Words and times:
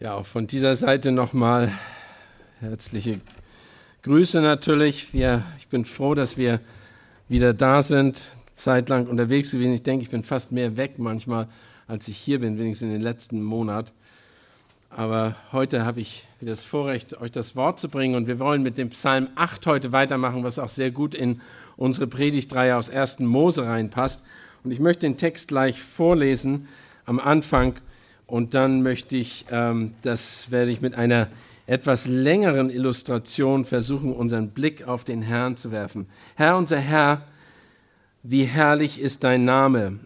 Ja, 0.00 0.14
auch 0.14 0.26
von 0.26 0.48
dieser 0.48 0.74
Seite 0.74 1.12
nochmal 1.12 1.72
herzliche 2.58 3.20
Grüße 4.02 4.40
natürlich. 4.40 5.14
Wir, 5.14 5.44
ich 5.58 5.68
bin 5.68 5.84
froh, 5.84 6.16
dass 6.16 6.36
wir 6.36 6.58
wieder 7.28 7.54
da 7.54 7.80
sind, 7.80 8.26
zeitlang 8.56 9.06
unterwegs 9.06 9.52
gewesen. 9.52 9.72
Ich 9.72 9.84
denke, 9.84 10.02
ich 10.02 10.10
bin 10.10 10.24
fast 10.24 10.50
mehr 10.50 10.76
weg 10.76 10.98
manchmal, 10.98 11.46
als 11.86 12.08
ich 12.08 12.16
hier 12.16 12.40
bin, 12.40 12.58
wenigstens 12.58 12.88
in 12.88 12.92
den 12.92 13.02
letzten 13.02 13.40
Monat. 13.40 13.92
Aber 14.90 15.36
heute 15.52 15.84
habe 15.84 16.00
ich 16.00 16.26
das 16.40 16.64
Vorrecht, 16.64 17.20
euch 17.20 17.30
das 17.30 17.54
Wort 17.54 17.78
zu 17.78 17.88
bringen. 17.88 18.16
Und 18.16 18.26
wir 18.26 18.40
wollen 18.40 18.64
mit 18.64 18.78
dem 18.78 18.90
Psalm 18.90 19.28
8 19.36 19.64
heute 19.68 19.92
weitermachen, 19.92 20.42
was 20.42 20.58
auch 20.58 20.70
sehr 20.70 20.90
gut 20.90 21.14
in 21.14 21.40
unsere 21.76 22.08
Predigtreihe 22.08 22.76
aus 22.76 22.90
1. 22.90 23.20
Mose 23.20 23.64
reinpasst. 23.64 24.24
Und 24.64 24.72
ich 24.72 24.80
möchte 24.80 25.06
den 25.06 25.18
Text 25.18 25.46
gleich 25.46 25.80
vorlesen 25.80 26.66
am 27.06 27.20
Anfang. 27.20 27.76
Und 28.26 28.54
dann 28.54 28.82
möchte 28.82 29.16
ich, 29.16 29.46
ähm, 29.50 29.94
das 30.02 30.50
werde 30.50 30.70
ich 30.70 30.80
mit 30.80 30.94
einer 30.94 31.28
etwas 31.66 32.06
längeren 32.06 32.70
Illustration 32.70 33.64
versuchen, 33.64 34.12
unseren 34.12 34.48
Blick 34.50 34.86
auf 34.86 35.04
den 35.04 35.22
Herrn 35.22 35.56
zu 35.56 35.70
werfen. 35.70 36.06
Herr, 36.34 36.56
unser 36.56 36.78
Herr, 36.78 37.22
wie 38.22 38.44
herrlich 38.44 39.00
ist 39.00 39.24
dein 39.24 39.44
Name. 39.44 39.98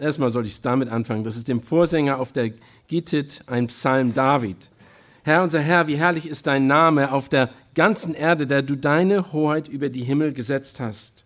Erstmal 0.00 0.30
soll 0.30 0.44
ich 0.44 0.52
es 0.52 0.60
damit 0.60 0.88
anfangen. 0.88 1.24
Das 1.24 1.36
ist 1.36 1.48
dem 1.48 1.62
Vorsänger 1.62 2.18
auf 2.18 2.32
der 2.32 2.52
Gittit 2.88 3.42
ein 3.46 3.68
Psalm 3.68 4.12
David. 4.14 4.70
Herr, 5.24 5.42
unser 5.42 5.60
Herr, 5.60 5.86
wie 5.86 5.96
herrlich 5.96 6.28
ist 6.28 6.48
dein 6.48 6.66
Name 6.66 7.12
auf 7.12 7.28
der 7.28 7.50
ganzen 7.74 8.14
Erde, 8.14 8.46
der 8.46 8.62
du 8.62 8.76
deine 8.76 9.32
Hoheit 9.32 9.68
über 9.68 9.88
die 9.88 10.02
Himmel 10.02 10.32
gesetzt 10.32 10.80
hast. 10.80 11.24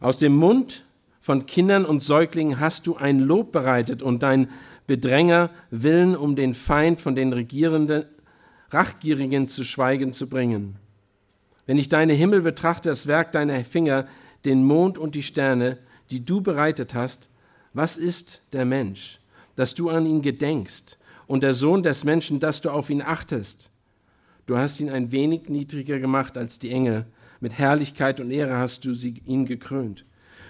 Aus 0.00 0.18
dem 0.18 0.34
Mund 0.34 0.84
von 1.20 1.46
Kindern 1.46 1.84
und 1.84 2.02
Säuglingen 2.02 2.58
hast 2.58 2.86
du 2.86 2.96
ein 2.96 3.20
Lob 3.20 3.52
bereitet 3.52 4.02
und 4.02 4.22
dein 4.22 4.48
Bedränger 4.86 5.50
Willen, 5.70 6.16
um 6.16 6.36
den 6.36 6.54
Feind 6.54 7.00
von 7.00 7.14
den 7.14 7.32
Regierenden, 7.32 8.04
Rachgierigen 8.70 9.48
zu 9.48 9.64
schweigen 9.64 10.12
zu 10.12 10.28
bringen. 10.28 10.76
Wenn 11.66 11.78
ich 11.78 11.88
deine 11.88 12.12
Himmel 12.12 12.42
betrachte, 12.42 12.88
das 12.88 13.06
Werk 13.06 13.32
deiner 13.32 13.64
Finger, 13.64 14.06
den 14.44 14.64
Mond 14.64 14.98
und 14.98 15.14
die 15.14 15.22
Sterne, 15.22 15.78
die 16.10 16.24
du 16.24 16.40
bereitet 16.40 16.94
hast, 16.94 17.30
was 17.74 17.96
ist 17.96 18.42
der 18.52 18.64
Mensch, 18.64 19.20
dass 19.56 19.74
du 19.74 19.90
an 19.90 20.06
ihn 20.06 20.22
gedenkst, 20.22 20.98
und 21.26 21.42
der 21.42 21.54
Sohn 21.54 21.82
des 21.82 22.04
Menschen, 22.04 22.38
dass 22.38 22.60
du 22.60 22.70
auf 22.70 22.88
ihn 22.88 23.02
achtest? 23.02 23.70
Du 24.46 24.56
hast 24.56 24.78
ihn 24.78 24.90
ein 24.90 25.10
wenig 25.10 25.48
niedriger 25.48 25.98
gemacht 25.98 26.38
als 26.38 26.60
die 26.60 26.70
Engel, 26.70 27.04
mit 27.40 27.58
Herrlichkeit 27.58 28.20
und 28.20 28.30
Ehre 28.30 28.56
hast 28.56 28.84
du 28.84 28.94
sie, 28.94 29.20
ihn 29.26 29.44
gekrönt. 29.44 30.04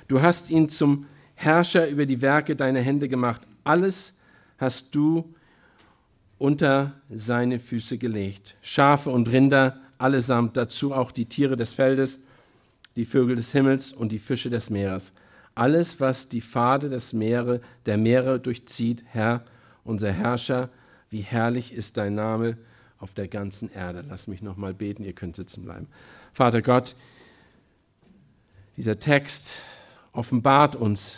Du 0.06 0.22
hast 0.22 0.50
ihn 0.50 0.68
zum 0.68 1.06
Herrscher 1.34 1.88
über 1.88 2.06
die 2.06 2.22
Werke 2.22 2.54
deiner 2.54 2.80
Hände 2.80 3.08
gemacht. 3.08 3.42
Alles 3.64 4.15
hast 4.58 4.94
du 4.94 5.34
unter 6.38 6.92
seine 7.10 7.58
Füße 7.58 7.98
gelegt. 7.98 8.56
Schafe 8.62 9.10
und 9.10 9.30
Rinder 9.30 9.80
allesamt, 9.98 10.56
dazu 10.56 10.92
auch 10.92 11.10
die 11.10 11.26
Tiere 11.26 11.56
des 11.56 11.72
Feldes, 11.72 12.20
die 12.96 13.04
Vögel 13.04 13.36
des 13.36 13.52
Himmels 13.52 13.92
und 13.92 14.10
die 14.10 14.18
Fische 14.18 14.50
des 14.50 14.70
Meeres. 14.70 15.12
Alles, 15.54 16.00
was 16.00 16.28
die 16.28 16.42
Pfade 16.42 16.90
des 16.90 17.12
Meere, 17.12 17.60
der 17.86 17.96
Meere 17.96 18.38
durchzieht, 18.38 19.02
Herr, 19.06 19.42
unser 19.84 20.12
Herrscher, 20.12 20.68
wie 21.08 21.20
herrlich 21.20 21.72
ist 21.72 21.96
dein 21.96 22.14
Name 22.14 22.58
auf 22.98 23.14
der 23.14 23.28
ganzen 23.28 23.70
Erde. 23.72 24.04
Lass 24.06 24.26
mich 24.26 24.42
noch 24.42 24.56
mal 24.56 24.74
beten, 24.74 25.04
ihr 25.04 25.12
könnt 25.12 25.36
sitzen 25.36 25.64
bleiben. 25.64 25.88
Vater 26.32 26.60
Gott, 26.60 26.94
dieser 28.76 28.98
Text 28.98 29.62
offenbart 30.12 30.76
uns 30.76 31.14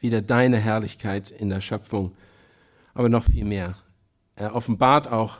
wieder 0.00 0.20
deine 0.20 0.58
Herrlichkeit 0.58 1.30
in 1.30 1.48
der 1.48 1.60
Schöpfung, 1.60 2.12
aber 3.00 3.08
noch 3.08 3.24
viel 3.24 3.46
mehr. 3.46 3.76
Er 4.36 4.54
offenbart 4.54 5.10
auch 5.10 5.38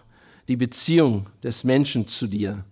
die 0.49 0.57
Beziehung 0.57 1.27
des 1.43 1.63
Menschen 1.63 2.09
zu 2.09 2.27
dir. 2.27 2.65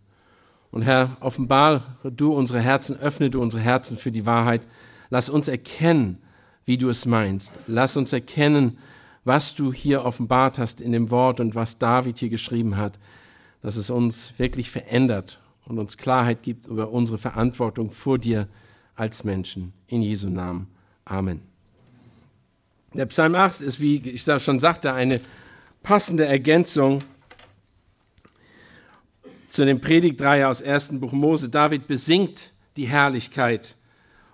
Und 0.70 0.80
Herr, 0.80 1.18
offenbar 1.20 1.98
du 2.04 2.32
unsere 2.32 2.60
Herzen, 2.60 2.98
öffne 2.98 3.28
du 3.28 3.42
unsere 3.42 3.62
Herzen 3.62 3.98
für 3.98 4.10
die 4.10 4.24
Wahrheit. 4.24 4.62
Lass 5.10 5.28
uns 5.28 5.46
erkennen, 5.46 6.22
wie 6.64 6.78
du 6.78 6.88
es 6.88 7.04
meinst. 7.04 7.52
Lass 7.66 7.98
uns 7.98 8.14
erkennen, 8.14 8.78
was 9.24 9.54
du 9.54 9.74
hier 9.74 10.06
offenbart 10.06 10.58
hast 10.58 10.80
in 10.80 10.92
dem 10.92 11.10
Wort 11.10 11.38
und 11.38 11.54
was 11.54 11.76
David 11.76 12.18
hier 12.18 12.30
geschrieben 12.30 12.78
hat, 12.78 12.98
dass 13.60 13.76
es 13.76 13.90
uns 13.90 14.38
wirklich 14.38 14.70
verändert 14.70 15.38
und 15.66 15.78
uns 15.78 15.98
Klarheit 15.98 16.42
gibt 16.42 16.64
über 16.64 16.92
unsere 16.92 17.18
Verantwortung 17.18 17.90
vor 17.90 18.16
dir 18.16 18.48
als 18.94 19.22
Menschen. 19.22 19.74
In 19.86 20.00
Jesu 20.00 20.30
Namen. 20.30 20.68
Amen. 21.04 21.47
Der 22.98 23.06
Psalm 23.06 23.36
8 23.36 23.60
ist, 23.60 23.78
wie 23.78 23.98
ich 23.98 24.24
schon 24.24 24.58
sagte, 24.58 24.92
eine 24.92 25.20
passende 25.84 26.26
Ergänzung 26.26 26.98
zu 29.46 29.64
dem 29.64 29.80
Predigtreihe 29.80 30.48
aus 30.48 30.64
1. 30.64 30.98
Buch 30.98 31.12
Mose. 31.12 31.48
David 31.48 31.86
besingt 31.86 32.50
die 32.76 32.88
Herrlichkeit 32.88 33.76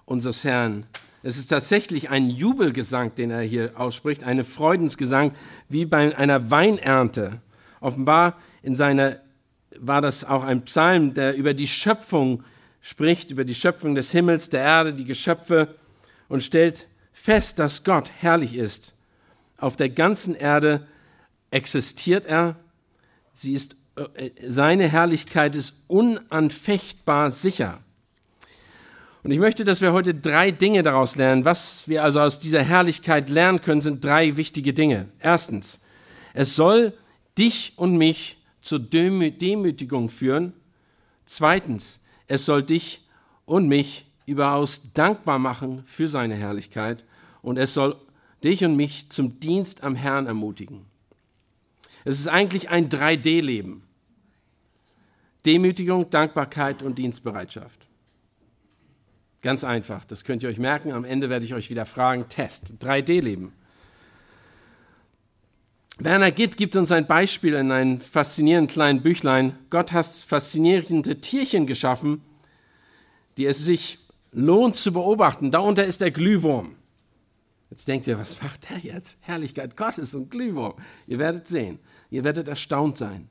unseres 0.06 0.44
Herrn. 0.44 0.86
Es 1.22 1.36
ist 1.36 1.48
tatsächlich 1.48 2.08
ein 2.08 2.30
Jubelgesang, 2.30 3.14
den 3.14 3.30
er 3.30 3.42
hier 3.42 3.72
ausspricht, 3.74 4.24
eine 4.24 4.44
Freudensgesang 4.44 5.32
wie 5.68 5.84
bei 5.84 6.16
einer 6.16 6.50
Weinernte. 6.50 7.42
Offenbar 7.80 8.38
in 8.62 8.74
seiner 8.74 9.20
war 9.78 10.00
das 10.00 10.24
auch 10.24 10.42
ein 10.42 10.64
Psalm, 10.64 11.12
der 11.12 11.36
über 11.36 11.52
die 11.52 11.68
Schöpfung 11.68 12.42
spricht, 12.80 13.30
über 13.30 13.44
die 13.44 13.54
Schöpfung 13.54 13.94
des 13.94 14.10
Himmels, 14.10 14.48
der 14.48 14.62
Erde, 14.62 14.94
die 14.94 15.04
Geschöpfe 15.04 15.68
und 16.30 16.42
stellt 16.42 16.86
fest, 17.14 17.58
dass 17.58 17.84
Gott 17.84 18.10
herrlich 18.20 18.56
ist. 18.56 18.92
Auf 19.56 19.76
der 19.76 19.88
ganzen 19.88 20.34
Erde 20.34 20.86
existiert 21.50 22.26
er. 22.26 22.56
Sie 23.32 23.54
ist, 23.54 23.76
äh, 23.96 24.30
seine 24.46 24.88
Herrlichkeit 24.88 25.56
ist 25.56 25.84
unanfechtbar 25.86 27.30
sicher. 27.30 27.80
Und 29.22 29.30
ich 29.30 29.38
möchte, 29.38 29.64
dass 29.64 29.80
wir 29.80 29.94
heute 29.94 30.14
drei 30.14 30.50
Dinge 30.50 30.82
daraus 30.82 31.16
lernen. 31.16 31.46
Was 31.46 31.88
wir 31.88 32.04
also 32.04 32.20
aus 32.20 32.40
dieser 32.40 32.62
Herrlichkeit 32.62 33.30
lernen 33.30 33.62
können, 33.62 33.80
sind 33.80 34.04
drei 34.04 34.36
wichtige 34.36 34.74
Dinge. 34.74 35.08
Erstens, 35.18 35.78
es 36.34 36.54
soll 36.54 36.92
dich 37.38 37.72
und 37.76 37.96
mich 37.96 38.36
zur 38.60 38.80
Demütigung 38.80 40.10
führen. 40.10 40.52
Zweitens, 41.24 42.00
es 42.26 42.44
soll 42.44 42.62
dich 42.62 43.06
und 43.46 43.66
mich 43.68 44.06
überaus 44.26 44.92
dankbar 44.92 45.38
machen 45.38 45.82
für 45.86 46.08
seine 46.08 46.34
Herrlichkeit 46.34 47.04
und 47.42 47.58
es 47.58 47.74
soll 47.74 47.96
dich 48.42 48.64
und 48.64 48.76
mich 48.76 49.10
zum 49.10 49.40
Dienst 49.40 49.84
am 49.84 49.94
Herrn 49.94 50.26
ermutigen. 50.26 50.86
Es 52.04 52.18
ist 52.18 52.28
eigentlich 52.28 52.68
ein 52.68 52.88
3D-Leben. 52.88 53.82
Demütigung, 55.46 56.10
Dankbarkeit 56.10 56.82
und 56.82 56.98
Dienstbereitschaft. 56.98 57.86
Ganz 59.42 59.62
einfach, 59.62 60.04
das 60.04 60.24
könnt 60.24 60.42
ihr 60.42 60.48
euch 60.48 60.58
merken. 60.58 60.92
Am 60.92 61.04
Ende 61.04 61.28
werde 61.28 61.44
ich 61.44 61.52
euch 61.52 61.68
wieder 61.68 61.84
fragen. 61.84 62.28
Test, 62.28 62.74
3D-Leben. 62.80 63.52
Werner 65.98 66.32
Gitt 66.32 66.56
gibt 66.56 66.76
uns 66.76 66.90
ein 66.90 67.06
Beispiel 67.06 67.54
in 67.54 67.70
einem 67.70 68.00
faszinierenden 68.00 68.72
kleinen 68.72 69.02
Büchlein. 69.02 69.56
Gott 69.70 69.92
hat 69.92 70.06
faszinierende 70.06 71.20
Tierchen 71.20 71.66
geschaffen, 71.66 72.22
die 73.36 73.46
es 73.46 73.58
sich 73.58 73.98
lohnt 74.34 74.76
zu 74.76 74.92
beobachten. 74.92 75.50
Darunter 75.50 75.84
ist 75.84 76.00
der 76.00 76.10
Glühwurm. 76.10 76.74
Jetzt 77.70 77.88
denkt 77.88 78.06
ihr, 78.06 78.18
was 78.18 78.40
macht 78.42 78.68
der 78.68 78.78
jetzt? 78.78 79.16
Herrlichkeit 79.22 79.76
Gottes 79.76 80.14
und 80.14 80.30
Glühwurm. 80.30 80.74
Ihr 81.06 81.18
werdet 81.18 81.46
sehen. 81.46 81.78
Ihr 82.10 82.24
werdet 82.24 82.48
erstaunt 82.48 82.96
sein. 82.96 83.28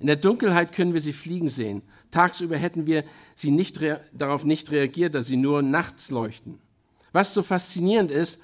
In 0.00 0.06
der 0.06 0.16
Dunkelheit 0.16 0.72
können 0.72 0.94
wir 0.94 1.00
sie 1.00 1.12
fliegen 1.12 1.48
sehen. 1.48 1.82
Tagsüber 2.10 2.56
hätten 2.56 2.86
wir 2.86 3.04
sie 3.34 3.50
nicht 3.50 3.80
darauf 4.12 4.44
nicht 4.44 4.70
reagiert, 4.70 5.14
dass 5.14 5.26
sie 5.26 5.36
nur 5.36 5.62
nachts 5.62 6.10
leuchten. 6.10 6.58
Was 7.12 7.34
so 7.34 7.42
faszinierend 7.42 8.10
ist, 8.10 8.40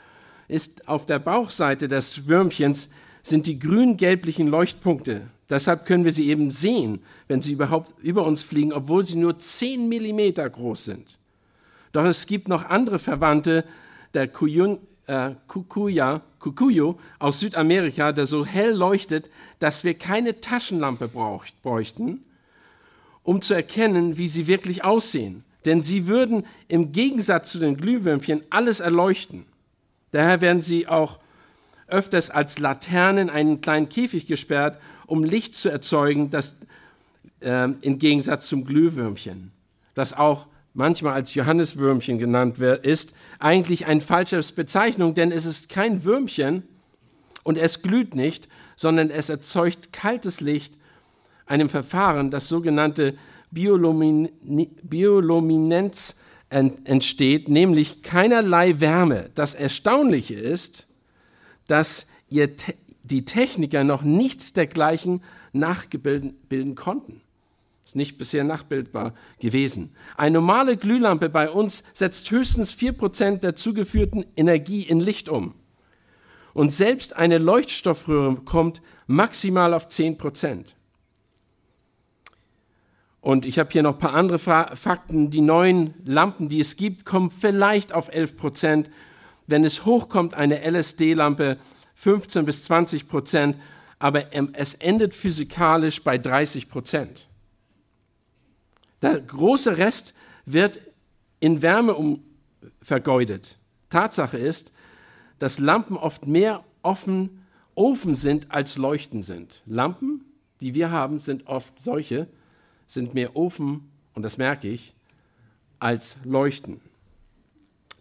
ist 0.47 0.88
auf 0.88 1.06
der 1.06 1.19
Bauchseite 1.19 1.88
des 1.88 2.27
Würmchens 2.27 2.91
sind 3.22 3.47
die 3.47 3.59
grün-gelblichen 3.59 4.48
Leuchtpunkte. 4.48 5.28
Deshalb 5.48 5.84
können 5.84 6.04
wir 6.04 6.13
sie 6.13 6.28
eben 6.28 6.51
sehen, 6.51 7.01
wenn 7.28 7.42
sie 7.42 7.53
überhaupt 7.53 7.92
über 8.03 8.24
uns 8.24 8.42
fliegen, 8.42 8.72
obwohl 8.72 9.04
sie 9.04 9.16
nur 9.16 9.39
10 9.39 9.89
Millimeter 9.89 10.48
groß 10.48 10.84
sind. 10.84 11.19
Doch 11.92 12.04
es 12.04 12.27
gibt 12.27 12.48
noch 12.48 12.65
andere 12.65 12.98
Verwandte 12.98 13.65
der 14.15 14.28
Kuyun, 14.28 14.78
äh, 15.07 15.33
Kukuya, 15.47 16.22
Kukuyo 16.39 16.98
aus 17.19 17.41
Südamerika, 17.41 18.13
der 18.13 18.27
so 18.27 18.47
hell 18.47 18.72
leuchtet, 18.72 19.28
dass 19.59 19.84
wir 19.84 19.95
keine 19.95 20.41
Taschenlampe 20.41 21.09
braucht, 21.09 21.60
bräuchten, 21.63 22.25
um 23.22 23.42
zu 23.42 23.54
erkennen, 23.54 24.19
wie 24.19 24.28
sie 24.28 24.47
wirklich 24.47 24.84
aussehen. 24.84 25.45
Denn 25.65 25.83
sie 25.83 26.07
würden 26.07 26.47
im 26.69 26.92
Gegensatz 26.92 27.53
zu 27.53 27.59
den 27.59 27.77
Glühwürmchen 27.77 28.42
alles 28.51 28.81
erleuchten. 28.81 29.45
Daher 30.13 30.41
werden 30.41 30.63
sie 30.63 30.89
auch 30.89 31.19
öfters 31.87 32.31
als 32.31 32.59
Laternen 32.59 33.28
in 33.28 33.34
einen 33.34 33.60
kleinen 33.60 33.89
Käfig 33.89 34.27
gesperrt, 34.27 34.81
um 35.07 35.25
Licht 35.25 35.54
zu 35.54 35.69
erzeugen, 35.69 36.31
das 36.31 36.57
äh, 37.41 37.69
im 37.81 37.98
Gegensatz 37.98 38.48
zum 38.48 38.65
Glühwürmchen, 38.65 39.51
das 39.95 40.13
auch 40.13 40.47
manchmal 40.74 41.14
als 41.14 41.34
Johanneswürmchen 41.34 42.18
genannt 42.18 42.58
wird, 42.58 42.84
ist 42.84 43.14
eigentlich 43.38 43.86
eine 43.86 44.00
falsche 44.00 44.42
Bezeichnung, 44.54 45.14
denn 45.14 45.32
es 45.32 45.44
ist 45.44 45.68
kein 45.68 46.04
Würmchen 46.04 46.62
und 47.42 47.58
es 47.58 47.82
glüht 47.82 48.14
nicht, 48.14 48.48
sondern 48.76 49.10
es 49.10 49.28
erzeugt 49.28 49.92
kaltes 49.92 50.40
Licht, 50.40 50.78
einem 51.46 51.68
Verfahren, 51.68 52.30
das 52.30 52.48
sogenannte 52.48 53.16
Biolumin 53.50 54.28
Bioluminenz 54.82 56.20
entsteht, 56.48 57.48
nämlich 57.48 58.02
keinerlei 58.02 58.80
Wärme. 58.80 59.30
Das 59.34 59.54
Erstaunliche 59.54 60.34
ist, 60.34 60.86
dass 61.66 62.08
ihr 62.28 62.50
die 63.02 63.24
Techniker 63.24 63.84
noch 63.84 64.02
nichts 64.02 64.52
dergleichen 64.52 65.22
nachbilden 65.52 66.74
konnten. 66.74 67.22
Ist 67.91 67.97
nicht 67.97 68.19
bisher 68.19 68.45
nachbildbar 68.45 69.15
gewesen. 69.41 69.91
Eine 70.16 70.34
normale 70.34 70.77
Glühlampe 70.77 71.28
bei 71.28 71.51
uns 71.51 71.83
setzt 71.92 72.31
höchstens 72.31 72.72
4% 72.72 73.39
der 73.39 73.57
zugeführten 73.57 74.27
Energie 74.37 74.83
in 74.83 75.01
Licht 75.01 75.28
um. 75.28 75.54
Und 76.54 76.72
selbst 76.72 77.16
eine 77.16 77.39
Leuchtstoffröhre 77.39 78.37
kommt 78.45 78.81
maximal 79.09 79.75
auf 79.75 79.89
10%. 79.89 80.66
Und 83.21 83.45
ich 83.45 83.59
habe 83.59 83.71
hier 83.72 83.83
noch 83.83 83.95
ein 83.95 83.98
paar 83.98 84.15
andere 84.15 84.39
Fakten. 84.39 85.31
Die 85.31 85.41
neuen 85.41 85.95
Lampen, 86.04 86.48
die 86.48 86.60
es 86.60 86.77
gibt, 86.77 87.04
kommen 87.04 87.33
vielleicht 87.33 87.92
auf 87.92 88.15
11 88.15 88.37
Prozent. 88.37 88.91
Wenn 89.48 89.65
es 89.65 89.84
hochkommt, 89.84 90.34
eine 90.34 90.60
LSD-Lampe 90.60 91.57
15 91.97 92.45
bis 92.45 92.66
20 92.66 93.09
Prozent. 93.09 93.57
Aber 93.98 94.27
es 94.53 94.75
endet 94.75 95.13
physikalisch 95.13 96.04
bei 96.04 96.19
30 96.19 96.69
Prozent. 96.69 97.27
Der 99.02 99.20
große 99.20 99.78
Rest 99.78 100.14
wird 100.44 100.80
in 101.41 101.62
Wärme 101.62 101.94
um 101.94 102.22
vergeudet. 102.82 103.58
Tatsache 103.88 104.38
ist, 104.38 104.72
dass 105.38 105.58
Lampen 105.58 105.97
oft 105.97 106.26
mehr 106.26 106.64
offen, 106.82 107.44
offen 107.74 108.14
sind 108.14 108.50
als 108.50 108.76
leuchten 108.76 109.22
sind. 109.22 109.62
Lampen, 109.66 110.24
die 110.60 110.74
wir 110.74 110.91
haben, 110.91 111.20
sind 111.20 111.47
oft 111.47 111.72
solche, 111.82 112.28
sind 112.86 113.14
mehr 113.14 113.36
Ofen, 113.36 113.91
und 114.14 114.22
das 114.22 114.36
merke 114.36 114.68
ich, 114.68 114.94
als 115.78 116.18
Leuchten. 116.24 116.80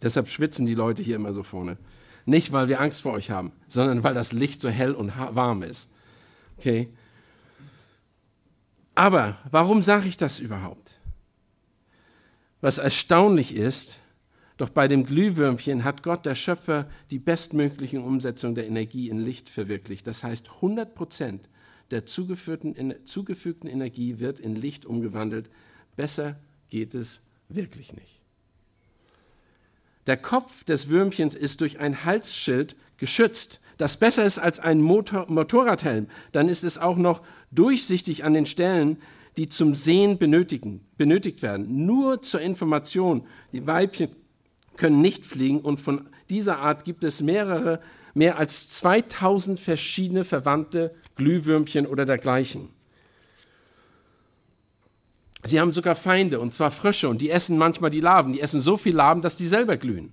Deshalb 0.02 0.28
schwitzen 0.28 0.66
die 0.66 0.75
Leute 0.75 1.04
hier 1.04 1.16
immer 1.16 1.34
so 1.34 1.44
vorne. 1.44 1.78
Nicht, 2.25 2.52
weil 2.52 2.68
wir 2.68 2.81
Angst 2.81 3.02
vor 3.02 3.13
euch 3.13 3.31
haben, 3.31 3.52
sondern 3.68 4.04
weil 4.04 4.13
das 4.13 4.34
Licht 4.34 4.62
so 4.62 4.69
hell 4.69 4.94
und 4.94 5.18
warm 5.18 5.63
ist. 5.63 5.90
Okay? 6.57 6.90
Aber 9.00 9.38
warum 9.50 9.81
sage 9.81 10.10
ich 10.10 10.18
das 10.18 10.42
überhaupt? 10.42 11.00
Was 12.60 12.80
erstaunlich 12.80 13.56
ist, 13.56 13.98
doch 14.57 14.69
bei 14.69 14.90
dem 14.90 15.06
Glühwürmchen 15.06 15.86
hat 15.86 16.04
Gott, 16.04 16.25
der 16.25 16.36
Schöpfer, 16.36 16.90
die 17.10 17.18
bestmögliche 17.18 18.01
Umsetzung 18.01 18.56
der 18.56 18.68
Energie 18.68 19.07
in 19.07 19.18
Licht 19.18 19.50
verwirklicht. 19.50 20.06
Das 20.06 20.25
heißt, 20.25 20.50
100 20.56 20.96
Prozent 20.96 21.48
der 21.92 22.06
zugefügten 22.06 22.75
Energie 22.75 24.19
wird 24.19 24.38
in 24.38 24.57
Licht 24.57 24.86
umgewandelt. 24.86 25.50
Besser 25.95 26.38
geht 26.69 26.94
es 26.94 27.22
wirklich 27.48 27.94
nicht. 27.94 28.19
Der 30.07 30.18
Kopf 30.18 30.66
des 30.66 30.90
Würmchens 30.90 31.36
ist 31.36 31.62
durch 31.62 31.80
ein 31.80 32.04
Halsschild 32.04 32.75
geschützt, 32.98 33.62
das 33.80 33.96
besser 33.96 34.26
ist 34.26 34.38
als 34.40 34.60
ein 34.60 34.81
Motor 34.81 35.26
Motorradhelm. 35.30 36.08
Dann 36.34 36.50
ist 36.50 36.66
es 36.66 36.78
auch 36.78 36.98
noch 36.98 37.22
durchsichtig 37.50 38.26
an 38.26 38.34
den 38.34 38.46
Stellen, 38.46 38.98
die 39.38 39.48
zum 39.48 39.74
Sehen 39.74 40.18
benötigen, 40.18 40.86
benötigt 40.98 41.42
werden. 41.42 41.86
Nur 41.86 42.22
zur 42.22 42.42
Information, 42.42 43.26
die 43.54 43.66
Weibchen 43.66 44.10
können 44.76 45.02
nicht 45.02 45.26
fliegen 45.26 45.62
und 45.62 45.80
von 45.80 46.10
dieser 46.30 46.60
Art 46.60 46.84
gibt 46.84 47.06
es 47.06 47.22
mehrere 47.22 47.80
mehr 48.14 48.38
als 48.38 48.68
2000 48.70 49.62
verschiedene 49.62 50.26
verwandte 50.26 50.94
Glühwürmchen 51.16 51.88
oder 51.88 52.06
dergleichen. 52.06 52.68
Sie 55.46 55.62
haben 55.62 55.72
sogar 55.72 55.96
Feinde, 55.96 56.42
und 56.42 56.54
zwar 56.54 56.72
Frösche, 56.72 57.08
und 57.08 57.22
die 57.22 57.30
essen 57.30 57.58
manchmal 57.58 57.92
die 57.92 58.02
Larven. 58.02 58.34
Die 58.34 58.42
essen 58.42 58.60
so 58.60 58.76
viel 58.76 58.94
Larven, 58.94 59.22
dass 59.22 59.38
die 59.38 59.48
selber 59.48 59.78
glühen. 59.78 60.12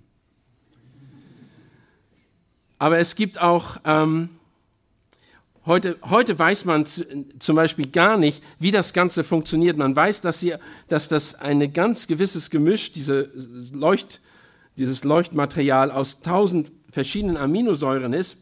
Aber 2.78 2.98
es 2.98 3.14
gibt 3.14 3.40
auch, 3.40 3.78
ähm, 3.84 4.28
heute, 5.64 5.96
heute 6.02 6.38
weiß 6.38 6.64
man 6.64 6.84
zum 6.86 7.56
Beispiel 7.56 7.88
gar 7.88 8.16
nicht, 8.16 8.42
wie 8.58 8.70
das 8.70 8.92
Ganze 8.92 9.24
funktioniert. 9.24 9.76
Man 9.76 9.96
weiß, 9.96 10.20
dass, 10.20 10.40
sie, 10.40 10.54
dass 10.88 11.08
das 11.08 11.34
ein 11.34 11.72
ganz 11.72 12.06
gewisses 12.06 12.50
Gemisch, 12.50 12.92
diese 12.92 13.30
Leucht, 13.72 14.20
dieses 14.76 15.04
Leuchtmaterial 15.04 15.90
aus 15.90 16.20
tausend 16.20 16.70
verschiedenen 16.92 17.36
Aminosäuren 17.36 18.12
ist. 18.12 18.36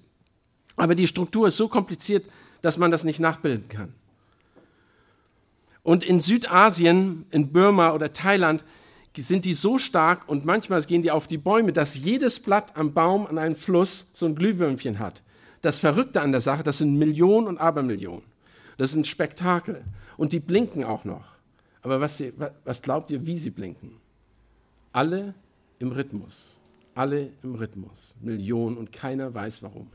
Aber 0.77 0.95
die 0.95 1.07
Struktur 1.07 1.49
ist 1.49 1.57
so 1.57 1.69
kompliziert, 1.69 2.25
dass 2.63 2.79
man 2.79 2.91
das 2.91 3.05
nicht 3.05 3.21
nachbilden 3.21 3.69
kann. 3.69 3.95
Und 5.85 6.03
in 6.03 6.19
Südasien, 6.19 7.27
in 7.31 7.53
Burma 7.53 7.93
oder 7.93 8.13
Thailand, 8.13 8.65
sind 9.23 9.45
die 9.45 9.55
so 9.55 9.79
stark 9.79 10.29
und 10.29 10.45
manchmal 10.45 10.83
gehen 10.83 11.03
die 11.03 11.11
auf 11.11 11.29
die 11.29 11.39
Bäume, 11.39 11.73
dass 11.73 11.97
jedes 11.97 12.41
Blatt 12.41 12.77
am 12.77 12.93
Baum 12.93 13.27
an 13.27 13.39
einem 13.39 13.57
Fluss 13.57 14.11
so 14.13 14.27
ein 14.27 14.35
Glühwürmchen 14.35 14.99
hat. 14.99 15.23
Das 15.63 15.79
Verrückte 15.79 16.21
an 16.21 16.33
der 16.33 16.41
Sache, 16.41 16.63
das 16.63 16.79
sind 16.79 16.99
Millionen 16.99 17.47
und 17.47 17.59
Abermillionen. 17.59 18.25
Das 18.77 18.91
ist 18.91 18.97
ein 18.97 19.05
Spektakel. 19.05 19.85
Und 20.17 20.33
die 20.33 20.41
blinken 20.41 20.85
auch 20.85 21.05
noch. 21.05 21.25
Aber 21.83 22.01
was, 22.01 22.23
was 22.65 22.83
glaubt 22.83 23.11
ihr, 23.11 23.27
wie 23.27 23.39
sie 23.39 23.51
blinken? 23.51 23.93
Alle 24.93 25.35
im 25.79 25.93
Rhythmus. 25.93 26.59
Alle 26.95 27.31
im 27.43 27.55
Rhythmus. 27.55 28.15
Millionen 28.21 28.77
und 28.77 28.93
keiner 28.93 29.33
weiß 29.33 29.63
warum. 29.63 29.91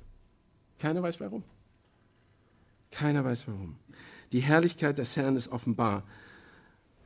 Keiner 0.78 1.04
weiß 1.04 1.20
warum. 1.20 1.44
Keiner 2.92 3.24
weiß 3.24 3.48
warum. 3.48 3.76
Die 4.32 4.40
Herrlichkeit 4.40 4.98
des 4.98 5.18
Herrn 5.18 5.36
ist 5.36 5.50
offenbar 5.50 6.04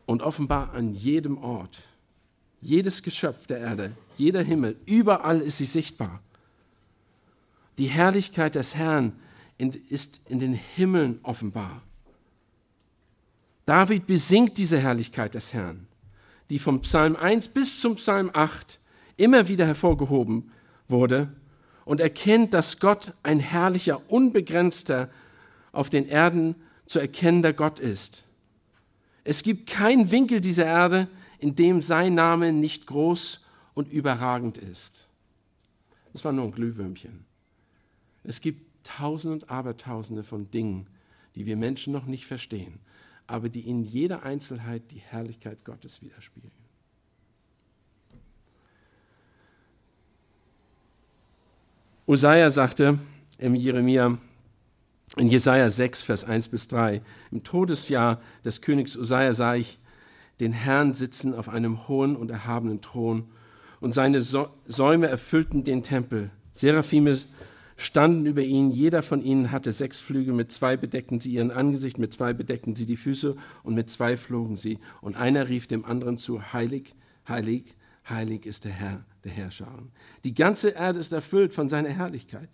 und 0.05 0.21
offenbar 0.21 0.73
an 0.73 0.93
jedem 0.93 1.37
Ort. 1.37 1.87
Jedes 2.63 3.03
Geschöpf 3.03 3.45
der 3.45 3.59
Erde, 3.59 3.91
jeder 4.15 4.41
Himmel, 4.41 4.77
überall 4.85 5.41
ist 5.41 5.57
sie 5.57 5.65
sichtbar. 5.65 6.21
Die 7.77 7.87
Herrlichkeit 7.87 8.55
des 8.55 8.75
Herrn 8.75 9.11
ist 9.89 10.21
in 10.29 10.39
den 10.39 10.53
Himmeln 10.53 11.19
offenbar. 11.23 11.81
David 13.65 14.07
besingt 14.07 14.57
diese 14.57 14.79
Herrlichkeit 14.79 15.35
des 15.35 15.53
Herrn, 15.53 15.87
die 16.49 16.57
vom 16.57 16.81
Psalm 16.81 17.17
1 17.17 17.49
bis 17.49 17.81
zum 17.81 17.95
Psalm 17.95 18.31
8 18.33 18.79
immer 19.17 19.49
wieder 19.49 19.65
hervorgehoben 19.65 20.51
wurde 20.87 21.33
und 21.83 21.99
erkennt, 21.99 22.53
dass 22.53 22.79
Gott 22.79 23.13
ein 23.23 23.39
herrlicher, 23.39 24.09
unbegrenzter, 24.09 25.09
auf 25.73 25.89
den 25.89 26.07
Erden 26.07 26.55
zu 26.85 26.99
erkennender 26.99 27.51
Gott 27.51 27.79
ist. 27.79 28.23
Es 29.25 29.43
gibt 29.43 29.69
keinen 29.69 30.11
Winkel 30.11 30.39
dieser 30.39 30.65
Erde, 30.65 31.09
in 31.43 31.55
dem 31.55 31.81
sein 31.81 32.15
Name 32.15 32.53
nicht 32.53 32.87
groß 32.87 33.45
und 33.73 33.91
überragend 33.91 34.57
ist. 34.57 35.09
Das 36.13 36.23
war 36.23 36.31
nur 36.31 36.45
ein 36.45 36.53
Glühwürmchen. 36.53 37.25
Es 38.23 38.39
gibt 38.39 38.61
Tausende 38.85 39.33
und 39.33 39.51
Abertausende 39.51 40.23
von 40.23 40.49
Dingen, 40.51 40.87
die 41.35 41.45
wir 41.45 41.57
Menschen 41.57 41.91
noch 41.91 42.05
nicht 42.05 42.25
verstehen, 42.25 42.79
aber 43.27 43.49
die 43.49 43.67
in 43.67 43.83
jeder 43.83 44.23
Einzelheit 44.23 44.83
die 44.91 44.99
Herrlichkeit 44.99 45.65
Gottes 45.65 46.01
widerspiegeln. 46.01 46.53
Usaja 52.07 52.49
sagte 52.49 52.99
im 53.37 53.55
Jeremia, 53.55 54.17
in 55.17 55.27
Jesaja 55.27 55.69
6, 55.69 56.03
Vers 56.03 56.23
1 56.23 56.47
bis 56.47 56.69
3, 56.69 57.01
im 57.31 57.43
Todesjahr 57.43 58.21
des 58.45 58.61
Königs 58.61 58.95
Usaja 58.95 59.33
sah 59.33 59.55
ich 59.55 59.79
den 60.43 60.53
Herrn 60.53 60.93
sitzen 60.93 61.33
auf 61.33 61.47
einem 61.47 61.87
hohen 61.87 62.17
und 62.17 62.29
erhabenen 62.29 62.81
Thron 62.81 63.23
und 63.79 63.93
seine 63.93 64.21
Säume 64.21 65.07
erfüllten 65.07 65.63
den 65.63 65.83
Tempel. 65.83 66.31
Seraphime 66.51 67.17
standen 67.77 68.25
über 68.25 68.41
ihn, 68.41 68.69
jeder 68.69 69.03
von 69.03 69.23
ihnen 69.23 69.51
hatte 69.51 69.71
sechs 69.71 69.99
Flügel, 69.99 70.33
mit 70.33 70.51
zwei 70.51 70.75
bedeckten 70.75 71.21
sie 71.21 71.31
ihren 71.31 71.49
Angesicht, 71.49 71.97
mit 71.97 72.13
zwei 72.13 72.33
bedeckten 72.33 72.75
sie 72.75 72.85
die 72.85 72.97
Füße 72.97 73.37
und 73.63 73.73
mit 73.73 73.89
zwei 73.89 74.17
flogen 74.17 74.57
sie. 74.57 74.79
Und 75.01 75.15
einer 75.15 75.47
rief 75.47 75.67
dem 75.67 75.85
anderen 75.85 76.17
zu, 76.17 76.53
heilig, 76.53 76.93
heilig, 77.27 77.73
heilig 78.07 78.45
ist 78.45 78.65
der 78.65 78.73
Herr 78.73 79.05
der 79.23 79.31
Herrscher. 79.31 79.67
Die 80.25 80.33
ganze 80.33 80.71
Erde 80.71 80.99
ist 80.99 81.13
erfüllt 81.13 81.53
von 81.53 81.69
seiner 81.69 81.89
Herrlichkeit. 81.89 82.49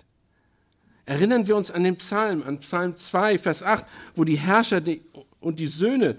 Erinnern 1.06 1.48
wir 1.48 1.56
uns 1.56 1.72
an 1.72 1.84
den 1.84 1.98
Psalm, 1.98 2.44
an 2.44 2.60
Psalm 2.60 2.96
2, 2.96 3.40
Vers 3.40 3.64
8, 3.64 3.84
wo 4.14 4.24
die 4.24 4.38
Herrscher 4.38 4.80
und 5.40 5.60
die 5.60 5.66
Söhne 5.66 6.18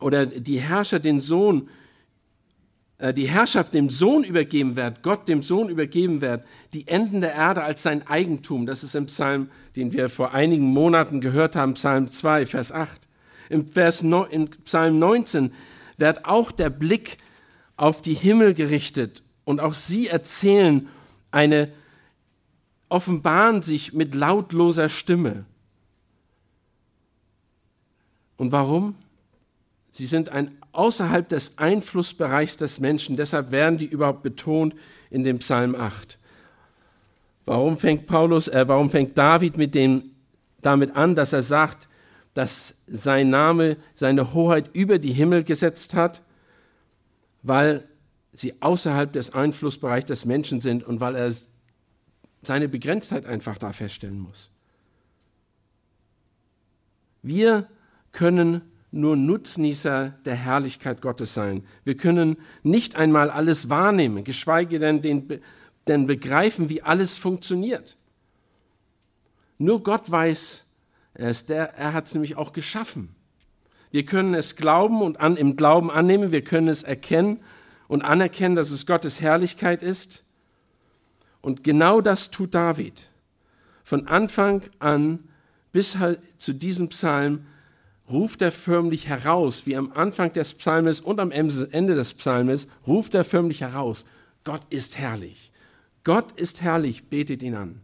oder 0.00 0.26
die 0.26 0.60
Herrscher 0.60 0.98
den 0.98 1.20
Sohn, 1.20 1.68
äh, 2.98 3.14
die 3.14 3.28
Herrschaft 3.28 3.74
dem 3.74 3.90
Sohn 3.90 4.24
übergeben 4.24 4.76
wird, 4.76 5.02
Gott 5.02 5.28
dem 5.28 5.42
Sohn 5.42 5.68
übergeben 5.68 6.20
wird, 6.20 6.44
die 6.74 6.88
Enden 6.88 7.20
der 7.20 7.34
Erde 7.34 7.62
als 7.62 7.82
sein 7.82 8.06
Eigentum. 8.06 8.66
Das 8.66 8.82
ist 8.82 8.94
im 8.94 9.06
Psalm, 9.06 9.50
den 9.76 9.92
wir 9.92 10.08
vor 10.08 10.32
einigen 10.32 10.66
Monaten 10.66 11.20
gehört 11.20 11.56
haben, 11.56 11.74
Psalm 11.74 12.08
2, 12.08 12.46
Vers 12.46 12.72
8. 12.72 13.08
Im, 13.48 13.66
Vers, 13.66 14.02
im 14.02 14.50
Psalm 14.64 14.98
19 14.98 15.52
wird 15.96 16.24
auch 16.24 16.52
der 16.52 16.70
Blick 16.70 17.18
auf 17.76 18.02
die 18.02 18.14
Himmel 18.14 18.54
gerichtet 18.54 19.22
und 19.44 19.60
auch 19.60 19.74
sie 19.74 20.08
erzählen 20.08 20.88
eine, 21.30 21.70
offenbaren 22.88 23.62
sich 23.62 23.92
mit 23.92 24.14
lautloser 24.14 24.88
Stimme. 24.88 25.44
Und 28.36 28.52
warum? 28.52 28.94
Sie 29.90 30.06
sind 30.06 30.28
ein 30.28 30.56
außerhalb 30.72 31.28
des 31.28 31.58
Einflussbereichs 31.58 32.56
des 32.56 32.78
Menschen, 32.78 33.16
deshalb 33.16 33.50
werden 33.50 33.76
die 33.76 33.86
überhaupt 33.86 34.22
betont 34.22 34.74
in 35.10 35.24
dem 35.24 35.40
Psalm 35.40 35.74
8. 35.74 36.18
Warum 37.44 37.76
fängt 37.76 38.06
Paulus, 38.06 38.46
äh, 38.46 38.66
warum 38.68 38.90
fängt 38.90 39.18
David 39.18 39.56
mit 39.56 39.74
dem, 39.74 40.10
damit 40.62 40.94
an, 40.94 41.16
dass 41.16 41.32
er 41.32 41.42
sagt, 41.42 41.88
dass 42.34 42.82
sein 42.86 43.30
Name 43.30 43.76
seine 43.96 44.32
Hoheit 44.34 44.70
über 44.72 44.98
die 45.00 45.12
Himmel 45.12 45.42
gesetzt 45.42 45.94
hat? 45.94 46.22
Weil 47.42 47.88
sie 48.32 48.62
außerhalb 48.62 49.12
des 49.12 49.34
Einflussbereichs 49.34 50.06
des 50.06 50.24
Menschen 50.24 50.60
sind 50.60 50.84
und 50.84 51.00
weil 51.00 51.16
er 51.16 51.34
seine 52.42 52.68
Begrenztheit 52.68 53.26
einfach 53.26 53.58
da 53.58 53.72
feststellen 53.72 54.20
muss. 54.20 54.50
Wir 57.22 57.66
können 58.12 58.62
nur 58.92 59.16
Nutznießer 59.16 60.14
der 60.24 60.34
Herrlichkeit 60.34 61.00
Gottes 61.00 61.34
sein. 61.34 61.64
Wir 61.84 61.96
können 61.96 62.36
nicht 62.62 62.96
einmal 62.96 63.30
alles 63.30 63.68
wahrnehmen, 63.68 64.24
geschweige 64.24 64.78
denn, 64.78 65.00
den, 65.00 65.40
denn 65.86 66.06
begreifen, 66.06 66.68
wie 66.68 66.82
alles 66.82 67.16
funktioniert. 67.16 67.96
Nur 69.58 69.82
Gott 69.82 70.10
weiß, 70.10 70.66
er, 71.14 71.50
er 71.50 71.92
hat 71.92 72.06
es 72.06 72.14
nämlich 72.14 72.36
auch 72.36 72.52
geschaffen. 72.52 73.14
Wir 73.90 74.04
können 74.04 74.34
es 74.34 74.56
glauben 74.56 75.02
und 75.02 75.20
an, 75.20 75.36
im 75.36 75.56
Glauben 75.56 75.90
annehmen, 75.90 76.32
wir 76.32 76.42
können 76.42 76.68
es 76.68 76.82
erkennen 76.82 77.40
und 77.88 78.02
anerkennen, 78.02 78.54
dass 78.54 78.70
es 78.70 78.86
Gottes 78.86 79.20
Herrlichkeit 79.20 79.82
ist. 79.82 80.24
Und 81.42 81.64
genau 81.64 82.00
das 82.00 82.30
tut 82.30 82.54
David. 82.54 83.08
Von 83.82 84.06
Anfang 84.06 84.62
an 84.78 85.28
bis 85.72 85.98
halt 85.98 86.20
zu 86.36 86.52
diesem 86.52 86.88
Psalm 86.88 87.46
ruft 88.10 88.42
er 88.42 88.52
förmlich 88.52 89.08
heraus, 89.08 89.66
wie 89.66 89.76
am 89.76 89.92
Anfang 89.92 90.32
des 90.32 90.54
Psalmes 90.54 91.00
und 91.00 91.20
am 91.20 91.30
Ende 91.30 91.94
des 91.94 92.14
Psalmes, 92.14 92.68
ruft 92.86 93.14
er 93.14 93.24
förmlich 93.24 93.60
heraus, 93.60 94.04
Gott 94.44 94.62
ist 94.70 94.98
herrlich. 94.98 95.52
Gott 96.02 96.32
ist 96.32 96.62
herrlich, 96.62 97.04
betet 97.04 97.42
ihn 97.42 97.54
an. 97.54 97.80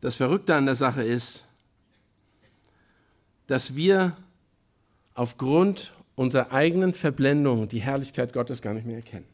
Das 0.00 0.16
Verrückte 0.16 0.54
an 0.54 0.66
der 0.66 0.74
Sache 0.74 1.02
ist, 1.02 1.46
dass 3.46 3.74
wir 3.74 4.16
aufgrund 5.14 5.92
unserer 6.14 6.52
eigenen 6.52 6.94
Verblendung 6.94 7.68
die 7.68 7.80
Herrlichkeit 7.80 8.32
Gottes 8.32 8.62
gar 8.62 8.74
nicht 8.74 8.86
mehr 8.86 8.96
erkennen 8.96 9.26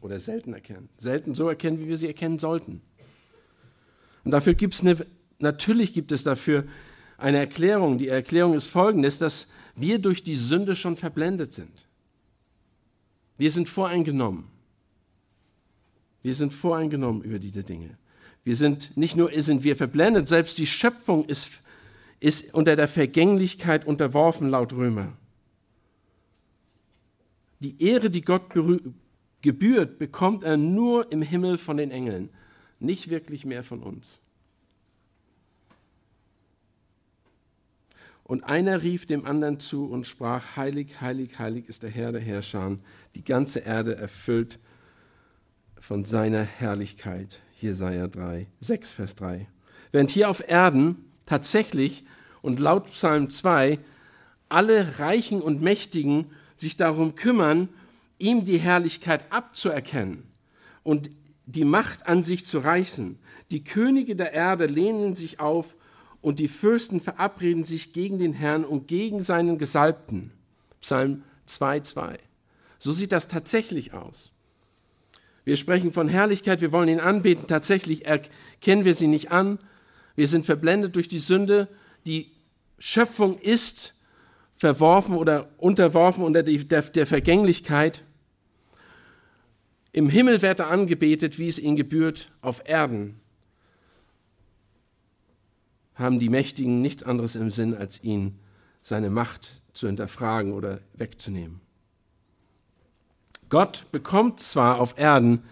oder 0.00 0.20
selten 0.20 0.52
erkennen. 0.52 0.88
Selten 0.96 1.34
so 1.34 1.48
erkennen, 1.48 1.78
wie 1.78 1.88
wir 1.88 1.96
sie 1.96 2.06
erkennen 2.06 2.38
sollten. 2.38 2.82
Und 4.24 4.32
dafür 4.32 4.54
gibt 4.54 4.74
es 4.74 4.80
eine, 4.82 4.96
natürlich 5.38 5.92
gibt 5.92 6.12
es 6.12 6.22
dafür 6.22 6.64
eine 7.16 7.38
Erklärung. 7.38 7.98
Die 7.98 8.08
Erklärung 8.08 8.54
ist 8.54 8.66
folgendes, 8.66 9.18
dass 9.18 9.48
wir 9.74 9.98
durch 9.98 10.22
die 10.22 10.36
Sünde 10.36 10.76
schon 10.76 10.96
verblendet 10.96 11.52
sind. 11.52 11.86
Wir 13.38 13.50
sind 13.50 13.68
voreingenommen. 13.68 14.44
Wir 16.22 16.34
sind 16.34 16.52
voreingenommen 16.52 17.22
über 17.22 17.38
diese 17.38 17.64
Dinge. 17.64 17.96
Wir 18.44 18.54
sind, 18.56 18.96
nicht 18.96 19.16
nur 19.16 19.30
sind 19.42 19.64
wir 19.64 19.76
verblendet, 19.76 20.28
selbst 20.28 20.58
die 20.58 20.66
Schöpfung 20.66 21.24
ist, 21.26 21.48
ist 22.20 22.54
unter 22.54 22.76
der 22.76 22.88
Vergänglichkeit 22.88 23.86
unterworfen, 23.86 24.50
laut 24.50 24.72
Römer. 24.72 25.12
Die 27.60 27.82
Ehre, 27.82 28.10
die 28.10 28.22
Gott 28.22 28.54
gebührt, 29.42 29.98
bekommt 29.98 30.42
er 30.42 30.56
nur 30.56 31.10
im 31.12 31.22
Himmel 31.22 31.58
von 31.58 31.76
den 31.76 31.90
Engeln 31.90 32.30
nicht 32.80 33.10
wirklich 33.10 33.44
mehr 33.44 33.62
von 33.62 33.82
uns. 33.82 34.20
Und 38.24 38.44
einer 38.44 38.82
rief 38.82 39.06
dem 39.06 39.26
anderen 39.26 39.58
zu 39.58 39.86
und 39.86 40.06
sprach, 40.06 40.56
heilig, 40.56 41.00
heilig, 41.00 41.38
heilig 41.38 41.68
ist 41.68 41.82
der 41.82 41.90
Herr 41.90 42.12
der 42.12 42.20
Herrscher, 42.20 42.78
die 43.16 43.24
ganze 43.24 43.58
Erde 43.60 43.96
erfüllt 43.96 44.60
von 45.80 46.04
seiner 46.04 46.44
Herrlichkeit. 46.44 47.40
Jesaja 47.60 48.06
3, 48.06 48.46
6, 48.60 48.92
Vers 48.92 49.14
3. 49.16 49.48
Während 49.90 50.10
hier 50.10 50.30
auf 50.30 50.48
Erden 50.48 51.04
tatsächlich 51.26 52.04
und 52.40 52.60
laut 52.60 52.86
Psalm 52.92 53.28
2 53.28 53.78
alle 54.48 54.98
Reichen 54.98 55.42
und 55.42 55.60
Mächtigen 55.60 56.26
sich 56.54 56.76
darum 56.76 57.16
kümmern, 57.16 57.68
ihm 58.18 58.44
die 58.44 58.58
Herrlichkeit 58.58 59.32
abzuerkennen 59.32 60.22
und 60.82 61.10
die 61.52 61.64
Macht 61.64 62.06
an 62.06 62.22
sich 62.22 62.44
zu 62.44 62.58
reißen. 62.58 63.18
Die 63.50 63.64
Könige 63.64 64.16
der 64.16 64.32
Erde 64.32 64.66
lehnen 64.66 65.14
sich 65.14 65.40
auf 65.40 65.76
und 66.20 66.38
die 66.38 66.48
Fürsten 66.48 67.00
verabreden 67.00 67.64
sich 67.64 67.92
gegen 67.92 68.18
den 68.18 68.32
Herrn 68.32 68.64
und 68.64 68.88
gegen 68.88 69.22
seinen 69.22 69.58
Gesalbten. 69.58 70.32
Psalm 70.80 71.22
2,2. 71.48 72.18
So 72.78 72.92
sieht 72.92 73.12
das 73.12 73.28
tatsächlich 73.28 73.92
aus. 73.92 74.32
Wir 75.44 75.56
sprechen 75.56 75.92
von 75.92 76.08
Herrlichkeit, 76.08 76.60
wir 76.60 76.72
wollen 76.72 76.88
ihn 76.88 77.00
anbeten. 77.00 77.46
Tatsächlich 77.46 78.06
erkennen 78.06 78.84
wir 78.84 78.94
sie 78.94 79.06
nicht 79.06 79.30
an. 79.30 79.58
Wir 80.14 80.28
sind 80.28 80.46
verblendet 80.46 80.96
durch 80.96 81.08
die 81.08 81.18
Sünde. 81.18 81.68
Die 82.06 82.32
Schöpfung 82.78 83.38
ist 83.38 83.94
verworfen 84.56 85.16
oder 85.16 85.48
unterworfen 85.56 86.22
unter 86.22 86.42
der, 86.42 86.82
der 86.82 87.06
Vergänglichkeit. 87.06 88.02
Im 89.92 90.08
Himmel 90.08 90.42
wird 90.42 90.60
er 90.60 90.68
angebetet, 90.68 91.38
wie 91.38 91.48
es 91.48 91.58
ihm 91.58 91.76
gebührt, 91.76 92.30
auf 92.42 92.62
Erden 92.68 93.20
haben 96.00 96.18
die 96.18 96.30
Mächtigen 96.30 96.80
nichts 96.80 97.02
anderes 97.02 97.36
im 97.36 97.50
Sinn, 97.50 97.74
als 97.74 98.02
ihn 98.02 98.38
seine 98.82 99.10
Macht 99.10 99.62
zu 99.74 99.86
hinterfragen 99.86 100.52
oder 100.52 100.80
wegzunehmen. 100.94 101.60
Gott 103.50 103.84
bekommt 103.92 104.40
zwar 104.40 104.80
auf 104.80 104.98
Erden 104.98 105.42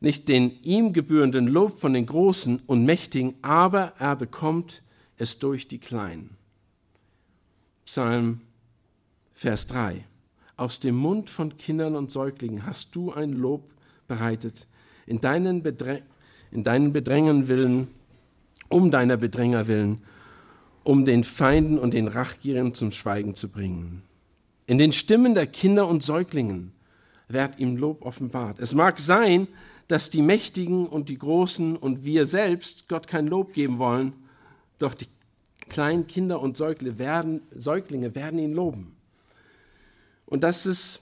nicht 0.00 0.28
den 0.28 0.62
ihm 0.62 0.92
gebührenden 0.92 1.46
Lob 1.46 1.78
von 1.78 1.92
den 1.92 2.06
Großen 2.06 2.60
und 2.66 2.84
Mächtigen, 2.84 3.34
aber 3.42 3.94
er 3.98 4.16
bekommt 4.16 4.82
es 5.16 5.38
durch 5.38 5.68
die 5.68 5.78
Kleinen. 5.78 6.36
Psalm 7.84 8.40
Vers 9.34 9.66
3. 9.66 10.04
Aus 10.60 10.78
dem 10.78 10.94
Mund 10.94 11.30
von 11.30 11.56
Kindern 11.56 11.96
und 11.96 12.10
Säuglingen 12.10 12.66
hast 12.66 12.94
du 12.94 13.10
ein 13.14 13.32
Lob 13.32 13.70
bereitet. 14.06 14.66
In 15.06 15.18
deinen, 15.22 15.62
Bedräng 15.62 16.02
in 16.50 16.64
deinen 16.64 16.92
Bedrängen 16.92 17.48
willen, 17.48 17.88
um 18.68 18.90
deiner 18.90 19.16
Bedränger 19.16 19.68
willen, 19.68 20.02
um 20.84 21.06
den 21.06 21.24
Feinden 21.24 21.78
und 21.78 21.94
den 21.94 22.08
Rachgierigen 22.08 22.74
zum 22.74 22.92
Schweigen 22.92 23.34
zu 23.34 23.48
bringen. 23.48 24.02
In 24.66 24.76
den 24.76 24.92
Stimmen 24.92 25.34
der 25.34 25.46
Kinder 25.46 25.88
und 25.88 26.02
Säuglingen 26.02 26.72
wird 27.28 27.58
ihm 27.58 27.78
Lob 27.78 28.04
offenbart. 28.04 28.60
Es 28.60 28.74
mag 28.74 29.00
sein, 29.00 29.48
dass 29.88 30.10
die 30.10 30.20
Mächtigen 30.20 30.86
und 30.86 31.08
die 31.08 31.16
Großen 31.16 31.74
und 31.74 32.04
wir 32.04 32.26
selbst 32.26 32.86
Gott 32.86 33.06
kein 33.06 33.28
Lob 33.28 33.54
geben 33.54 33.78
wollen, 33.78 34.12
doch 34.78 34.92
die 34.92 35.06
kleinen 35.70 36.06
Kinder 36.06 36.42
und 36.42 36.58
Säuglinge 36.58 36.98
werden, 36.98 37.40
Säuglinge 37.56 38.14
werden 38.14 38.38
ihn 38.38 38.52
loben. 38.52 38.99
Und 40.30 40.42
das 40.42 40.64
ist, 40.64 41.00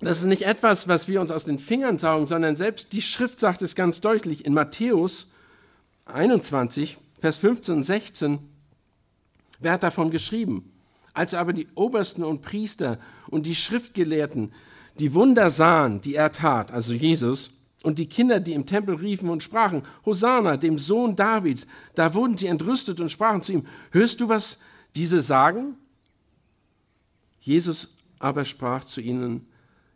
das 0.00 0.18
ist 0.18 0.26
nicht 0.26 0.42
etwas, 0.42 0.88
was 0.88 1.08
wir 1.08 1.20
uns 1.20 1.30
aus 1.30 1.44
den 1.44 1.58
Fingern 1.58 1.96
saugen, 1.96 2.26
sondern 2.26 2.56
selbst 2.56 2.92
die 2.92 3.00
Schrift 3.00 3.40
sagt 3.40 3.62
es 3.62 3.74
ganz 3.74 4.00
deutlich. 4.00 4.44
In 4.44 4.52
Matthäus 4.52 5.28
21, 6.04 6.98
Vers 7.20 7.38
15 7.38 7.76
und 7.76 7.82
16 7.84 8.38
wird 9.60 9.82
davon 9.82 10.10
geschrieben. 10.10 10.70
Als 11.14 11.34
aber 11.34 11.52
die 11.52 11.68
Obersten 11.74 12.24
und 12.24 12.42
Priester 12.42 12.98
und 13.28 13.46
die 13.46 13.54
Schriftgelehrten 13.54 14.52
die 14.98 15.14
Wunder 15.14 15.48
sahen, 15.48 16.00
die 16.00 16.16
er 16.16 16.32
tat, 16.32 16.72
also 16.72 16.92
Jesus, 16.92 17.50
und 17.82 17.98
die 17.98 18.08
Kinder, 18.08 18.40
die 18.40 18.52
im 18.52 18.66
Tempel 18.66 18.94
riefen 18.94 19.28
und 19.30 19.42
sprachen, 19.42 19.82
Hosanna, 20.04 20.56
dem 20.56 20.78
Sohn 20.78 21.16
Davids, 21.16 21.66
da 21.94 22.14
wurden 22.14 22.36
sie 22.36 22.46
entrüstet 22.46 23.00
und 23.00 23.10
sprachen 23.10 23.42
zu 23.42 23.52
ihm, 23.52 23.66
hörst 23.90 24.20
du, 24.20 24.28
was 24.28 24.60
diese 24.94 25.22
sagen? 25.22 25.76
Jesus 27.40 27.96
aber 28.22 28.44
sprach 28.44 28.84
zu 28.84 29.00
ihnen, 29.00 29.46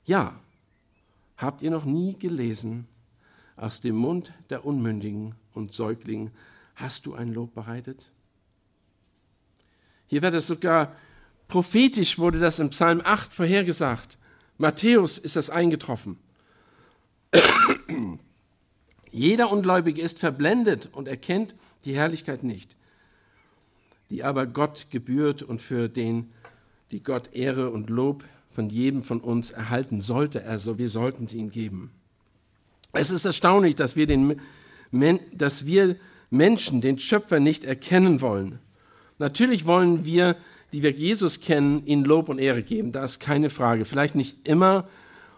ja, 0.04 0.38
habt 1.36 1.62
ihr 1.62 1.70
noch 1.70 1.84
nie 1.84 2.18
gelesen, 2.18 2.88
aus 3.56 3.80
dem 3.80 3.96
Mund 3.96 4.32
der 4.50 4.66
Unmündigen 4.66 5.34
und 5.54 5.72
Säuglingen 5.72 6.32
hast 6.74 7.06
du 7.06 7.14
ein 7.14 7.32
Lob 7.32 7.54
bereitet? 7.54 8.10
Hier 10.08 10.22
wird 10.22 10.34
es 10.34 10.48
sogar 10.48 10.94
prophetisch, 11.48 12.18
wurde 12.18 12.40
das 12.40 12.58
im 12.58 12.70
Psalm 12.70 13.00
8 13.02 13.32
vorhergesagt. 13.32 14.18
Matthäus 14.58 15.18
ist 15.18 15.36
das 15.36 15.48
eingetroffen. 15.48 16.18
Jeder 19.10 19.52
Ungläubige 19.52 20.02
ist 20.02 20.18
verblendet 20.18 20.90
und 20.92 21.06
erkennt 21.06 21.54
die 21.84 21.94
Herrlichkeit 21.94 22.42
nicht, 22.42 22.76
die 24.10 24.24
aber 24.24 24.46
Gott 24.46 24.88
gebührt 24.90 25.42
und 25.42 25.62
für 25.62 25.88
den 25.88 26.32
die 26.90 27.02
Gott 27.02 27.30
Ehre 27.32 27.70
und 27.70 27.90
Lob 27.90 28.24
von 28.50 28.70
jedem 28.70 29.02
von 29.02 29.20
uns 29.20 29.50
erhalten 29.50 30.00
sollte 30.00 30.42
er 30.42 30.58
so, 30.58 30.78
wir 30.78 30.88
sollten 30.88 31.26
sie 31.26 31.38
ihm 31.38 31.50
geben. 31.50 31.90
Es 32.92 33.10
ist 33.10 33.24
erstaunlich, 33.24 33.74
dass 33.74 33.96
wir, 33.96 34.06
den, 34.06 34.40
dass 35.32 35.66
wir 35.66 35.96
Menschen 36.30 36.80
den 36.80 36.98
Schöpfer 36.98 37.40
nicht 37.40 37.64
erkennen 37.64 38.20
wollen. 38.20 38.58
Natürlich 39.18 39.66
wollen 39.66 40.04
wir, 40.04 40.36
die 40.72 40.82
wir 40.82 40.90
Jesus 40.90 41.40
kennen, 41.40 41.84
ihn 41.86 42.04
Lob 42.04 42.28
und 42.28 42.38
Ehre 42.38 42.62
geben. 42.62 42.92
Da 42.92 43.04
ist 43.04 43.20
keine 43.20 43.50
Frage. 43.50 43.84
Vielleicht 43.84 44.14
nicht 44.14 44.46
immer 44.48 44.88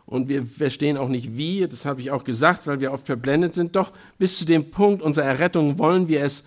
und 0.07 0.29
wir 0.29 0.47
verstehen 0.47 0.97
auch 0.97 1.09
nicht 1.09 1.37
wie, 1.37 1.67
das 1.69 1.85
habe 1.85 2.01
ich 2.01 2.11
auch 2.11 2.25
gesagt, 2.25 2.67
weil 2.67 2.81
wir 2.81 2.93
oft 2.93 3.07
verblendet 3.07 3.53
sind. 3.55 3.77
Doch 3.77 3.93
bis 4.19 4.39
zu 4.39 4.47
dem 4.47 4.71
Punkt 4.71 5.03
unserer 5.03 5.27
Errettung 5.27 5.79
wollen 5.79 6.09
wir 6.09 6.23
es 6.23 6.45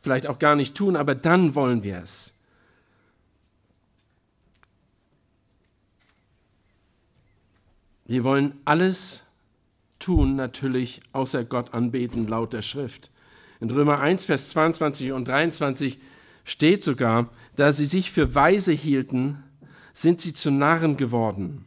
vielleicht 0.00 0.26
auch 0.26 0.38
gar 0.38 0.56
nicht 0.56 0.74
tun, 0.74 0.96
aber 0.96 1.14
dann 1.14 1.54
wollen 1.54 1.82
wir 1.82 2.00
es. 2.02 2.33
Wir 8.06 8.22
wollen 8.22 8.54
alles 8.64 9.22
tun, 9.98 10.36
natürlich, 10.36 11.00
außer 11.12 11.44
Gott 11.44 11.72
anbeten, 11.72 12.28
laut 12.28 12.52
der 12.52 12.62
Schrift. 12.62 13.10
In 13.60 13.70
Römer 13.70 14.00
1, 14.00 14.26
Vers 14.26 14.50
22 14.50 15.12
und 15.12 15.26
23 15.26 15.98
steht 16.44 16.82
sogar, 16.82 17.30
da 17.56 17.72
sie 17.72 17.86
sich 17.86 18.10
für 18.10 18.34
weise 18.34 18.72
hielten, 18.72 19.42
sind 19.94 20.20
sie 20.20 20.34
zu 20.34 20.50
Narren 20.50 20.96
geworden 20.96 21.64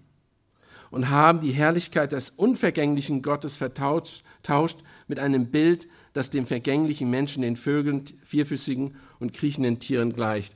und 0.92 1.10
haben 1.10 1.40
die 1.40 1.54
Herrlichkeit 1.54 2.12
des 2.12 2.30
unvergänglichen 2.30 3.22
Gottes 3.22 3.56
vertauscht 3.56 4.84
mit 5.08 5.20
einem 5.20 5.48
Bild, 5.48 5.88
das 6.14 6.30
dem 6.30 6.46
vergänglichen 6.46 7.10
Menschen, 7.10 7.42
den 7.42 7.56
Vögeln, 7.56 8.04
vierfüßigen 8.26 8.96
und 9.20 9.34
kriechenden 9.34 9.80
Tieren 9.80 10.14
gleicht. 10.14 10.56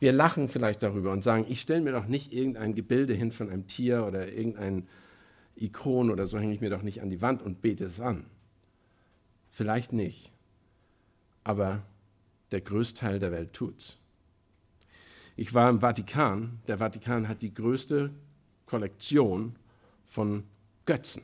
Wir 0.00 0.12
lachen 0.12 0.48
vielleicht 0.48 0.82
darüber 0.82 1.12
und 1.12 1.22
sagen, 1.22 1.46
ich 1.48 1.60
stelle 1.60 1.80
mir 1.80 1.92
doch 1.92 2.06
nicht 2.06 2.32
irgendein 2.32 2.74
Gebilde 2.74 3.14
hin 3.14 3.32
von 3.32 3.50
einem 3.50 3.66
Tier 3.66 4.06
oder 4.06 4.32
irgendein 4.32 4.88
Ikon 5.56 6.10
oder 6.10 6.26
so 6.26 6.38
hänge 6.38 6.54
ich 6.54 6.60
mir 6.60 6.70
doch 6.70 6.82
nicht 6.82 7.00
an 7.00 7.10
die 7.10 7.22
Wand 7.22 7.42
und 7.42 7.62
bete 7.62 7.84
es 7.84 8.00
an. 8.00 8.24
Vielleicht 9.50 9.92
nicht, 9.92 10.32
aber 11.44 11.82
der 12.50 12.60
Größteil 12.60 13.18
der 13.18 13.32
Welt 13.32 13.52
tut's. 13.52 13.96
Ich 15.36 15.54
war 15.54 15.68
im 15.70 15.80
Vatikan. 15.80 16.60
Der 16.68 16.78
Vatikan 16.78 17.28
hat 17.28 17.42
die 17.42 17.52
größte 17.52 18.10
Kollektion 18.66 19.56
von 20.04 20.44
Götzen. 20.86 21.22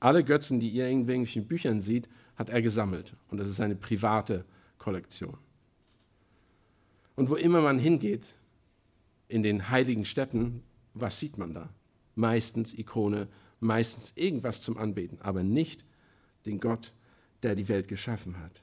Alle 0.00 0.22
Götzen, 0.22 0.60
die 0.60 0.68
ihr 0.68 0.84
in 0.84 1.00
irgendwelchen 1.08 1.46
Büchern 1.46 1.82
seht, 1.82 2.08
hat 2.36 2.48
er 2.48 2.62
gesammelt. 2.62 3.14
Und 3.28 3.38
das 3.38 3.48
ist 3.48 3.60
eine 3.60 3.74
private 3.74 4.44
Kollektion. 4.78 5.36
Und 7.18 7.30
wo 7.30 7.34
immer 7.34 7.60
man 7.60 7.80
hingeht, 7.80 8.32
in 9.26 9.42
den 9.42 9.70
heiligen 9.70 10.04
Städten, 10.04 10.62
was 10.94 11.18
sieht 11.18 11.36
man 11.36 11.52
da? 11.52 11.68
Meistens 12.14 12.72
Ikone, 12.72 13.26
meistens 13.58 14.12
irgendwas 14.14 14.62
zum 14.62 14.78
Anbeten, 14.78 15.18
aber 15.20 15.42
nicht 15.42 15.84
den 16.46 16.60
Gott, 16.60 16.92
der 17.42 17.56
die 17.56 17.68
Welt 17.68 17.88
geschaffen 17.88 18.38
hat. 18.38 18.62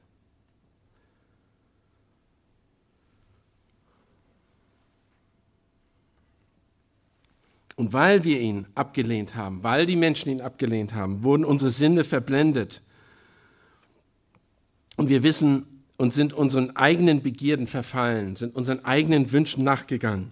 Und 7.75 7.91
weil 7.91 8.23
wir 8.23 8.39
ihn 8.39 8.67
abgelehnt 8.73 9.35
haben, 9.35 9.63
weil 9.63 9.85
die 9.85 9.97
Menschen 9.97 10.29
ihn 10.29 10.39
abgelehnt 10.39 10.93
haben, 10.93 11.23
wurden 11.23 11.43
unsere 11.43 11.71
Sinne 11.71 12.05
verblendet. 12.05 12.81
Und 14.95 15.09
wir 15.09 15.23
wissen, 15.23 15.74
und 15.97 16.11
sind 16.11 16.33
unseren 16.33 16.75
eigenen 16.75 17.21
Begierden 17.21 17.67
verfallen, 17.67 18.35
sind 18.35 18.55
unseren 18.55 18.83
eigenen 18.83 19.31
Wünschen 19.31 19.63
nachgegangen. 19.63 20.31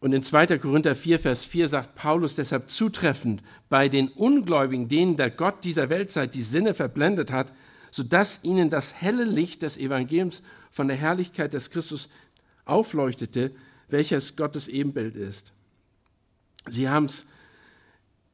Und 0.00 0.12
in 0.12 0.22
2. 0.22 0.58
Korinther 0.58 0.94
4, 0.94 1.18
Vers 1.18 1.44
4 1.44 1.68
sagt 1.68 1.96
Paulus 1.96 2.36
deshalb 2.36 2.70
zutreffend, 2.70 3.42
bei 3.68 3.88
den 3.88 4.08
Ungläubigen, 4.08 4.88
denen 4.88 5.16
der 5.16 5.30
Gott 5.30 5.64
dieser 5.64 5.88
Weltzeit 5.88 6.34
die 6.34 6.42
Sinne 6.42 6.72
verblendet 6.72 7.32
hat, 7.32 7.52
sodass 7.90 8.44
ihnen 8.44 8.70
das 8.70 8.94
helle 9.00 9.24
Licht 9.24 9.62
des 9.62 9.76
Evangeliums 9.76 10.42
von 10.70 10.86
der 10.86 10.96
Herrlichkeit 10.96 11.52
des 11.52 11.70
Christus 11.70 12.08
aufleuchtete, 12.64 13.50
welches 13.88 14.36
Gottes 14.36 14.68
Ebenbild 14.68 15.16
ist. 15.16 15.52
Sie 16.68 16.88
haben 16.88 17.06
es, 17.06 17.26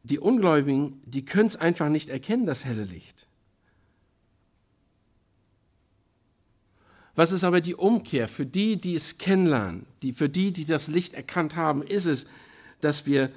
die 0.02 0.18
Ungläubigen, 0.18 1.00
die 1.06 1.24
können 1.24 1.46
es 1.46 1.56
einfach 1.56 1.88
nicht 1.88 2.10
erkennen, 2.10 2.44
das 2.44 2.66
helle 2.66 2.84
Licht. 2.84 3.23
Was 7.16 7.32
ist 7.32 7.44
aber 7.44 7.60
die 7.60 7.74
Umkehr? 7.74 8.28
Für 8.28 8.46
die, 8.46 8.76
die 8.80 8.94
es 8.94 9.18
kennenlernen, 9.18 9.86
die, 10.02 10.12
für 10.12 10.28
die, 10.28 10.52
die 10.52 10.64
das 10.64 10.88
Licht 10.88 11.14
erkannt 11.14 11.56
haben, 11.56 11.82
ist 11.82 12.06
es, 12.06 12.26
dass 12.80 13.06
wir 13.06 13.30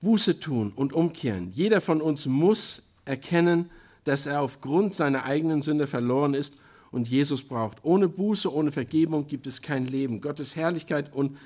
Buße 0.00 0.40
tun 0.40 0.72
und 0.74 0.92
umkehren. 0.92 1.50
Jeder 1.52 1.80
von 1.80 2.00
uns 2.00 2.26
muss 2.26 2.82
erkennen, 3.04 3.70
dass 4.04 4.26
er 4.26 4.40
aufgrund 4.40 4.94
seiner 4.94 5.24
eigenen 5.24 5.60
Sünde 5.60 5.86
verloren 5.86 6.34
ist 6.34 6.54
und 6.90 7.08
Jesus 7.08 7.42
braucht. 7.42 7.78
Ohne 7.82 8.08
Buße, 8.08 8.52
ohne 8.52 8.72
Vergebung 8.72 9.26
gibt 9.26 9.46
es 9.46 9.60
kein 9.60 9.86
Leben. 9.86 10.20
Gottes 10.20 10.56
Herrlichkeit 10.56 11.12
und 11.12 11.36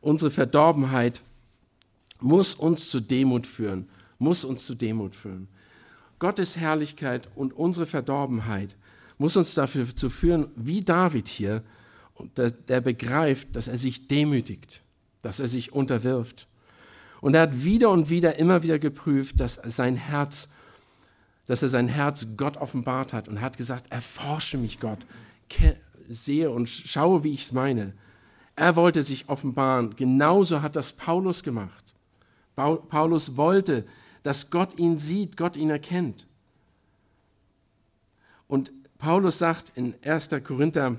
unsere 0.00 0.30
Verdorbenheit 0.30 1.22
muss 2.20 2.54
uns 2.54 2.90
zu 2.90 3.00
Demut 3.00 3.46
führen, 3.46 3.88
muss 4.18 4.44
uns 4.44 4.66
zu 4.66 4.74
Demut 4.74 5.14
führen. 5.14 5.48
Gottes 6.18 6.56
Herrlichkeit 6.56 7.28
und 7.34 7.52
unsere 7.52 7.86
Verdorbenheit 7.86 8.76
muss 9.22 9.36
uns 9.36 9.54
dafür 9.54 9.94
zu 9.94 10.10
führen, 10.10 10.48
wie 10.56 10.82
David 10.82 11.28
hier, 11.28 11.62
der, 12.36 12.50
der 12.50 12.80
begreift, 12.80 13.54
dass 13.54 13.68
er 13.68 13.76
sich 13.76 14.08
demütigt, 14.08 14.82
dass 15.22 15.38
er 15.38 15.46
sich 15.46 15.72
unterwirft. 15.72 16.48
Und 17.20 17.34
er 17.34 17.42
hat 17.42 17.62
wieder 17.62 17.90
und 17.90 18.10
wieder, 18.10 18.40
immer 18.40 18.64
wieder 18.64 18.80
geprüft, 18.80 19.38
dass 19.38 19.54
sein 19.54 19.94
Herz, 19.94 20.48
dass 21.46 21.62
er 21.62 21.68
sein 21.68 21.86
Herz 21.86 22.36
Gott 22.36 22.56
offenbart 22.56 23.12
hat 23.12 23.28
und 23.28 23.40
hat 23.40 23.56
gesagt, 23.56 23.92
erforsche 23.92 24.58
mich 24.58 24.80
Gott, 24.80 24.98
sehe 26.08 26.50
und 26.50 26.68
schaue, 26.68 27.22
wie 27.22 27.32
ich 27.32 27.42
es 27.42 27.52
meine. 27.52 27.94
Er 28.56 28.74
wollte 28.74 29.04
sich 29.04 29.28
offenbaren. 29.28 29.94
Genauso 29.94 30.62
hat 30.62 30.74
das 30.74 30.92
Paulus 30.94 31.44
gemacht. 31.44 31.94
Paulus 32.56 33.36
wollte, 33.36 33.86
dass 34.24 34.50
Gott 34.50 34.80
ihn 34.80 34.98
sieht, 34.98 35.36
Gott 35.36 35.56
ihn 35.56 35.70
erkennt. 35.70 36.26
Und 38.48 38.72
Paulus 39.02 39.38
sagt 39.38 39.72
in 39.74 39.94
1. 40.04 40.28
Korinther 40.44 40.94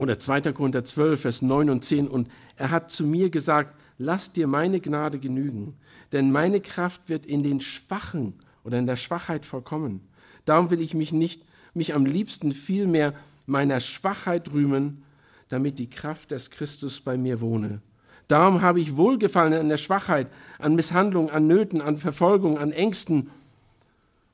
oder 0.00 0.18
2. 0.18 0.52
Korinther 0.52 0.82
12, 0.82 1.20
Vers 1.20 1.40
9 1.40 1.70
und 1.70 1.84
10, 1.84 2.08
und 2.08 2.28
er 2.56 2.72
hat 2.72 2.90
zu 2.90 3.06
mir 3.06 3.30
gesagt, 3.30 3.76
lass 3.96 4.32
dir 4.32 4.48
meine 4.48 4.80
Gnade 4.80 5.20
genügen, 5.20 5.76
denn 6.10 6.32
meine 6.32 6.60
Kraft 6.60 7.08
wird 7.08 7.24
in 7.24 7.44
den 7.44 7.60
Schwachen 7.60 8.34
oder 8.64 8.76
in 8.80 8.86
der 8.86 8.96
Schwachheit 8.96 9.46
vollkommen. 9.46 10.00
Darum 10.46 10.70
will 10.72 10.80
ich 10.80 10.94
mich 10.94 11.12
nicht, 11.12 11.44
mich 11.74 11.94
am 11.94 12.06
liebsten 12.06 12.50
vielmehr 12.50 13.14
meiner 13.46 13.78
Schwachheit 13.78 14.52
rühmen, 14.52 15.04
damit 15.48 15.78
die 15.78 15.88
Kraft 15.88 16.32
des 16.32 16.50
Christus 16.50 17.02
bei 17.02 17.16
mir 17.16 17.40
wohne. 17.40 17.82
Darum 18.26 18.62
habe 18.62 18.80
ich 18.80 18.96
Wohlgefallen 18.96 19.52
an 19.52 19.68
der 19.68 19.76
Schwachheit, 19.76 20.26
an 20.58 20.74
Misshandlung, 20.74 21.30
an 21.30 21.46
Nöten, 21.46 21.82
an 21.82 21.98
Verfolgung, 21.98 22.58
an 22.58 22.72
Ängsten, 22.72 23.30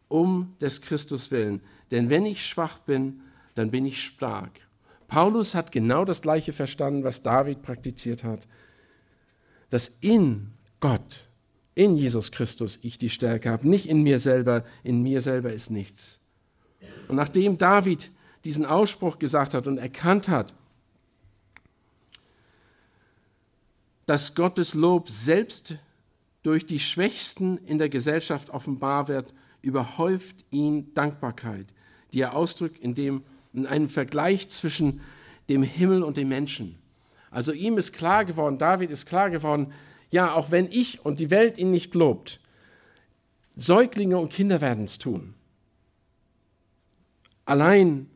um 0.08 0.54
des 0.62 0.80
Christus 0.80 1.30
willen. 1.30 1.60
Denn 1.90 2.10
wenn 2.10 2.26
ich 2.26 2.44
schwach 2.44 2.78
bin, 2.78 3.20
dann 3.54 3.70
bin 3.70 3.86
ich 3.86 4.02
stark. 4.02 4.60
Paulus 5.08 5.54
hat 5.54 5.72
genau 5.72 6.04
das 6.04 6.22
Gleiche 6.22 6.52
verstanden, 6.52 7.02
was 7.02 7.22
David 7.22 7.62
praktiziert 7.62 8.24
hat. 8.24 8.46
Dass 9.70 9.88
in 10.00 10.52
Gott, 10.80 11.28
in 11.74 11.96
Jesus 11.96 12.30
Christus, 12.30 12.78
ich 12.82 12.98
die 12.98 13.10
Stärke 13.10 13.50
habe, 13.50 13.68
nicht 13.68 13.88
in 13.88 14.02
mir 14.02 14.18
selber. 14.18 14.64
In 14.84 15.02
mir 15.02 15.22
selber 15.22 15.52
ist 15.52 15.70
nichts. 15.70 16.20
Und 17.08 17.16
nachdem 17.16 17.56
David 17.56 18.10
diesen 18.44 18.66
Ausspruch 18.66 19.18
gesagt 19.18 19.54
hat 19.54 19.66
und 19.66 19.78
erkannt 19.78 20.28
hat, 20.28 20.54
dass 24.06 24.34
Gottes 24.34 24.74
Lob 24.74 25.08
selbst 25.08 25.74
durch 26.42 26.64
die 26.64 26.78
Schwächsten 26.78 27.58
in 27.58 27.78
der 27.78 27.88
Gesellschaft 27.88 28.50
offenbar 28.50 29.08
wird, 29.08 29.34
überhäuft 29.60 30.44
ihn 30.50 30.94
Dankbarkeit 30.94 31.66
die 32.12 32.20
er 32.20 32.34
ausdrückt 32.34 32.78
in, 32.78 32.94
dem, 32.94 33.22
in 33.52 33.66
einem 33.66 33.88
Vergleich 33.88 34.48
zwischen 34.48 35.00
dem 35.48 35.62
Himmel 35.62 36.02
und 36.02 36.16
dem 36.16 36.28
Menschen. 36.28 36.78
Also 37.30 37.52
ihm 37.52 37.78
ist 37.78 37.92
klar 37.92 38.24
geworden, 38.24 38.58
David 38.58 38.90
ist 38.90 39.06
klar 39.06 39.30
geworden, 39.30 39.72
ja, 40.10 40.32
auch 40.32 40.50
wenn 40.50 40.70
ich 40.70 41.04
und 41.04 41.20
die 41.20 41.30
Welt 41.30 41.58
ihn 41.58 41.70
nicht 41.70 41.94
lobt, 41.94 42.40
Säuglinge 43.56 44.18
und 44.18 44.32
Kinder 44.32 44.60
werden 44.60 44.84
es 44.84 44.98
tun. 44.98 45.34
Allein, 47.44 48.08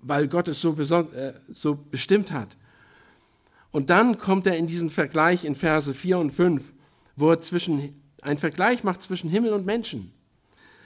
weil 0.00 0.26
Gott 0.28 0.48
es 0.48 0.60
so, 0.60 0.76
äh, 0.78 1.34
so 1.48 1.74
bestimmt 1.74 2.32
hat. 2.32 2.56
Und 3.70 3.90
dann 3.90 4.18
kommt 4.18 4.46
er 4.46 4.56
in 4.56 4.66
diesen 4.66 4.90
Vergleich 4.90 5.44
in 5.44 5.54
Verse 5.54 5.92
4 5.92 6.18
und 6.18 6.30
5, 6.30 6.64
wo 7.16 7.30
er 7.30 7.38
zwischen, 7.40 8.00
einen 8.22 8.38
Vergleich 8.38 8.84
macht 8.84 9.02
zwischen 9.02 9.28
Himmel 9.28 9.52
und 9.52 9.66
Menschen. 9.66 10.12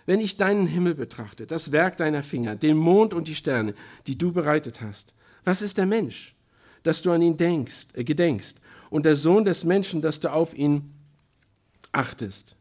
Wenn 0.07 0.21
ich 0.21 0.37
deinen 0.37 0.67
Himmel 0.67 0.95
betrachte, 0.95 1.47
das 1.47 1.73
Werk 1.73 1.97
deiner 1.97 2.23
Finger, 2.23 2.57
den 2.57 2.77
Mond 2.77 3.15
und 3.15 3.29
die 3.29 3.35
Sterne, 3.35 3.75
die 4.07 4.19
du 4.19 4.33
bereitet 4.33 4.81
hast, 4.81 5.15
was 5.45 5.63
ist 5.63 5.79
der 5.79 5.87
Mensch, 5.87 6.35
dass 6.83 7.03
du 7.03 7.13
an 7.13 7.23
ihn 7.23 7.37
denkst, 7.37 7.89
äh, 7.95 8.03
gedenkst 8.05 8.59
und 8.91 9.07
der 9.07 9.17
Sohn 9.17 9.45
des 9.45 9.65
Menschen, 9.65 10.03
dass 10.03 10.21
du 10.21 10.33
auf 10.33 10.55
ihn 10.55 10.93
achtest. 11.93 12.57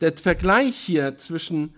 Der 0.00 0.16
Vergleich 0.16 0.76
hier 0.76 1.18
zwischen 1.18 1.74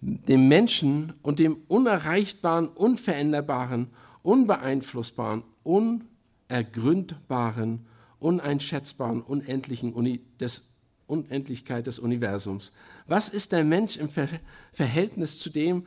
dem 0.00 0.48
Menschen 0.48 1.12
und 1.22 1.40
dem 1.40 1.58
unerreichbaren, 1.68 2.68
unveränderbaren, 2.68 3.88
unbeeinflussbaren, 4.22 5.42
unergründbaren, 5.64 7.84
uneinschätzbaren, 8.20 9.22
unendlichen 9.22 9.92
Uni 9.92 10.20
des 10.40 10.68
Unendlichkeit 11.08 11.86
des 11.86 11.98
Universums. 11.98 12.70
Was 13.06 13.28
ist 13.28 13.52
der 13.52 13.64
Mensch 13.64 13.96
im 13.96 14.08
Ver 14.08 14.28
Verhältnis 14.72 15.38
zu 15.38 15.50
dem, 15.50 15.86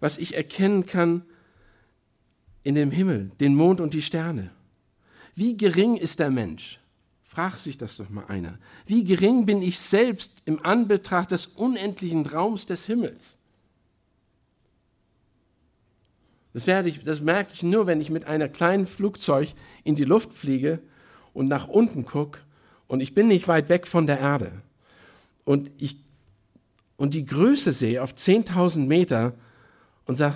was 0.00 0.18
ich 0.18 0.34
erkennen 0.34 0.86
kann 0.86 1.22
in 2.62 2.74
dem 2.74 2.90
Himmel, 2.90 3.30
den 3.38 3.54
Mond 3.54 3.80
und 3.80 3.94
die 3.94 4.02
Sterne? 4.02 4.50
Wie 5.34 5.56
gering 5.56 5.96
ist 5.96 6.18
der 6.18 6.30
Mensch? 6.30 6.80
Frag 7.24 7.56
sich 7.56 7.76
das 7.76 7.96
doch 7.96 8.10
mal 8.10 8.26
einer. 8.26 8.58
Wie 8.86 9.04
gering 9.04 9.46
bin 9.46 9.62
ich 9.62 9.78
selbst 9.78 10.42
im 10.44 10.64
Anbetracht 10.64 11.30
des 11.30 11.46
unendlichen 11.46 12.26
Raums 12.26 12.66
des 12.66 12.86
Himmels? 12.86 13.38
Das, 16.52 16.66
werde 16.66 16.88
ich, 16.88 17.02
das 17.04 17.20
merke 17.20 17.52
ich 17.54 17.62
nur, 17.62 17.86
wenn 17.86 18.00
ich 18.00 18.10
mit 18.10 18.26
einem 18.26 18.52
kleinen 18.52 18.86
Flugzeug 18.86 19.54
in 19.84 19.96
die 19.96 20.04
Luft 20.04 20.34
fliege 20.34 20.80
und 21.32 21.48
nach 21.48 21.68
unten 21.68 22.04
gucke 22.04 22.40
und 22.92 23.00
ich 23.00 23.14
bin 23.14 23.28
nicht 23.28 23.48
weit 23.48 23.70
weg 23.70 23.86
von 23.86 24.06
der 24.06 24.18
Erde 24.18 24.52
und, 25.46 25.70
ich, 25.78 25.96
und 26.98 27.14
die 27.14 27.24
Größe 27.24 27.72
sehe 27.72 28.02
auf 28.02 28.12
10.000 28.12 28.80
Meter 28.80 29.32
und 30.04 30.16
sage, 30.16 30.34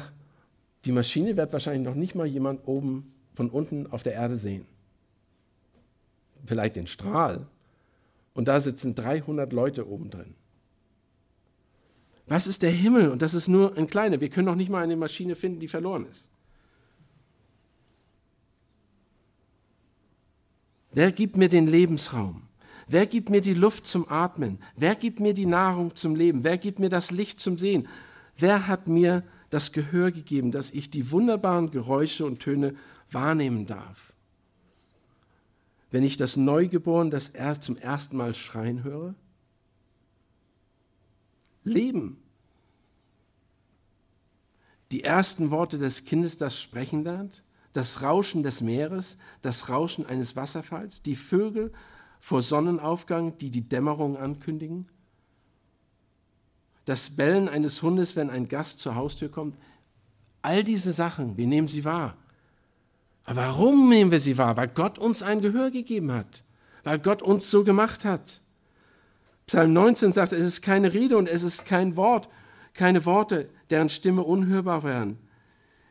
die 0.87 0.93
Maschine 0.93 1.37
wird 1.37 1.53
wahrscheinlich 1.53 1.87
noch 1.87 1.95
nicht 1.95 2.15
mal 2.15 2.27
jemand 2.27 2.67
oben 2.67 3.13
von 3.35 3.51
unten 3.51 3.87
auf 3.89 4.03
der 4.03 4.15
Erde 4.15 4.39
sehen. 4.39 4.65
Vielleicht 6.47 6.77
den 6.77 6.87
Strahl. 6.87 7.47
Und 8.33 8.49
da 8.49 8.59
sitzen 8.59 8.95
300 8.95 9.53
Leute 9.53 9.87
oben 9.87 10.09
drin. 10.09 10.35
Was 12.27 12.47
ist 12.47 12.63
der 12.63 12.71
Himmel? 12.71 13.11
Und 13.11 13.21
das 13.21 13.35
ist 13.35 13.49
nur 13.49 13.77
ein 13.77 13.87
kleiner. 13.87 14.19
Wir 14.23 14.31
können 14.31 14.47
noch 14.47 14.55
nicht 14.55 14.71
mal 14.71 14.83
eine 14.83 14.97
Maschine 14.97 15.35
finden, 15.35 15.61
die 15.61 15.69
verloren 15.69 16.07
ist. 16.11 16.27
Wer 20.93 21.13
gibt 21.13 21.37
mir 21.37 21.51
den 21.51 21.67
Lebensraum? 21.67 22.46
Wer 22.89 23.07
gibt 23.07 23.31
mir 23.31 23.41
die 23.41 23.55
Luft 23.55 23.87
zum 23.87 24.09
Atmen? 24.09 24.59
Wer 24.77 24.95
gibt 24.95 25.19
mir 25.19 25.35
die 25.35 25.47
Nahrung 25.47 25.95
zum 25.97 26.15
Leben? 26.15 26.45
Wer 26.45 26.57
gibt 26.57 26.79
mir 26.79 26.89
das 26.89 27.11
Licht 27.11 27.41
zum 27.41 27.59
Sehen? 27.59 27.89
Wer 28.37 28.69
hat 28.69 28.87
mir 28.87 29.25
das 29.51 29.73
Gehör 29.73 30.13
gegeben, 30.13 30.53
dass 30.53 30.71
ich 30.71 30.91
die 30.91 31.11
wunderbaren 31.11 31.71
Geräusche 31.71 32.25
und 32.25 32.41
Töne 32.41 32.77
wahrnehmen 33.11 33.67
darf? 33.67 34.13
Wenn 35.91 36.05
ich 36.05 36.17
das 36.17 36.37
Neugeboren 36.37 37.11
das 37.11 37.29
erst 37.29 37.63
zum 37.63 37.77
ersten 37.77 38.17
Mal 38.17 38.35
schreien 38.35 38.85
höre? 38.85 39.15
Leben. 41.65 42.19
Die 44.93 45.03
ersten 45.03 45.51
Worte 45.51 45.79
des 45.79 46.05
Kindes, 46.05 46.39
das 46.39 46.61
sprechen 46.61 47.03
lernt, 47.03 47.43
das 47.73 48.03
Rauschen 48.03 48.45
des 48.45 48.61
Meeres, 48.61 49.19
das 49.43 49.69
Rauschen 49.69 50.07
eines 50.07 50.37
Wasserfalls, 50.37 51.03
die 51.03 51.17
Vögel 51.17 51.73
vor 52.21 52.43
Sonnenaufgang, 52.43 53.39
die 53.39 53.51
die 53.51 53.69
Dämmerung 53.69 54.17
ankündigen, 54.17 54.89
das 56.85 57.17
Bellen 57.17 57.49
eines 57.49 57.83
Hundes, 57.83 58.17
wenn 58.17 58.31
ein 58.31 58.49
Gast 58.49 58.79
zur 58.81 58.95
Haustür 58.95 59.29
kommt, 59.29 59.57
all 60.43 60.63
diese 60.63 60.93
Sachen, 60.93 61.37
wir 61.37 61.47
nehmen 61.47 61.69
sie 61.69 61.85
wahr. 61.85 62.17
Aber 63.25 63.41
warum 63.41 63.89
nehmen 63.89 64.13
wir 64.13 64.21
sie 64.21 64.39
wahr? 64.39 64.57
Weil 64.57 64.69
Gott 64.69 64.99
uns 64.99 65.23
ein 65.23 65.41
Gehör 65.41 65.73
gegeben 65.73 66.13
hat, 66.13 66.45
weil 66.85 67.01
Gott 67.01 67.23
uns 67.23 67.51
so 67.51 67.65
gemacht 67.65 68.05
hat. 68.05 68.41
Psalm 69.47 69.73
19 69.73 70.13
sagt, 70.13 70.33
es 70.33 70.45
ist 70.45 70.63
keine 70.63 70.95
Rede 70.95 71.17
und 71.17 71.29
es 71.29 71.43
ist 71.43 71.67
kein 71.67 71.97
Wort, 71.97 72.29
keine 72.73 73.05
Worte, 73.05 73.49
deren 73.71 73.89
Stimme 73.89 74.23
unhörbar 74.23 74.85
wären. 74.85 75.19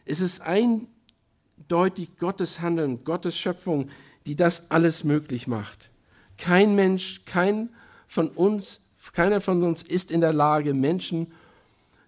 Es 0.06 0.22
ist 0.22 0.42
eindeutig 0.42 2.18
Gottes 2.18 2.62
Handeln, 2.62 3.04
Gottes 3.04 3.38
Schöpfung, 3.38 3.90
die 4.26 4.38
das 4.38 4.72
alles 4.72 5.04
möglich 5.04 5.48
macht. 5.48 5.92
Kein 6.38 6.76
Mensch, 6.76 7.26
kein 7.26 7.70
von 8.08 8.30
uns, 8.30 8.82
keiner 9.14 9.42
von 9.42 9.64
uns 9.64 9.84
ist 9.84 10.12
in 10.12 10.22
der 10.22 10.34
Lage, 10.34 10.74
Menschen 10.74 11.32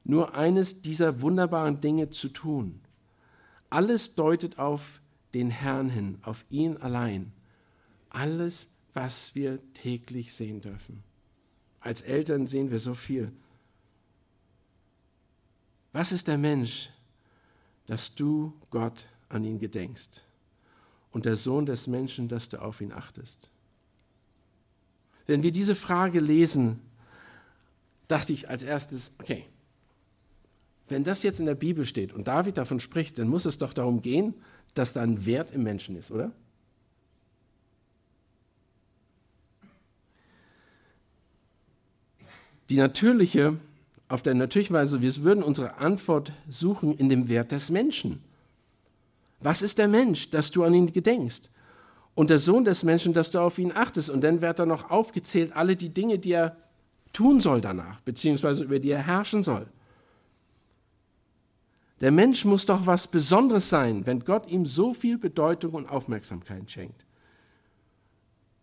nur 0.04 0.36
eines 0.36 0.82
dieser 0.82 1.22
wunderbaren 1.22 1.82
Dinge 1.82 2.10
zu 2.10 2.30
tun. 2.30 2.80
Alles 3.70 4.16
deutet 4.16 4.58
auf 4.58 5.02
den 5.34 5.50
Herrn 5.50 5.90
hin, 5.90 6.18
auf 6.22 6.46
ihn 6.50 6.78
allein. 6.78 7.34
Alles, 8.10 8.68
was 8.94 9.36
wir 9.36 9.60
täglich 9.74 10.34
sehen 10.34 10.62
dürfen. 10.62 11.04
Als 11.82 12.02
Eltern 12.02 12.48
sehen 12.48 12.72
wir 12.72 12.80
so 12.80 12.94
viel. 12.94 13.32
Was 15.92 16.12
ist 16.12 16.28
der 16.28 16.38
Mensch, 16.38 16.90
dass 17.86 18.16
du, 18.16 18.54
Gott, 18.70 19.08
an 19.30 19.44
ihn 19.44 19.60
gedenkst? 19.60 20.26
Und 21.12 21.26
der 21.26 21.36
Sohn 21.36 21.66
des 21.66 21.88
Menschen, 21.88 22.28
dass 22.30 22.50
du 22.50 22.62
auf 22.62 22.82
ihn 22.82 22.92
achtest? 22.92 23.50
Wenn 25.28 25.44
wir 25.44 25.52
diese 25.52 25.76
Frage 25.76 26.22
lesen, 26.22 26.80
dachte 28.08 28.34
ich 28.34 28.50
als 28.50 28.64
erstes, 28.64 29.12
okay, 29.20 29.46
wenn 30.88 31.04
das 31.04 31.22
jetzt 31.22 31.42
in 31.42 31.46
der 31.46 31.56
Bibel 31.56 31.86
steht 31.86 32.14
und 32.14 32.30
David 32.30 32.58
davon 32.58 32.80
spricht, 32.80 33.20
dann 33.20 33.28
muss 33.28 33.46
es 33.46 33.58
doch 33.58 33.74
darum 33.74 34.02
gehen, 34.02 34.34
dass 34.74 34.94
da 34.94 35.02
ein 35.02 35.26
Wert 35.26 35.52
im 35.52 35.64
Menschen 35.64 35.98
ist, 35.98 36.12
oder? 36.12 36.32
Die 42.70 42.78
natürliche, 42.78 43.58
auf 44.08 44.22
der 44.22 44.34
natürliche 44.34 44.74
Weise, 44.74 45.02
wir 45.02 45.16
würden 45.18 45.44
unsere 45.44 45.78
Antwort 45.78 46.32
suchen 46.50 46.98
in 46.98 47.10
dem 47.10 47.28
Wert 47.28 47.52
des 47.52 47.70
Menschen. 47.70 48.22
Was 49.40 49.62
ist 49.62 49.78
der 49.78 49.88
Mensch, 49.88 50.32
dass 50.32 50.52
du 50.52 50.64
an 50.64 50.74
ihn 50.74 50.92
gedenkst? 50.92 51.50
Und 52.18 52.32
der 52.32 52.40
Sohn 52.40 52.66
des 52.66 52.82
Menschen, 52.82 53.14
dass 53.14 53.30
du 53.30 53.38
auf 53.38 53.60
ihn 53.60 53.72
achtest. 53.72 54.10
Und 54.10 54.22
dann 54.22 54.42
wird 54.42 54.58
da 54.58 54.66
noch 54.66 54.90
aufgezählt, 54.90 55.56
alle 55.56 55.76
die 55.76 55.90
Dinge, 55.94 56.18
die 56.18 56.32
er 56.32 56.58
tun 57.14 57.40
soll 57.40 57.62
danach, 57.62 58.02
beziehungsweise 58.02 58.64
über 58.64 58.80
die 58.80 58.90
er 58.90 59.06
herrschen 59.06 59.44
soll. 59.44 59.68
Der 62.02 62.10
Mensch 62.10 62.44
muss 62.44 62.66
doch 62.66 62.88
was 62.88 63.06
Besonderes 63.06 63.70
sein, 63.70 64.08
wenn 64.08 64.22
Gott 64.22 64.50
ihm 64.50 64.66
so 64.66 64.96
viel 64.96 65.20
Bedeutung 65.20 65.74
und 65.76 65.86
Aufmerksamkeit 65.86 66.72
schenkt. 66.72 67.06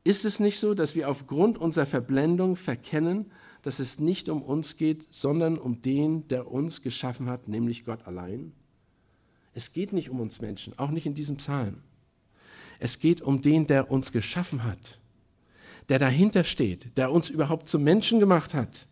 Ist 0.02 0.24
es 0.24 0.40
nicht 0.40 0.58
so, 0.58 0.74
dass 0.74 0.96
wir 0.96 1.08
aufgrund 1.08 1.56
unserer 1.56 1.86
Verblendung 1.86 2.56
verkennen, 2.56 3.30
dass 3.62 3.78
es 3.78 4.00
nicht 4.00 4.28
um 4.28 4.42
uns 4.42 4.78
geht, 4.78 5.06
sondern 5.12 5.58
um 5.58 5.80
den, 5.80 6.26
der 6.26 6.50
uns 6.50 6.82
geschaffen 6.82 7.28
hat, 7.28 7.46
nämlich 7.46 7.84
Gott 7.84 8.04
allein? 8.04 8.52
Es 9.52 9.72
geht 9.72 9.92
nicht 9.92 10.10
um 10.10 10.18
uns 10.18 10.40
Menschen, 10.40 10.76
auch 10.76 10.90
nicht 10.90 11.06
in 11.06 11.14
diesem 11.14 11.36
Psalm. 11.36 11.84
Es 12.84 12.98
geht 12.98 13.22
um 13.22 13.40
den, 13.40 13.66
der 13.66 13.90
uns 13.90 14.12
geschaffen 14.12 14.62
hat, 14.62 15.00
der 15.88 15.98
dahinter 15.98 16.44
steht, 16.44 16.98
der 16.98 17.12
uns 17.12 17.30
überhaupt 17.30 17.66
zum 17.66 17.82
Menschen 17.82 18.20
gemacht 18.20 18.52
hat. 18.52 18.86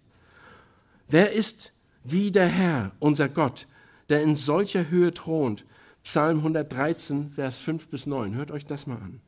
Wer 1.09 1.33
ist 1.33 1.74
wie 2.02 2.31
der 2.31 2.46
Herr, 2.46 2.92
unser 3.00 3.28
Gott, 3.28 3.66
der 4.09 4.22
in 4.22 4.35
solcher 4.35 4.88
Höhe 4.88 5.12
thront? 5.12 5.66
Psalm 6.05 6.38
113, 6.38 7.33
Vers 7.33 7.61
5 7.61 7.88
bis 7.88 8.07
9. 8.07 8.35
Hört 8.35 8.50
euch 8.50 8.64
das 8.64 8.87
mal 8.87 8.96
an. 8.96 9.20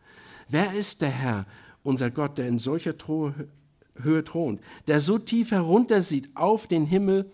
Wer 0.48 0.72
ist 0.72 1.02
der 1.02 1.10
Herr, 1.10 1.44
unser 1.82 2.10
Gott, 2.10 2.38
der 2.38 2.48
in 2.48 2.58
solcher 2.58 2.94
Höhe 3.06 3.34
Höhe 3.96 4.24
thront, 4.24 4.62
der 4.86 4.98
so 4.98 5.18
tief 5.18 5.50
heruntersieht 5.50 6.34
auf 6.34 6.66
den 6.66 6.86
Himmel 6.86 7.30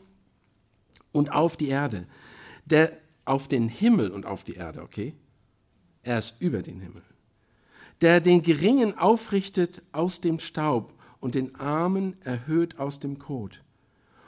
und 1.13 1.31
auf 1.31 1.57
die 1.57 1.69
Erde, 1.69 2.09
der 2.65 2.91
auf 3.25 3.47
den 3.47 3.69
Himmel 3.69 4.11
und 4.11 4.27
auf 4.27 4.43
die 4.43 4.55
Erde, 4.55 4.83
okay? 4.83 5.15
Er 6.03 6.19
ist 6.19 6.43
über 6.43 6.63
den 6.63 6.81
Himmel. 6.81 7.03
Der 8.01 8.21
den 8.21 8.43
Geringen 8.43 8.97
aufrichtet 8.97 9.83
aus 9.93 10.21
dem 10.21 10.39
Staub 10.39 10.95
und 11.21 11.35
den 11.35 11.55
Armen 11.57 12.17
erhöht 12.23 12.79
aus 12.79 12.99
dem 12.99 13.19
Kot, 13.19 13.63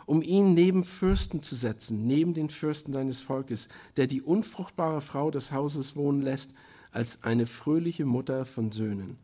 um 0.05 0.21
ihn 0.21 0.53
neben 0.53 0.85
Fürsten 0.85 1.43
zu 1.43 1.57
setzen, 1.57 2.07
neben 2.07 2.35
den 2.35 2.51
Fürsten 2.51 2.93
seines 2.93 3.21
Volkes, 3.21 3.69
der 3.97 4.07
die 4.07 4.21
unfruchtbare 4.21 5.01
Frau 5.01 5.31
des 5.31 5.53
Hauses 5.53 5.97
wohnen 5.97 6.21
lässt, 6.21 6.53
als 6.91 7.25
eine 7.25 7.47
fröhliche 7.47 8.05
Mutter 8.05 8.45
von 8.45 8.71
Söhnen. 8.71 9.17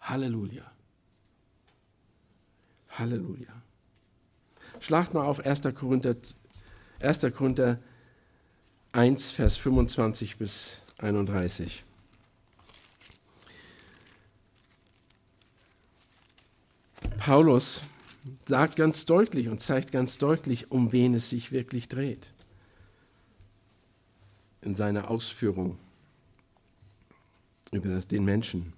Halleluja. 0.00 0.70
Halleluja. 2.90 3.62
Schlagt 4.80 5.12
mal 5.14 5.26
auf 5.26 5.44
1. 5.44 5.62
Korinther, 5.74 6.14
1. 7.00 7.20
Korinther 7.36 7.80
1, 8.92 9.32
Vers 9.32 9.56
25 9.56 10.38
bis 10.38 10.82
31. 10.98 11.84
Paulus 17.28 17.82
sagt 18.46 18.76
ganz 18.76 19.04
deutlich 19.04 19.48
und 19.48 19.60
zeigt 19.60 19.92
ganz 19.92 20.16
deutlich, 20.16 20.70
um 20.70 20.92
wen 20.92 21.12
es 21.12 21.28
sich 21.28 21.52
wirklich 21.52 21.90
dreht 21.90 22.32
in 24.62 24.74
seiner 24.74 25.10
Ausführung. 25.10 25.76
über 27.70 28.00
den 28.00 28.24
Menschen. 28.24 28.72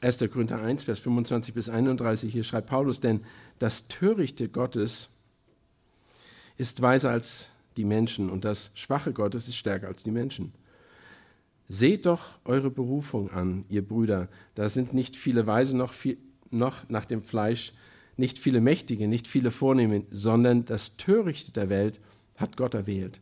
1. 0.00 0.18
Korinther 0.18 0.60
1, 0.60 0.82
Vers 0.82 0.98
25 0.98 1.54
bis 1.54 1.68
31, 1.68 2.32
hier 2.32 2.42
schreibt 2.42 2.70
Paulus, 2.70 2.98
denn 2.98 3.24
das 3.60 3.86
Törichte 3.86 4.48
Gottes 4.48 5.08
ist 6.56 6.82
weiser 6.82 7.10
als 7.10 7.52
die 7.76 7.84
Menschen 7.84 8.28
und 8.28 8.44
das 8.44 8.72
Schwache 8.74 9.12
Gottes 9.12 9.46
ist 9.46 9.54
stärker 9.54 9.86
als 9.86 10.02
die 10.02 10.10
Menschen. 10.10 10.52
Seht 11.68 12.04
doch 12.04 12.38
eure 12.44 12.70
Berufung 12.70 13.30
an, 13.30 13.64
ihr 13.68 13.86
Brüder. 13.86 14.28
Da 14.54 14.68
sind 14.68 14.92
nicht 14.92 15.16
viele 15.16 15.46
Weise 15.46 15.76
noch, 15.76 15.92
viel, 15.92 16.18
noch 16.50 16.88
nach 16.88 17.06
dem 17.06 17.22
Fleisch, 17.22 17.72
nicht 18.16 18.38
viele 18.38 18.60
Mächtige, 18.60 19.08
nicht 19.08 19.26
viele 19.26 19.50
Vornehme, 19.50 20.04
sondern 20.10 20.66
das 20.66 20.96
Törichte 20.96 21.52
der 21.52 21.70
Welt 21.70 22.00
hat 22.36 22.56
Gott 22.56 22.74
erwählt, 22.74 23.20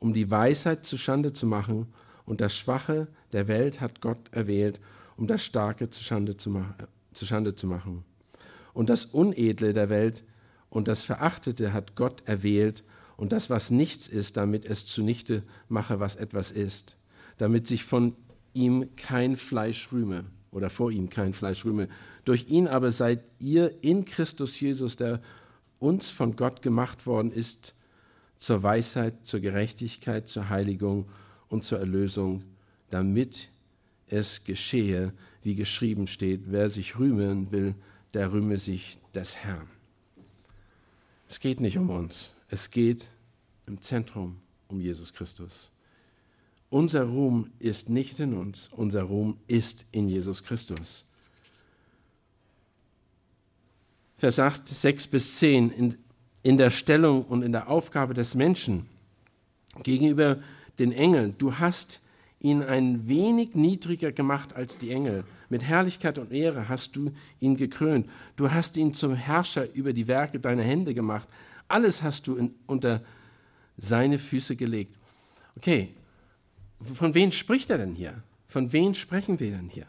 um 0.00 0.12
die 0.12 0.30
Weisheit 0.30 0.84
zuschande 0.84 1.32
zu 1.32 1.46
machen, 1.46 1.86
und 2.26 2.40
das 2.40 2.56
Schwache 2.56 3.08
der 3.32 3.48
Welt 3.48 3.82
hat 3.82 4.00
Gott 4.00 4.18
erwählt, 4.30 4.80
um 5.18 5.26
das 5.26 5.44
Starke 5.44 5.90
zuschande 5.90 6.38
zu, 6.38 6.48
ma 6.48 6.74
zuschande 7.12 7.54
zu 7.54 7.66
machen. 7.66 8.02
Und 8.72 8.88
das 8.88 9.04
Unedle 9.04 9.74
der 9.74 9.90
Welt 9.90 10.24
und 10.70 10.88
das 10.88 11.04
Verachtete 11.04 11.72
hat 11.72 11.94
Gott 11.94 12.22
erwählt, 12.24 12.82
und 13.16 13.30
das, 13.30 13.48
was 13.50 13.70
nichts 13.70 14.08
ist, 14.08 14.36
damit 14.36 14.64
es 14.64 14.86
zunichte 14.86 15.44
mache, 15.68 16.00
was 16.00 16.16
etwas 16.16 16.50
ist 16.50 16.96
damit 17.38 17.66
sich 17.66 17.84
von 17.84 18.14
ihm 18.52 18.94
kein 18.96 19.36
Fleisch 19.36 19.92
rühme 19.92 20.24
oder 20.52 20.70
vor 20.70 20.90
ihm 20.90 21.10
kein 21.10 21.32
Fleisch 21.32 21.64
rühme. 21.64 21.88
Durch 22.24 22.48
ihn 22.48 22.68
aber 22.68 22.92
seid 22.92 23.24
ihr 23.40 23.82
in 23.82 24.04
Christus 24.04 24.58
Jesus, 24.58 24.96
der 24.96 25.20
uns 25.80 26.10
von 26.10 26.36
Gott 26.36 26.62
gemacht 26.62 27.06
worden 27.06 27.32
ist, 27.32 27.74
zur 28.36 28.62
Weisheit, 28.62 29.14
zur 29.24 29.40
Gerechtigkeit, 29.40 30.28
zur 30.28 30.48
Heiligung 30.48 31.06
und 31.48 31.64
zur 31.64 31.78
Erlösung, 31.78 32.44
damit 32.90 33.48
es 34.06 34.44
geschehe, 34.44 35.12
wie 35.42 35.54
geschrieben 35.54 36.06
steht, 36.06 36.42
wer 36.46 36.70
sich 36.70 36.98
rühmen 36.98 37.50
will, 37.52 37.74
der 38.12 38.32
rühme 38.32 38.58
sich 38.58 38.98
des 39.14 39.36
Herrn. 39.36 39.68
Es 41.28 41.40
geht 41.40 41.60
nicht 41.60 41.78
um 41.78 41.90
uns, 41.90 42.32
es 42.48 42.70
geht 42.70 43.08
im 43.66 43.80
Zentrum 43.80 44.36
um 44.68 44.80
Jesus 44.80 45.12
Christus. 45.12 45.70
Unser 46.74 47.04
Ruhm 47.04 47.52
ist 47.60 47.88
nicht 47.88 48.18
in 48.18 48.34
uns, 48.34 48.68
unser 48.72 49.04
Ruhm 49.04 49.36
ist 49.46 49.86
in 49.92 50.08
Jesus 50.08 50.42
Christus. 50.42 51.04
Vers 54.18 54.40
8, 54.40 54.66
6 54.66 55.06
bis 55.06 55.36
10, 55.38 55.70
in, 55.70 55.96
in 56.42 56.56
der 56.56 56.70
Stellung 56.70 57.26
und 57.26 57.42
in 57.42 57.52
der 57.52 57.68
Aufgabe 57.68 58.12
des 58.12 58.34
Menschen 58.34 58.86
gegenüber 59.84 60.40
den 60.80 60.90
Engeln. 60.90 61.38
Du 61.38 61.60
hast 61.60 62.00
ihn 62.40 62.60
ein 62.60 63.06
wenig 63.06 63.54
niedriger 63.54 64.10
gemacht 64.10 64.56
als 64.56 64.76
die 64.76 64.90
Engel. 64.90 65.24
Mit 65.50 65.62
Herrlichkeit 65.62 66.18
und 66.18 66.32
Ehre 66.32 66.68
hast 66.68 66.96
du 66.96 67.12
ihn 67.38 67.56
gekrönt. 67.56 68.10
Du 68.34 68.50
hast 68.50 68.76
ihn 68.76 68.92
zum 68.94 69.14
Herrscher 69.14 69.72
über 69.74 69.92
die 69.92 70.08
Werke 70.08 70.40
deiner 70.40 70.64
Hände 70.64 70.92
gemacht. 70.92 71.28
Alles 71.68 72.02
hast 72.02 72.26
du 72.26 72.34
in, 72.34 72.52
unter 72.66 73.00
seine 73.76 74.18
Füße 74.18 74.56
gelegt. 74.56 74.96
Okay, 75.56 75.94
von 76.80 77.14
wem 77.14 77.32
spricht 77.32 77.70
er 77.70 77.78
denn 77.78 77.94
hier? 77.94 78.22
Von 78.48 78.72
wem 78.72 78.94
sprechen 78.94 79.40
wir 79.40 79.50
denn 79.50 79.68
hier? 79.68 79.86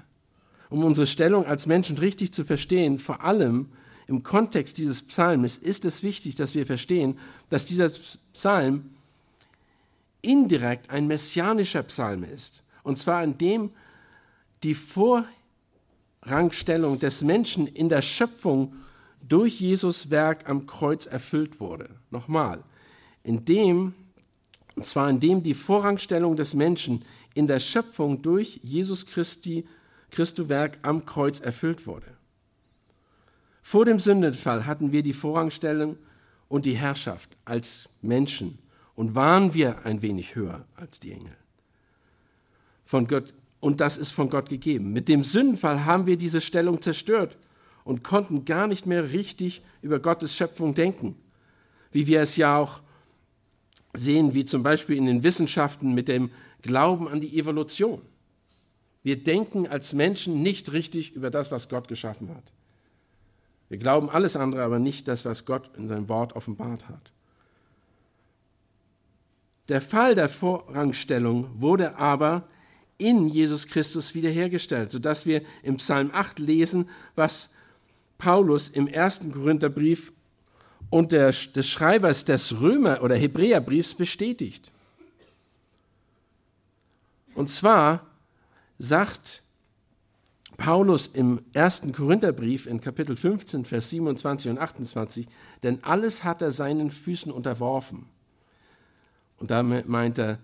Um 0.70 0.84
unsere 0.84 1.08
Stellung 1.08 1.46
als 1.46 1.66
Menschen 1.66 1.98
richtig 1.98 2.34
zu 2.34 2.44
verstehen, 2.44 3.00
vor 3.00 3.24
allem 3.24 3.70
im 4.08 4.24
Kontext 4.24 4.78
dieses 4.78 5.02
Psalms, 5.04 5.58
ist 5.58 5.86
es 5.86 6.04
wichtig, 6.04 6.36
dass 6.36 6.56
wir 6.56 6.66
verstehen, 6.66 7.18
dass 7.50 7.66
dieser 7.66 7.90
Psalm 8.34 8.92
indirekt 10.22 10.90
ein 10.90 11.08
messianischer 11.08 11.84
Psalm 11.84 12.24
ist. 12.24 12.64
Und 12.84 12.98
zwar 12.98 13.24
in 13.24 13.38
dem 13.38 13.72
die 14.64 14.76
Vorrangstellung 14.76 17.00
des 17.00 17.24
Menschen 17.24 17.68
in 17.68 17.90
der 17.90 18.02
Schöpfung 18.02 18.74
durch 19.28 19.60
Jesus 19.60 20.10
Werk 20.10 20.50
am 20.50 20.66
Kreuz 20.66 21.06
erfüllt 21.06 21.60
wurde. 21.60 21.90
Nochmal, 22.12 22.64
in 23.24 23.44
dem 23.46 23.94
und 24.76 24.86
zwar 24.86 25.10
indem 25.10 25.42
die 25.42 25.54
Vorrangstellung 25.54 26.36
des 26.36 26.54
Menschen 26.54 27.04
in 27.34 27.48
der 27.48 27.60
Schöpfung 27.60 28.22
durch 28.22 28.60
Jesus 28.64 29.06
Christi, 29.06 29.68
Christu 30.12 30.50
Werk 30.50 30.80
am 30.82 31.06
Kreuz 31.06 31.40
erfüllt 31.40 31.88
wurde. 31.88 32.08
Vor 33.62 33.86
dem 33.86 34.00
Sündenfall 34.00 34.66
hatten 34.66 34.92
wir 34.92 35.02
die 35.02 35.14
Vorrangstellung 35.14 35.98
und 36.48 36.66
die 36.66 36.76
Herrschaft 36.76 37.36
als 37.46 37.90
Menschen 38.02 38.60
und 38.96 39.16
waren 39.16 39.54
wir 39.54 39.86
ein 39.86 40.02
wenig 40.02 40.36
höher 40.36 40.66
als 40.76 41.00
die 41.00 41.12
Engel. 41.12 41.36
Von 42.86 43.08
Gott, 43.08 43.34
und 43.60 43.82
das 43.82 43.98
ist 43.98 44.12
von 44.12 44.30
Gott 44.30 44.50
gegeben. 44.50 44.94
Mit 44.94 45.10
dem 45.10 45.24
Sündenfall 45.24 45.86
haben 45.86 46.06
wir 46.06 46.18
diese 46.18 46.42
Stellung 46.42 46.82
zerstört 46.82 47.38
und 47.84 48.04
konnten 48.04 48.46
gar 48.46 48.68
nicht 48.68 48.86
mehr 48.86 49.12
richtig 49.12 49.64
über 49.82 50.00
Gottes 50.00 50.36
Schöpfung 50.36 50.76
denken, 50.76 51.16
wie 51.92 52.08
wir 52.08 52.22
es 52.22 52.38
ja 52.38 52.58
auch 52.58 52.82
sehen, 53.96 54.34
wie 54.34 54.46
zum 54.46 54.64
Beispiel 54.64 54.98
in 54.98 55.06
den 55.06 55.24
Wissenschaften 55.24 55.94
mit 55.94 56.08
dem 56.08 56.32
Glauben 56.62 57.08
an 57.08 57.22
die 57.22 57.38
Evolution. 57.38 58.02
Wir 59.04 59.22
denken 59.22 59.68
als 59.68 59.94
Menschen 59.94 60.42
nicht 60.42 60.72
richtig 60.72 61.14
über 61.14 61.30
das, 61.30 61.52
was 61.52 61.70
Gott 61.70 61.88
geschaffen 61.88 62.30
hat. 62.30 62.44
Wir 63.70 63.78
glauben 63.78 64.10
alles 64.10 64.36
andere, 64.36 64.64
aber 64.64 64.80
nicht 64.80 65.08
das, 65.08 65.26
was 65.26 65.46
Gott 65.46 65.70
in 65.78 65.88
seinem 65.88 66.10
Wort 66.10 66.36
offenbart 66.36 66.88
hat. 66.90 67.12
Der 69.70 69.82
Fall 69.82 70.14
der 70.14 70.30
Vorrangstellung 70.30 71.50
wurde 71.60 71.98
aber 71.98 72.48
in 72.98 73.28
Jesus 73.28 73.68
Christus 73.68 74.16
wiederhergestellt, 74.16 74.92
sodass 74.92 75.26
wir 75.26 75.42
im 75.64 75.78
Psalm 75.78 76.12
8 76.14 76.40
lesen, 76.40 76.90
was 77.16 77.54
Paulus 78.18 78.70
im 78.70 78.88
ersten 78.88 79.32
Korintherbrief 79.32 80.14
und 80.90 81.12
der, 81.12 81.32
des 81.32 81.68
Schreibers 81.68 82.26
des 82.26 82.60
Römer- 82.62 83.02
oder 83.02 83.16
Hebräerbriefs 83.16 83.94
bestätigt. 83.94 84.72
Und 87.34 87.50
zwar 87.50 88.06
sagt 88.80 89.44
Paulus 90.58 91.08
im 91.08 91.42
ersten 91.54 91.92
Korintherbrief 91.92 92.66
in 92.66 92.80
Kapitel 92.80 93.18
15, 93.18 93.66
Vers 93.66 93.90
27 93.90 94.52
und 94.52 94.58
28, 94.58 95.28
denn 95.64 95.84
alles 95.84 96.24
hat 96.24 96.42
er 96.42 96.52
seinen 96.52 96.92
Füßen 96.92 97.32
unterworfen. 97.32 98.08
Und 99.38 99.52
damit 99.52 99.88
meint 99.88 100.18
er 100.18 100.40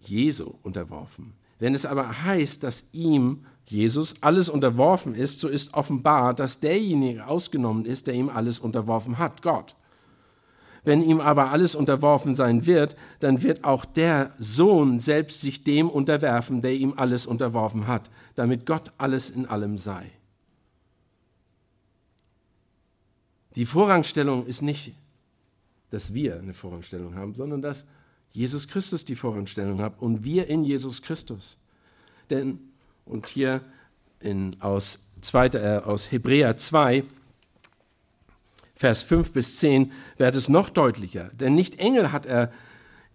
Jesu 0.00 0.54
unterworfen. 0.62 1.32
Wenn 1.58 1.74
es 1.74 1.86
aber 1.86 2.24
heißt, 2.24 2.62
dass 2.62 2.92
ihm 2.92 3.46
Jesus 3.64 4.22
alles 4.22 4.48
unterworfen 4.48 5.14
ist, 5.14 5.40
so 5.40 5.48
ist 5.48 5.74
offenbar, 5.74 6.34
dass 6.34 6.60
derjenige 6.60 7.26
ausgenommen 7.26 7.84
ist, 7.84 8.06
der 8.06 8.14
ihm 8.14 8.28
alles 8.28 8.58
unterworfen 8.58 9.18
hat, 9.18 9.42
Gott. 9.42 9.74
Wenn 10.84 11.02
ihm 11.02 11.20
aber 11.20 11.50
alles 11.50 11.74
unterworfen 11.74 12.36
sein 12.36 12.64
wird, 12.64 12.94
dann 13.18 13.42
wird 13.42 13.64
auch 13.64 13.84
der 13.84 14.32
Sohn 14.38 15.00
selbst 15.00 15.40
sich 15.40 15.64
dem 15.64 15.90
unterwerfen, 15.90 16.62
der 16.62 16.74
ihm 16.74 16.94
alles 16.96 17.26
unterworfen 17.26 17.88
hat, 17.88 18.08
damit 18.36 18.66
Gott 18.66 18.92
alles 18.96 19.28
in 19.28 19.46
allem 19.46 19.78
sei. 19.78 20.12
Die 23.56 23.64
Vorrangstellung 23.64 24.46
ist 24.46 24.62
nicht, 24.62 24.94
dass 25.90 26.14
wir 26.14 26.38
eine 26.38 26.54
Vorrangstellung 26.54 27.16
haben, 27.16 27.34
sondern 27.34 27.62
dass 27.62 27.84
Jesus 28.32 28.68
Christus 28.68 29.04
die 29.04 29.16
Vorrangstellung 29.16 29.80
hat 29.80 30.00
und 30.00 30.24
wir 30.24 30.48
in 30.48 30.64
Jesus 30.64 31.02
Christus. 31.02 31.56
Denn 32.30 32.58
und 33.04 33.26
hier 33.28 33.60
in, 34.20 34.56
aus, 34.60 35.10
zweite, 35.20 35.60
äh, 35.60 35.78
aus 35.86 36.10
Hebräer 36.10 36.56
2, 36.56 37.04
Vers 38.74 39.02
5 39.02 39.32
bis 39.32 39.58
10, 39.58 39.92
wird 40.18 40.34
es 40.36 40.48
noch 40.48 40.68
deutlicher. 40.68 41.30
Denn 41.32 41.54
nicht 41.54 41.78
Engel 41.78 42.12
hat 42.12 42.26
er 42.26 42.52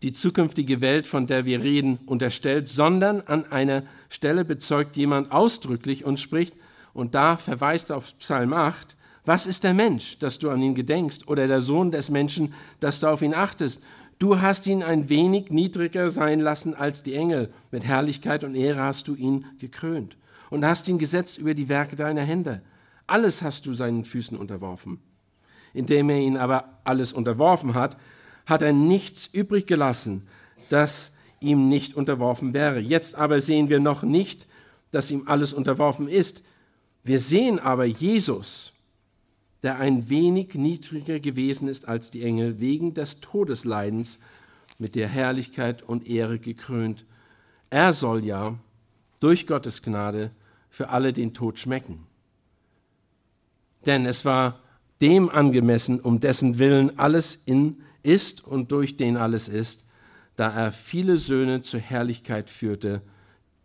die 0.02 0.12
zukünftige 0.12 0.82
Welt, 0.82 1.06
von 1.06 1.28
der 1.28 1.45
wir 1.45 1.62
reden, 1.62 2.00
unterstellt, 2.08 2.67
sondern 2.67 3.21
an 3.21 3.52
einer 3.52 3.84
Stelle 4.10 4.43
bezeugt 4.43 4.97
jemand 4.97 5.32
ausdrücklich 5.32 6.06
und 6.06 6.19
spricht, 6.19 6.56
und 6.93 7.15
da 7.15 7.38
verweist 7.38 7.91
auf 7.91 8.17
Psalm 8.17 8.54
8, 8.54 8.97
was 9.24 9.45
ist 9.45 9.63
der 9.63 9.74
Mensch, 9.74 10.17
dass 10.17 10.39
du 10.39 10.50
an 10.50 10.62
ihn 10.62 10.74
gedenkst, 10.74 11.28
oder 11.28 11.47
der 11.47 11.62
Sohn 11.62 11.91
des 11.91 12.10
Menschen, 12.10 12.54
dass 12.80 13.00
du 13.00 13.08
auf 13.08 13.21
ihn 13.21 13.36
achtest? 13.36 13.84
Du 14.22 14.40
hast 14.40 14.68
ihn 14.68 14.84
ein 14.84 15.10
wenig 15.10 15.50
niedriger 15.50 16.12
sein 16.12 16.40
lassen 16.42 16.76
als 16.76 17.02
die 17.02 17.16
Engel. 17.16 17.52
Mit 17.72 17.86
Herrlichkeit 17.86 18.44
und 18.44 18.54
Ehre 18.54 18.82
hast 18.82 19.08
du 19.08 19.16
ihn 19.16 19.48
gekrönt 19.58 20.16
und 20.52 20.64
hast 20.64 20.88
ihn 20.88 21.00
gesetzt 21.00 21.40
über 21.40 21.56
die 21.56 21.70
Werke 21.70 21.96
deiner 21.96 22.22
Hände. 22.22 22.62
Alles 23.08 23.42
hast 23.42 23.66
du 23.66 23.74
seinen 23.74 24.06
Füßen 24.06 24.38
unterworfen. 24.38 25.00
Indem 25.74 26.12
er 26.12 26.20
ihn 26.20 26.38
aber 26.38 26.82
alles 26.84 27.14
unterworfen 27.14 27.74
hat, 27.74 27.98
hat 28.46 28.62
er 28.62 28.74
nichts 28.74 29.26
übrig 29.26 29.66
gelassen, 29.66 30.28
das 30.70 31.18
ihm 31.40 31.68
nicht 31.68 31.96
unterworfen 31.96 32.54
wäre. 32.54 32.80
Jetzt 32.80 33.16
aber 33.16 33.42
sehen 33.42 33.70
wir 33.70 33.80
noch 33.80 34.04
nicht, 34.04 34.46
dass 34.92 35.10
ihm 35.10 35.24
alles 35.26 35.52
unterworfen 35.52 36.08
ist. 36.08 36.44
Wir 37.04 37.20
sehen 37.20 37.58
aber 37.58 37.86
Jesus, 37.86 38.71
der 39.63 39.78
ein 39.78 40.10
wenig 40.10 40.56
niedriger 40.56 41.19
gewesen 41.19 41.67
ist 41.67 41.88
als 41.88 42.10
die 42.10 42.24
Engel 42.24 42.60
wegen 42.60 42.93
des 42.93 43.21
Todesleidens, 43.21 44.19
mit 44.80 44.95
der 44.95 45.08
Herrlichkeit 45.08 45.84
und 45.84 46.08
Ehre 46.08 46.39
gekrönt. 46.39 47.06
Er 47.69 47.93
soll 47.93 48.26
ja 48.26 48.58
durch 49.19 49.45
Gottes 49.45 49.84
Gnade 49.84 50.32
für 50.69 50.89
alle 50.89 51.13
den 51.13 51.34
Tod 51.34 51.60
schmecken. 51.60 52.08
Denn 53.86 54.06
es 54.06 54.26
war 54.26 54.60
dem 55.02 55.30
angemessen, 55.30 56.00
um 56.00 56.19
dessen 56.19 56.58
Willen 56.58 56.97
alles 56.97 57.36
in 57.36 57.84
ist 58.04 58.45
und 58.45 58.71
durch 58.71 58.97
den 58.97 59.17
alles 59.17 59.47
ist, 59.47 59.86
da 60.36 60.52
er 60.52 60.71
viele 60.71 61.17
Söhne 61.17 61.62
zur 61.62 61.80
Herrlichkeit 61.80 62.50
führte, 62.50 63.02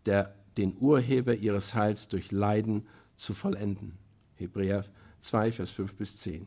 der 0.04 0.34
den 0.56 0.76
Urheber 0.78 1.34
ihres 1.34 1.74
Heils 1.74 2.08
durch 2.08 2.30
Leiden 2.30 2.86
zu 3.16 3.34
vollenden. 3.34 3.96
Hebräer 4.34 4.84
2, 5.26 5.52
Vers 5.52 5.70
5 5.70 5.94
bis 5.94 6.20
10. 6.20 6.46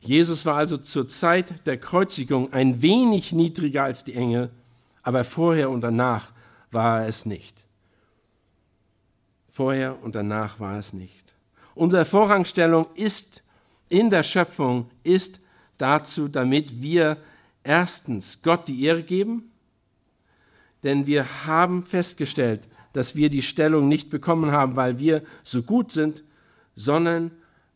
Jesus 0.00 0.46
war 0.46 0.56
also 0.56 0.76
zur 0.76 1.08
Zeit 1.08 1.66
der 1.66 1.78
Kreuzigung 1.78 2.52
ein 2.52 2.82
wenig 2.82 3.32
niedriger 3.32 3.84
als 3.84 4.04
die 4.04 4.14
Engel, 4.14 4.50
aber 5.02 5.24
vorher 5.24 5.70
und 5.70 5.80
danach 5.80 6.32
war 6.70 7.02
er 7.02 7.08
es 7.08 7.26
nicht. 7.26 7.64
Vorher 9.50 10.02
und 10.02 10.14
danach 10.14 10.60
war 10.60 10.78
es 10.78 10.92
nicht. 10.92 11.34
Unsere 11.74 12.04
Vorrangstellung 12.04 12.86
ist 12.94 13.42
in 13.88 14.10
der 14.10 14.22
Schöpfung 14.22 14.90
ist 15.02 15.40
dazu, 15.78 16.28
damit 16.28 16.80
wir 16.80 17.16
erstens 17.64 18.42
Gott 18.42 18.68
die 18.68 18.84
Ehre 18.84 19.02
geben, 19.02 19.50
denn 20.84 21.06
wir 21.06 21.46
haben 21.46 21.84
festgestellt, 21.84 22.68
dass 22.92 23.16
wir 23.16 23.30
die 23.30 23.42
Stellung 23.42 23.88
nicht 23.88 24.10
bekommen 24.10 24.52
haben, 24.52 24.76
weil 24.76 24.98
wir 24.98 25.22
so 25.42 25.62
gut 25.62 25.90
sind, 25.90 26.22
sondern 26.78 27.32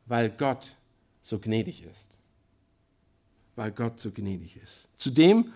weil 0.06 0.30
Gott 0.30 0.76
so 1.22 1.40
gnädig 1.40 1.82
ist. 1.82 2.18
Weil 3.56 3.72
Gott 3.72 3.98
so 3.98 4.12
gnädig 4.12 4.56
ist. 4.62 4.88
Zudem 4.96 5.52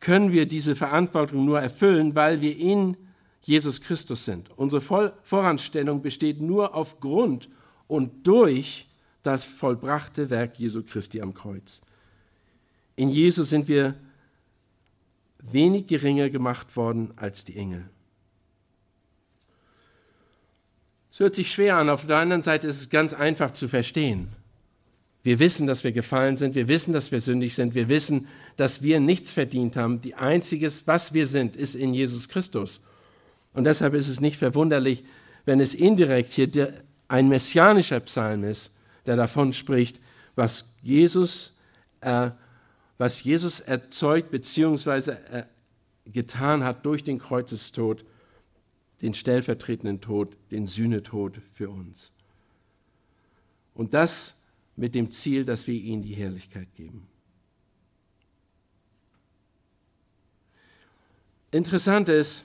können 0.00 0.32
wir 0.32 0.46
diese 0.46 0.76
Verantwortung 0.76 1.46
nur 1.46 1.60
erfüllen, 1.60 2.14
weil 2.14 2.42
wir 2.42 2.56
in 2.56 2.96
Jesus 3.40 3.80
Christus 3.80 4.26
sind. 4.26 4.50
Unsere 4.56 4.82
Voranstellung 4.82 6.02
besteht 6.02 6.42
nur 6.42 6.74
aufgrund 6.74 7.48
und 7.88 8.26
durch 8.26 8.86
das 9.22 9.44
vollbrachte 9.44 10.28
Werk 10.28 10.58
Jesu 10.58 10.82
Christi 10.82 11.22
am 11.22 11.32
Kreuz. 11.32 11.80
In 12.96 13.08
Jesus 13.08 13.48
sind 13.48 13.66
wir 13.66 13.94
wenig 15.38 15.86
geringer 15.86 16.28
gemacht 16.28 16.76
worden 16.76 17.12
als 17.16 17.44
die 17.44 17.56
Engel. 17.56 17.88
Es 21.12 21.20
hört 21.20 21.34
sich 21.34 21.50
schwer 21.50 21.76
an, 21.76 21.90
auf 21.90 22.06
der 22.06 22.18
anderen 22.18 22.42
Seite 22.42 22.68
ist 22.68 22.80
es 22.80 22.90
ganz 22.90 23.14
einfach 23.14 23.50
zu 23.50 23.68
verstehen. 23.68 24.28
Wir 25.22 25.38
wissen, 25.38 25.66
dass 25.66 25.84
wir 25.84 25.92
gefallen 25.92 26.36
sind, 26.36 26.54
wir 26.54 26.68
wissen, 26.68 26.92
dass 26.92 27.12
wir 27.12 27.20
sündig 27.20 27.54
sind, 27.54 27.74
wir 27.74 27.88
wissen, 27.88 28.28
dass 28.56 28.82
wir 28.82 29.00
nichts 29.00 29.32
verdient 29.32 29.76
haben. 29.76 30.00
Die 30.00 30.14
einziges, 30.14 30.86
was 30.86 31.12
wir 31.12 31.26
sind, 31.26 31.56
ist 31.56 31.74
in 31.74 31.92
Jesus 31.92 32.28
Christus. 32.28 32.80
Und 33.52 33.64
deshalb 33.64 33.94
ist 33.94 34.08
es 34.08 34.20
nicht 34.20 34.38
verwunderlich, 34.38 35.04
wenn 35.44 35.60
es 35.60 35.74
indirekt 35.74 36.32
hier 36.32 36.72
ein 37.08 37.28
messianischer 37.28 38.00
Psalm 38.00 38.44
ist, 38.44 38.70
der 39.04 39.16
davon 39.16 39.52
spricht, 39.52 40.00
was 40.36 40.76
Jesus, 40.82 41.52
äh, 42.00 42.30
was 42.98 43.24
Jesus 43.24 43.60
erzeugt 43.60 44.30
bzw. 44.30 45.10
Äh, 45.10 45.42
getan 46.06 46.64
hat 46.64 46.86
durch 46.86 47.04
den 47.04 47.18
Kreuzestod, 47.18 48.04
den 49.02 49.14
stellvertretenden 49.14 50.00
Tod, 50.00 50.36
den 50.50 50.66
Sühnetod 50.66 51.40
für 51.52 51.70
uns. 51.70 52.12
Und 53.74 53.94
das 53.94 54.42
mit 54.76 54.94
dem 54.94 55.10
Ziel, 55.10 55.44
dass 55.44 55.66
wir 55.66 55.74
ihm 55.74 56.02
die 56.02 56.14
Herrlichkeit 56.14 56.68
geben. 56.74 57.06
Interessant 61.50 62.08
ist, 62.08 62.44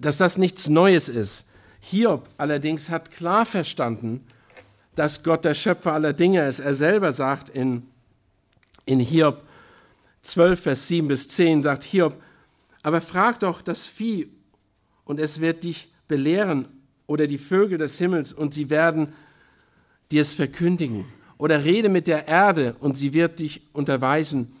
dass 0.00 0.18
das 0.18 0.38
nichts 0.38 0.68
Neues 0.68 1.08
ist. 1.08 1.46
Hiob 1.80 2.28
allerdings 2.38 2.90
hat 2.90 3.10
klar 3.10 3.46
verstanden, 3.46 4.26
dass 4.94 5.22
Gott 5.22 5.44
der 5.44 5.54
Schöpfer 5.54 5.92
aller 5.92 6.12
Dinge 6.12 6.46
ist. 6.46 6.58
Er 6.58 6.74
selber 6.74 7.12
sagt 7.12 7.50
in, 7.50 7.86
in 8.86 9.00
Hiob 9.00 9.42
12, 10.22 10.60
Vers 10.60 10.88
7 10.88 11.08
bis 11.08 11.28
10, 11.28 11.62
sagt 11.62 11.84
Hiob, 11.84 12.20
aber 12.82 13.00
frag 13.00 13.40
doch 13.40 13.62
das 13.62 13.86
Vieh 13.86 14.28
und 15.04 15.20
es 15.20 15.40
wird 15.40 15.64
dich 15.64 15.92
belehren 16.08 16.66
oder 17.06 17.26
die 17.26 17.38
Vögel 17.38 17.78
des 17.78 17.98
Himmels 17.98 18.32
und 18.32 18.54
sie 18.54 18.70
werden 18.70 19.12
dir 20.10 20.22
es 20.22 20.32
verkündigen. 20.32 21.04
Oder 21.36 21.64
rede 21.64 21.88
mit 21.88 22.06
der 22.06 22.28
Erde 22.28 22.76
und 22.80 22.96
sie 22.96 23.12
wird 23.12 23.40
dich 23.40 23.62
unterweisen 23.72 24.52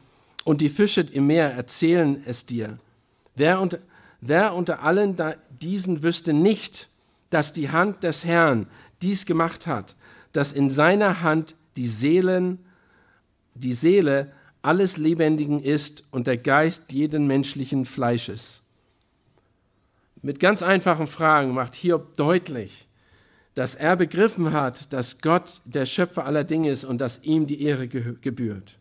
und 0.44 0.60
die 0.60 0.68
Fische 0.68 1.00
im 1.00 1.26
Meer 1.26 1.52
erzählen 1.52 2.22
es 2.26 2.46
dir. 2.46 2.78
Wer 3.34 3.60
unter, 3.60 3.78
wer 4.20 4.54
unter 4.54 4.82
allen 4.82 5.16
diesen 5.62 6.02
wüsste 6.02 6.32
nicht, 6.32 6.88
dass 7.30 7.52
die 7.52 7.70
Hand 7.70 8.04
des 8.04 8.24
Herrn 8.24 8.66
dies 9.02 9.26
gemacht 9.26 9.66
hat, 9.66 9.96
dass 10.32 10.52
in 10.52 10.70
seiner 10.70 11.22
Hand 11.22 11.54
die 11.76 11.88
Seelen, 11.88 12.58
die 13.54 13.72
Seele 13.72 14.32
alles 14.62 14.96
Lebendigen 14.96 15.62
ist 15.62 16.04
und 16.10 16.26
der 16.26 16.36
Geist 16.36 16.92
jeden 16.92 17.26
menschlichen 17.26 17.84
Fleisches. 17.84 18.62
Mit 20.24 20.40
ganz 20.40 20.62
einfachen 20.62 21.06
Fragen 21.06 21.52
macht 21.52 21.74
Hiob 21.74 22.16
deutlich, 22.16 22.88
dass 23.54 23.74
er 23.74 23.94
begriffen 23.94 24.54
hat, 24.54 24.90
dass 24.94 25.20
Gott 25.20 25.60
der 25.66 25.84
Schöpfer 25.84 26.24
aller 26.24 26.44
Dinge 26.44 26.70
ist 26.70 26.86
und 26.86 26.96
dass 26.96 27.24
ihm 27.24 27.46
die 27.46 27.60
Ehre 27.60 27.86
gebührt. 27.88 28.78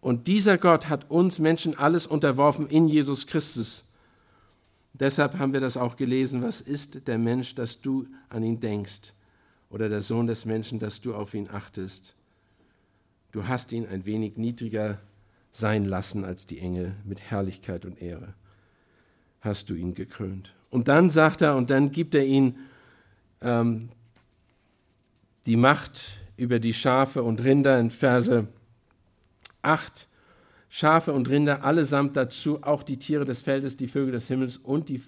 Und 0.00 0.26
dieser 0.26 0.56
Gott 0.56 0.88
hat 0.88 1.10
uns 1.10 1.38
Menschen 1.38 1.76
alles 1.78 2.06
unterworfen 2.06 2.66
in 2.66 2.88
Jesus 2.88 3.26
Christus. 3.26 3.84
Deshalb 4.94 5.38
haben 5.38 5.52
wir 5.52 5.60
das 5.60 5.76
auch 5.76 5.96
gelesen, 5.96 6.40
was 6.40 6.62
ist 6.62 7.06
der 7.06 7.18
Mensch, 7.18 7.54
dass 7.54 7.82
du 7.82 8.06
an 8.30 8.42
ihn 8.42 8.58
denkst, 8.58 9.12
oder 9.68 9.90
der 9.90 10.00
Sohn 10.00 10.26
des 10.26 10.46
Menschen, 10.46 10.78
dass 10.78 11.02
du 11.02 11.14
auf 11.14 11.34
ihn 11.34 11.50
achtest. 11.50 12.16
Du 13.32 13.46
hast 13.46 13.70
ihn 13.72 13.86
ein 13.86 14.06
wenig 14.06 14.38
niedriger 14.38 14.98
sein 15.56 15.84
lassen 15.84 16.24
als 16.24 16.46
die 16.46 16.58
Engel 16.58 16.94
mit 17.04 17.20
Herrlichkeit 17.20 17.84
und 17.84 18.00
Ehre. 18.00 18.34
Hast 19.40 19.70
du 19.70 19.74
ihn 19.74 19.94
gekrönt. 19.94 20.54
Und 20.70 20.88
dann 20.88 21.08
sagt 21.08 21.42
er, 21.42 21.56
und 21.56 21.70
dann 21.70 21.90
gibt 21.90 22.14
er 22.14 22.24
ihm 22.24 22.56
ähm, 23.40 23.88
die 25.46 25.56
Macht 25.56 26.12
über 26.36 26.58
die 26.58 26.74
Schafe 26.74 27.22
und 27.22 27.42
Rinder 27.42 27.78
in 27.78 27.90
Verse 27.90 28.46
8. 29.62 30.08
Schafe 30.68 31.12
und 31.12 31.30
Rinder 31.30 31.64
allesamt 31.64 32.16
dazu, 32.16 32.62
auch 32.62 32.82
die 32.82 32.98
Tiere 32.98 33.24
des 33.24 33.40
Feldes, 33.40 33.76
die 33.76 33.88
Vögel 33.88 34.12
des 34.12 34.28
Himmels 34.28 34.58
und 34.58 34.88
die 34.90 35.00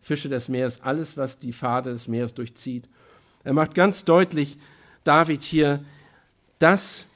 Fische 0.00 0.28
des 0.28 0.48
Meeres, 0.48 0.80
alles, 0.80 1.16
was 1.16 1.38
die 1.38 1.52
Pfade 1.52 1.92
des 1.92 2.08
Meeres 2.08 2.34
durchzieht. 2.34 2.88
Er 3.44 3.52
macht 3.52 3.74
ganz 3.74 4.04
deutlich, 4.04 4.58
David 5.04 5.42
hier, 5.42 5.78
dass 6.58 7.06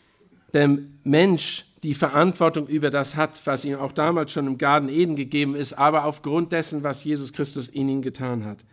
der 0.53 0.79
Mensch 1.03 1.65
die 1.87 1.95
Verantwortung 1.95 2.67
über 2.67 2.91
das 2.91 3.15
hat, 3.15 3.47
was 3.47 3.65
ihm 3.65 3.77
auch 3.77 3.93
damals 3.93 4.33
schon 4.33 4.49
im 4.49 4.59
Garten 4.59 4.89
Eden 4.89 5.15
gegeben 5.15 5.55
ist, 5.55 5.73
aber 5.75 6.05
aufgrund 6.05 6.51
dessen, 6.51 6.83
was 6.83 7.05
Jesus 7.05 7.33
Christus 7.33 7.69
in 7.69 7.89
ihn 7.89 8.03
getan 8.03 8.45
hat. 8.45 8.65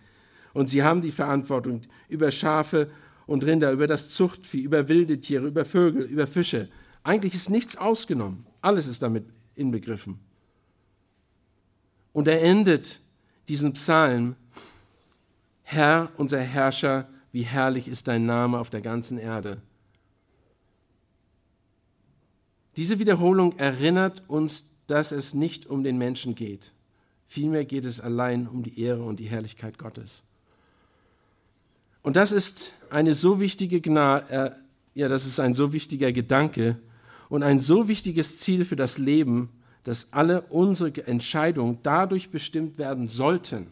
Und 0.52 0.68
sie 0.68 0.82
haben 0.82 1.02
die 1.02 1.12
Verantwortung 1.12 1.82
über 2.10 2.32
Schafe 2.32 2.90
und 3.28 3.46
Rinder, 3.46 3.72
über 3.72 3.86
das 3.86 4.10
Zuchtvieh, 4.10 4.64
über 4.64 4.90
wilde 4.90 5.22
Tiere, 5.22 5.46
über 5.46 5.64
Vögel, 5.64 6.06
über 6.06 6.26
Fische. 6.26 6.70
Eigentlich 7.04 7.36
ist 7.36 7.52
nichts 7.52 7.78
ausgenommen. 7.78 8.48
Alles 8.64 8.88
ist 8.88 9.04
damit 9.04 9.26
inbegriffen. 9.54 10.18
Und 12.14 12.28
er 12.28 12.42
endet 12.42 13.00
diesen 13.48 13.74
Psalm, 13.74 14.36
Herr, 15.62 16.10
unser 16.18 16.40
Herrscher, 16.40 17.08
wie 17.32 17.44
herrlich 17.44 17.88
ist 17.88 18.08
dein 18.08 18.26
Name 18.26 18.58
auf 18.58 18.72
der 18.72 18.82
ganzen 18.82 19.20
Erde. 19.20 19.62
Diese 22.76 23.00
Wiederholung 23.00 23.58
erinnert 23.58 24.24
uns, 24.28 24.76
dass 24.88 25.12
es 25.12 25.34
nicht 25.34 25.68
um 25.68 25.84
den 25.84 25.98
Menschen 25.98 26.36
geht. 26.36 26.72
Vielmehr 27.28 27.66
geht 27.66 27.86
es 27.86 28.00
allein 28.00 28.48
um 28.48 28.64
die 28.64 28.80
Ehre 28.80 29.04
und 29.04 29.20
die 29.20 29.26
Herrlichkeit 29.26 29.78
Gottes. 29.78 30.24
Und 32.02 32.16
das 32.16 32.32
ist 32.32 32.74
eine 32.90 33.14
so 33.14 33.40
wichtige 33.40 33.80
Gnade, 33.82 34.30
äh, 34.30 34.52
ja, 34.94 35.08
das 35.08 35.26
ist 35.26 35.40
ein 35.40 35.54
so 35.54 35.74
wichtiger 35.74 36.12
Gedanke, 36.12 36.78
und 37.30 37.42
ein 37.42 37.58
so 37.58 37.88
wichtiges 37.88 38.40
Ziel 38.40 38.64
für 38.64 38.76
das 38.76 39.00
Leben, 39.00 39.50
dass 39.84 40.14
alle 40.14 40.42
unsere 40.42 41.08
Entscheidungen 41.08 41.80
dadurch 41.82 42.30
bestimmt 42.30 42.78
werden 42.78 43.08
sollten, 43.10 43.68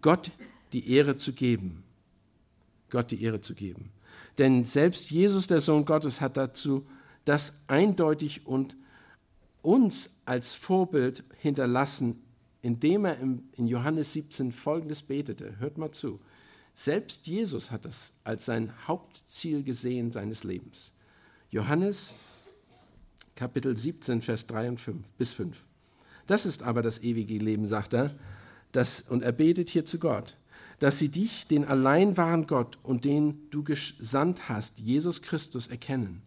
Gott 0.00 0.32
die 0.72 0.90
Ehre 0.90 1.14
zu 1.14 1.32
geben. 1.32 1.84
Gott 2.90 3.10
die 3.12 3.22
Ehre 3.22 3.40
zu 3.40 3.54
geben. 3.54 3.90
Denn 4.38 4.64
selbst 4.64 5.10
Jesus, 5.10 5.46
der 5.46 5.60
Sohn 5.60 5.84
Gottes, 5.84 6.20
hat 6.20 6.36
dazu 6.36 6.84
das 7.24 7.64
eindeutig 7.68 8.46
und 8.46 8.76
uns 9.62 10.20
als 10.24 10.54
Vorbild 10.54 11.24
hinterlassen, 11.38 12.22
indem 12.62 13.04
er 13.04 13.18
in 13.20 13.66
Johannes 13.66 14.12
17 14.12 14.52
Folgendes 14.52 15.02
betete. 15.02 15.58
Hört 15.58 15.78
mal 15.78 15.92
zu. 15.92 16.20
Selbst 16.74 17.26
Jesus 17.26 17.70
hat 17.70 17.84
das 17.84 18.12
als 18.24 18.46
sein 18.46 18.72
Hauptziel 18.86 19.62
gesehen 19.62 20.10
seines 20.10 20.42
Lebens. 20.42 20.92
Johannes 21.50 22.14
Kapitel 23.34 23.76
17, 23.76 24.22
Vers 24.22 24.46
3 24.46 24.70
und 24.70 24.80
5 24.80 25.04
bis 25.18 25.32
5. 25.32 25.56
Das 26.26 26.46
ist 26.46 26.62
aber 26.62 26.82
das 26.82 27.02
ewige 27.02 27.36
Leben, 27.38 27.66
sagt 27.66 27.94
er, 27.94 28.14
das, 28.72 29.02
und 29.02 29.22
er 29.22 29.32
betet 29.32 29.68
hier 29.68 29.84
zu 29.84 29.98
Gott, 29.98 30.36
dass 30.78 30.98
sie 30.98 31.10
dich, 31.10 31.46
den 31.46 31.64
allein 31.64 32.16
wahren 32.16 32.46
Gott 32.46 32.78
und 32.82 33.04
den 33.04 33.50
du 33.50 33.62
gesandt 33.64 34.48
hast, 34.48 34.78
Jesus 34.78 35.22
Christus, 35.22 35.66
erkennen. 35.66 36.22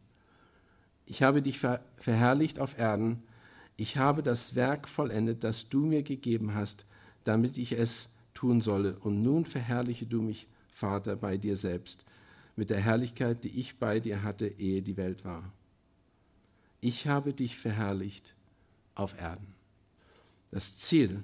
Ich 1.05 1.23
habe 1.23 1.41
dich 1.41 1.59
ver 1.59 1.81
verherrlicht 1.97 2.59
auf 2.59 2.77
Erden, 2.77 3.23
ich 3.77 3.97
habe 3.97 4.23
das 4.23 4.55
Werk 4.55 4.87
vollendet, 4.87 5.43
das 5.43 5.69
du 5.69 5.85
mir 5.85 6.03
gegeben 6.03 6.53
hast, 6.53 6.85
damit 7.23 7.57
ich 7.57 7.73
es 7.73 8.09
tun 8.33 8.61
solle, 8.61 8.97
und 8.99 9.21
nun 9.21 9.45
verherrliche 9.45 10.05
du 10.05 10.21
mich, 10.21 10.47
Vater, 10.71 11.15
bei 11.15 11.37
dir 11.37 11.57
selbst, 11.57 12.05
mit 12.55 12.69
der 12.69 12.79
Herrlichkeit, 12.79 13.43
die 13.43 13.59
ich 13.59 13.77
bei 13.77 13.99
dir 13.99 14.23
hatte, 14.23 14.47
ehe 14.47 14.81
die 14.81 14.97
Welt 14.97 15.25
war. 15.25 15.51
Ich 16.79 17.07
habe 17.07 17.33
dich 17.33 17.57
verherrlicht 17.57 18.35
auf 18.93 19.19
Erden. 19.19 19.47
Das 20.51 20.77
Ziel, 20.77 21.23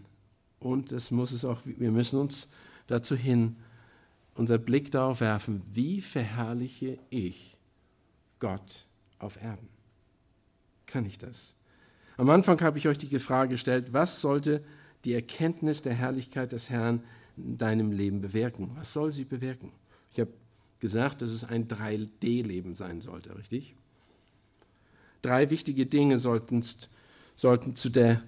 und 0.60 0.92
das 0.92 1.12
muss 1.12 1.32
es 1.32 1.46
auch, 1.46 1.62
wir 1.66 1.92
müssen 1.92 2.20
uns 2.20 2.52
dazu 2.88 3.16
hin, 3.16 3.56
unser 4.36 4.58
Blick 4.58 4.92
darauf 4.92 5.22
werfen, 5.22 5.62
wie 5.74 6.02
verherrliche 6.02 6.98
ich 7.10 7.56
Gott 8.40 8.86
auf 9.20 9.42
Erden? 9.42 9.71
Kann 10.92 11.06
ich 11.06 11.18
das? 11.18 11.54
Am 12.18 12.30
Anfang 12.30 12.60
habe 12.62 12.78
ich 12.78 12.88
euch 12.88 12.98
die 12.98 13.20
Frage 13.20 13.52
gestellt, 13.52 13.94
was 13.94 14.20
sollte 14.20 14.64
die 15.06 15.14
Erkenntnis 15.14 15.82
der 15.82 15.94
Herrlichkeit 15.94 16.52
des 16.52 16.70
Herrn 16.70 17.04
in 17.38 17.58
deinem 17.58 17.92
Leben 17.92 18.22
bewirken? 18.22 18.72
Was 18.76 18.94
soll 18.94 19.12
sie 19.12 19.24
bewirken? 19.24 19.72
Ich 20.12 20.20
habe 20.20 20.32
gesagt, 20.80 21.22
dass 21.22 21.32
es 21.32 21.44
ein 21.44 21.68
3D-Leben 21.68 22.76
sein 22.76 23.00
sollte, 23.00 23.38
richtig? 23.38 23.76
Drei 25.22 25.50
wichtige 25.50 25.86
Dinge 25.86 26.18
sollten, 26.18 26.64
sollten 27.36 27.76
zu 27.76 27.90
der 27.90 28.22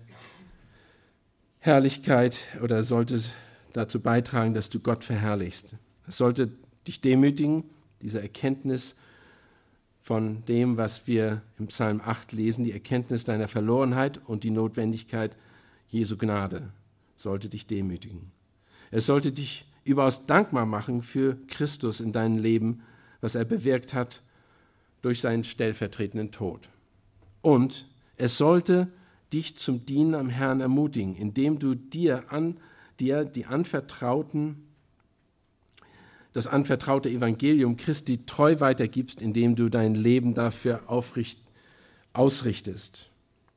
Herrlichkeit 1.60 2.40
oder 2.62 2.84
sollte 2.84 3.22
dazu 3.74 4.00
beitragen, 4.00 4.54
dass 4.54 4.70
du 4.70 4.80
Gott 4.80 5.04
verherrlichst. 5.04 5.76
Es 6.08 6.18
sollte 6.18 6.52
dich 6.88 7.02
demütigen, 7.02 7.66
diese 8.02 8.22
Erkenntnis 8.22 8.96
von 10.04 10.44
dem, 10.46 10.76
was 10.76 11.08
wir 11.08 11.42
im 11.58 11.68
Psalm 11.68 12.02
8 12.04 12.34
lesen, 12.34 12.66
die 12.66 12.74
Erkenntnis 12.74 13.24
deiner 13.24 13.48
Verlorenheit 13.48 14.20
und 14.28 14.44
die 14.44 14.52
Notwendigkeit 14.52 15.38
Jesu 15.88 16.18
Gnade 16.18 16.74
sollte 17.16 17.48
dich 17.48 17.68
demütigen. 17.68 18.32
Es 18.92 19.06
sollte 19.06 19.32
dich 19.32 19.66
überaus 19.86 20.26
dankbar 20.26 20.66
machen 20.66 21.04
für 21.04 21.38
Christus 21.48 22.02
in 22.02 22.12
deinem 22.12 22.38
Leben, 22.38 22.82
was 23.22 23.36
er 23.36 23.46
bewirkt 23.46 23.94
hat 23.94 24.22
durch 25.02 25.22
seinen 25.22 25.46
stellvertretenden 25.46 26.32
Tod. 26.32 26.68
Und 27.42 27.88
es 28.18 28.38
sollte 28.38 28.90
dich 29.32 29.56
zum 29.56 29.86
Dienen 29.86 30.16
am 30.16 30.30
Herrn 30.30 30.60
ermutigen, 30.60 31.16
indem 31.16 31.60
du 31.60 31.76
dir 31.76 32.26
an 32.30 32.58
dir 33.00 33.24
die 33.24 33.46
anvertrauten 33.46 34.68
das 36.34 36.48
anvertraute 36.48 37.10
Evangelium 37.10 37.78
Christi 37.78 38.26
treu 38.26 38.60
weitergibst, 38.60 39.22
indem 39.22 39.56
du 39.56 39.70
dein 39.70 39.96
Leben 39.96 40.34
dafür 40.34 40.82
aufricht, 40.88 41.40
ausrichtest. 42.12 43.10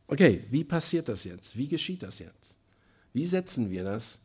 Okay, 0.09 0.45
wie 0.51 0.62
passiert 0.62 1.09
das 1.09 1.24
jetzt? 1.24 1.57
Wie 1.57 1.68
geschieht 1.68 2.03
das 2.03 2.18
jetzt? 2.18 2.57
Wie 3.12 3.24
setzen 3.24 3.70
wir 3.70 3.83
das 3.83 4.20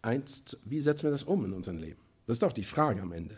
eins, 0.00 0.56
wie 0.64 0.80
setzen 0.80 1.04
wir 1.04 1.10
das 1.10 1.24
um 1.24 1.44
in 1.44 1.52
unserem 1.52 1.78
Leben? 1.78 2.00
Das 2.26 2.36
ist 2.36 2.42
doch 2.42 2.52
die 2.52 2.64
Frage 2.64 3.02
am 3.02 3.12
Ende. 3.12 3.36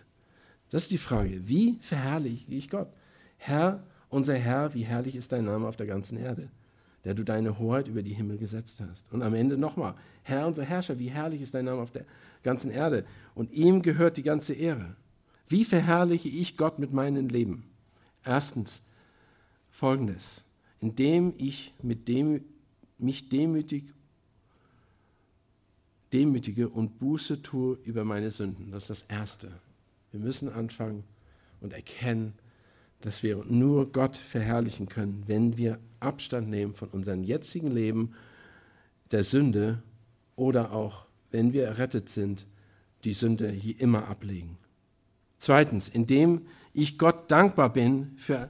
Das 0.70 0.84
ist 0.84 0.90
die 0.90 0.98
Frage, 0.98 1.48
wie 1.48 1.78
verherrliche 1.80 2.52
ich 2.52 2.68
Gott? 2.68 2.88
Herr, 3.38 3.82
unser 4.08 4.34
Herr, 4.34 4.74
wie 4.74 4.82
herrlich 4.82 5.16
ist 5.16 5.32
dein 5.32 5.44
Name 5.44 5.66
auf 5.66 5.76
der 5.76 5.86
ganzen 5.86 6.18
Erde, 6.18 6.50
der 7.04 7.14
du 7.14 7.24
deine 7.24 7.58
Hoheit 7.58 7.88
über 7.88 8.02
die 8.02 8.14
Himmel 8.14 8.38
gesetzt 8.38 8.80
hast. 8.80 9.12
Und 9.12 9.22
am 9.22 9.34
Ende 9.34 9.58
nochmal, 9.58 9.94
Herr, 10.22 10.46
unser 10.46 10.64
Herrscher, 10.64 10.98
wie 10.98 11.08
herrlich 11.08 11.42
ist 11.42 11.54
dein 11.54 11.66
Name 11.66 11.82
auf 11.82 11.90
der 11.90 12.04
ganzen 12.42 12.70
Erde. 12.70 13.04
Und 13.34 13.52
ihm 13.52 13.82
gehört 13.82 14.16
die 14.16 14.22
ganze 14.22 14.54
Ehre. 14.54 14.96
Wie 15.48 15.64
verherrliche 15.64 16.28
ich 16.28 16.56
Gott 16.56 16.78
mit 16.78 16.92
meinem 16.92 17.28
Leben? 17.28 17.64
Erstens, 18.24 18.80
folgendes, 19.70 20.44
indem 20.80 21.34
ich 21.36 21.74
mit 21.82 22.08
dem, 22.08 22.44
mich 22.98 23.28
demütig, 23.28 23.92
demütige 26.12 26.68
und 26.68 26.98
Buße 26.98 27.42
tue 27.42 27.78
über 27.84 28.04
meine 28.04 28.30
Sünden. 28.30 28.70
Das 28.70 28.88
ist 28.88 28.90
das 28.90 29.02
Erste. 29.10 29.52
Wir 30.12 30.20
müssen 30.20 30.48
anfangen 30.48 31.04
und 31.60 31.72
erkennen, 31.72 32.34
dass 33.00 33.22
wir 33.22 33.44
nur 33.44 33.90
Gott 33.92 34.16
verherrlichen 34.16 34.88
können, 34.88 35.24
wenn 35.26 35.58
wir 35.58 35.78
Abstand 36.04 36.48
nehmen 36.48 36.74
von 36.74 36.88
unserem 36.88 37.24
jetzigen 37.24 37.70
Leben, 37.70 38.14
der 39.10 39.24
Sünde 39.24 39.82
oder 40.36 40.72
auch, 40.72 41.06
wenn 41.30 41.52
wir 41.52 41.64
errettet 41.64 42.08
sind, 42.08 42.46
die 43.04 43.12
Sünde 43.12 43.48
hier 43.48 43.80
immer 43.80 44.08
ablegen. 44.08 44.56
Zweitens, 45.38 45.88
indem 45.88 46.46
ich 46.72 46.98
Gott 46.98 47.30
dankbar 47.30 47.72
bin 47.72 48.12
für 48.16 48.48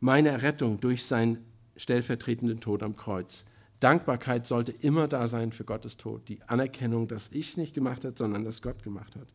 meine 0.00 0.30
Errettung 0.30 0.80
durch 0.80 1.04
seinen 1.04 1.44
stellvertretenden 1.76 2.60
Tod 2.60 2.82
am 2.82 2.96
Kreuz. 2.96 3.44
Dankbarkeit 3.80 4.46
sollte 4.46 4.72
immer 4.72 5.08
da 5.08 5.26
sein 5.26 5.52
für 5.52 5.64
Gottes 5.64 5.96
Tod. 5.96 6.28
Die 6.28 6.40
Anerkennung, 6.46 7.08
dass 7.08 7.32
ich 7.32 7.50
es 7.50 7.56
nicht 7.56 7.74
gemacht 7.74 8.04
habe, 8.04 8.14
sondern 8.16 8.44
dass 8.44 8.62
Gott 8.62 8.82
gemacht 8.82 9.16
hat. 9.16 9.26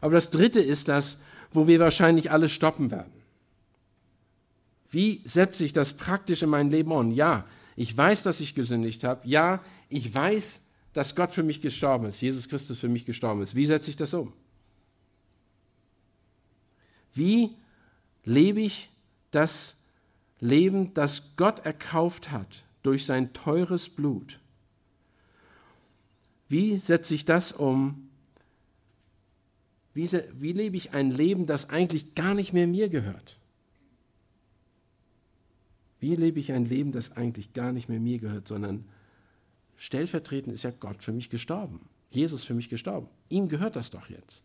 Aber 0.00 0.14
das 0.14 0.30
Dritte 0.30 0.60
ist 0.60 0.88
das, 0.88 1.18
wo 1.52 1.66
wir 1.66 1.78
wahrscheinlich 1.80 2.30
alle 2.30 2.48
stoppen 2.48 2.90
werden. 2.90 3.12
Wie 4.90 5.20
setze 5.24 5.64
ich 5.64 5.72
das 5.72 5.92
praktisch 5.92 6.42
in 6.42 6.50
mein 6.50 6.70
Leben 6.70 6.92
um? 6.92 7.10
Ja, 7.12 7.46
ich 7.76 7.96
weiß, 7.96 8.22
dass 8.22 8.40
ich 8.40 8.54
gesündigt 8.54 9.04
habe. 9.04 9.26
Ja, 9.28 9.62
ich 9.88 10.12
weiß, 10.14 10.62
dass 10.94 11.14
Gott 11.14 11.32
für 11.32 11.42
mich 11.42 11.60
gestorben 11.60 12.06
ist, 12.06 12.20
Jesus 12.20 12.48
Christus 12.48 12.78
für 12.78 12.88
mich 12.88 13.04
gestorben 13.04 13.42
ist. 13.42 13.54
Wie 13.54 13.66
setze 13.66 13.90
ich 13.90 13.96
das 13.96 14.14
um? 14.14 14.32
Wie 17.14 17.54
lebe 18.24 18.60
ich 18.60 18.90
das 19.30 19.80
Leben, 20.40 20.94
das 20.94 21.36
Gott 21.36 21.60
erkauft 21.60 22.30
hat 22.30 22.64
durch 22.82 23.04
sein 23.04 23.32
teures 23.32 23.88
Blut? 23.88 24.38
Wie 26.48 26.78
setze 26.78 27.14
ich 27.14 27.24
das 27.24 27.52
um? 27.52 28.08
Wie, 29.94 30.08
wie 30.40 30.52
lebe 30.52 30.76
ich 30.76 30.92
ein 30.92 31.10
Leben, 31.10 31.46
das 31.46 31.70
eigentlich 31.70 32.14
gar 32.14 32.34
nicht 32.34 32.52
mehr 32.52 32.66
mir 32.66 32.88
gehört? 32.88 33.37
Wie 36.00 36.14
lebe 36.14 36.38
ich 36.38 36.52
ein 36.52 36.64
Leben, 36.64 36.92
das 36.92 37.16
eigentlich 37.16 37.52
gar 37.52 37.72
nicht 37.72 37.88
mehr 37.88 38.00
mir 38.00 38.18
gehört, 38.18 38.46
sondern 38.46 38.84
stellvertretend 39.76 40.54
ist 40.54 40.62
ja 40.62 40.70
Gott 40.70 41.02
für 41.02 41.12
mich 41.12 41.30
gestorben. 41.30 41.80
Jesus 42.10 42.44
für 42.44 42.54
mich 42.54 42.68
gestorben. 42.68 43.08
Ihm 43.28 43.48
gehört 43.48 43.76
das 43.76 43.90
doch 43.90 44.08
jetzt. 44.08 44.42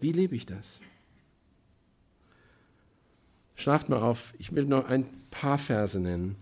Wie 0.00 0.12
lebe 0.12 0.36
ich 0.36 0.46
das? 0.46 0.80
Schlagt 3.56 3.88
mal 3.88 4.00
auf, 4.00 4.34
ich 4.38 4.54
will 4.54 4.64
noch 4.64 4.84
ein 4.84 5.06
paar 5.30 5.58
Verse 5.58 5.98
nennen, 5.98 6.36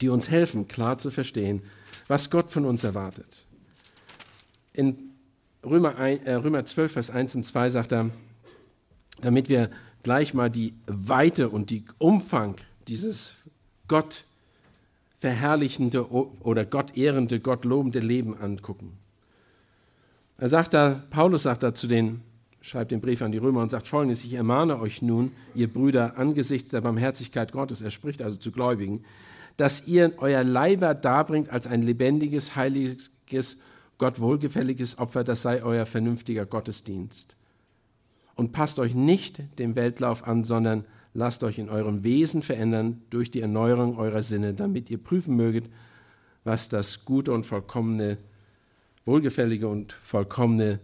die 0.00 0.08
uns 0.08 0.28
helfen, 0.28 0.68
klar 0.68 0.98
zu 0.98 1.10
verstehen, 1.10 1.62
was 2.08 2.30
Gott 2.30 2.50
von 2.50 2.66
uns 2.66 2.84
erwartet. 2.84 3.46
In 4.72 5.14
Römer, 5.64 5.96
1, 5.96 6.24
äh, 6.24 6.34
Römer 6.34 6.64
12, 6.64 6.92
Vers 6.92 7.10
1 7.10 7.36
und 7.36 7.44
2 7.44 7.70
sagt 7.70 7.92
er, 7.92 8.10
damit 9.20 9.48
wir 9.48 9.70
gleich 10.02 10.34
mal 10.34 10.50
die 10.50 10.74
Weite 10.86 11.48
und 11.48 11.70
die 11.70 11.84
Umfang 11.98 12.56
dieses 12.88 13.34
Gott 13.88 14.24
verherrlichende 15.18 16.10
oder 16.10 16.64
Gott 16.64 16.96
ehrende, 16.96 17.40
Gott 17.40 17.64
lobende 17.64 18.00
Leben 18.00 18.36
angucken. 18.36 18.98
Er 20.38 20.48
sagt 20.48 20.74
da, 20.74 21.02
Paulus 21.10 21.44
sagt 21.44 21.62
da 21.62 21.74
zu 21.74 21.86
den, 21.86 22.20
schreibt 22.60 22.90
den 22.90 23.00
Brief 23.00 23.22
an 23.22 23.32
die 23.32 23.38
Römer 23.38 23.62
und 23.62 23.70
sagt 23.70 23.86
folgendes, 23.86 24.24
ich 24.24 24.34
ermahne 24.34 24.78
euch 24.80 25.00
nun, 25.00 25.32
ihr 25.54 25.72
Brüder, 25.72 26.18
angesichts 26.18 26.70
der 26.70 26.82
Barmherzigkeit 26.82 27.52
Gottes, 27.52 27.80
er 27.80 27.90
spricht 27.90 28.20
also 28.20 28.38
zu 28.38 28.50
Gläubigen, 28.50 29.04
dass 29.56 29.86
ihr 29.86 30.12
euer 30.18 30.44
Leiber 30.44 30.94
darbringt 30.94 31.48
als 31.48 31.66
ein 31.66 31.82
lebendiges, 31.82 32.56
heiliges, 32.56 33.58
Gott 33.98 34.20
wohlgefälliges 34.20 34.98
Opfer, 34.98 35.24
das 35.24 35.40
sei 35.40 35.62
euer 35.62 35.86
vernünftiger 35.86 36.44
Gottesdienst. 36.44 37.36
Und 38.34 38.52
passt 38.52 38.78
euch 38.78 38.94
nicht 38.94 39.42
dem 39.58 39.74
Weltlauf 39.76 40.26
an, 40.26 40.44
sondern 40.44 40.84
lasst 41.16 41.42
euch 41.42 41.58
in 41.58 41.68
eurem 41.68 42.04
Wesen 42.04 42.42
verändern 42.42 43.02
durch 43.10 43.30
die 43.30 43.40
Erneuerung 43.40 43.98
eurer 43.98 44.22
Sinne, 44.22 44.54
damit 44.54 44.90
ihr 44.90 44.98
prüfen 44.98 45.34
möget, 45.34 45.64
was 46.44 46.68
das 46.68 47.04
gute 47.04 47.32
und 47.32 47.44
vollkommene, 47.44 48.18
wohlgefällige 49.04 49.66
und 49.66 49.92
vollkommene 49.92 50.78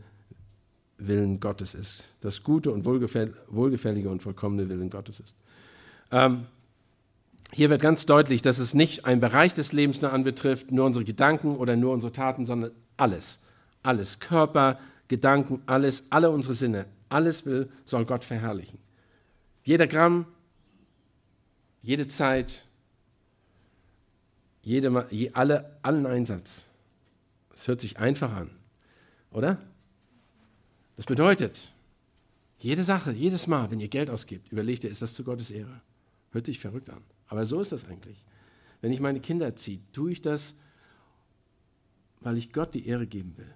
Willen 0.98 1.38
Gottes 1.38 1.74
ist. 1.74 2.14
Das 2.20 2.42
gute 2.42 2.70
und 2.72 2.84
wohlgefällige 2.84 4.08
und 4.08 4.22
vollkommene 4.22 4.68
Willen 4.68 4.90
Gottes 4.90 5.20
ist. 5.20 5.36
Ähm, 6.10 6.46
hier 7.52 7.68
wird 7.68 7.82
ganz 7.82 8.06
deutlich, 8.06 8.40
dass 8.40 8.58
es 8.58 8.72
nicht 8.72 9.04
ein 9.04 9.20
Bereich 9.20 9.52
des 9.52 9.72
Lebens 9.72 10.00
nur 10.00 10.12
anbetrifft, 10.12 10.72
nur 10.72 10.86
unsere 10.86 11.04
Gedanken 11.04 11.56
oder 11.56 11.76
nur 11.76 11.92
unsere 11.92 12.12
Taten, 12.12 12.46
sondern 12.46 12.70
alles. 12.96 13.40
Alles. 13.82 14.18
Körper, 14.20 14.78
Gedanken, 15.08 15.60
alles, 15.66 16.06
alle 16.10 16.30
unsere 16.30 16.54
Sinne. 16.54 16.86
Alles 17.10 17.44
will, 17.44 17.68
soll 17.84 18.06
Gott 18.06 18.24
verherrlichen. 18.24 18.78
Jeder 19.64 19.86
Gramm, 19.86 20.26
jede 21.82 22.08
Zeit, 22.08 22.66
jede, 24.62 25.06
alle, 25.34 25.78
allen 25.82 26.06
Einsatz. 26.06 26.66
Es 27.54 27.68
hört 27.68 27.80
sich 27.80 27.98
einfach 27.98 28.32
an, 28.32 28.50
oder? 29.30 29.60
Das 30.96 31.06
bedeutet, 31.06 31.72
jede 32.58 32.84
Sache, 32.84 33.12
jedes 33.12 33.46
Mal, 33.46 33.70
wenn 33.70 33.80
ihr 33.80 33.88
Geld 33.88 34.08
ausgibt, 34.08 34.52
überlegt 34.52 34.84
ihr, 34.84 34.90
ist 34.90 35.02
das 35.02 35.14
zu 35.14 35.24
Gottes 35.24 35.50
Ehre? 35.50 35.80
Hört 36.30 36.46
sich 36.46 36.58
verrückt 36.58 36.90
an. 36.90 37.02
Aber 37.26 37.44
so 37.44 37.60
ist 37.60 37.72
das 37.72 37.86
eigentlich. 37.86 38.24
Wenn 38.80 38.92
ich 38.92 39.00
meine 39.00 39.20
Kinder 39.20 39.46
erziehe, 39.46 39.80
tue 39.92 40.12
ich 40.12 40.20
das, 40.20 40.54
weil 42.20 42.36
ich 42.36 42.52
Gott 42.52 42.74
die 42.74 42.86
Ehre 42.86 43.06
geben 43.06 43.36
will. 43.36 43.52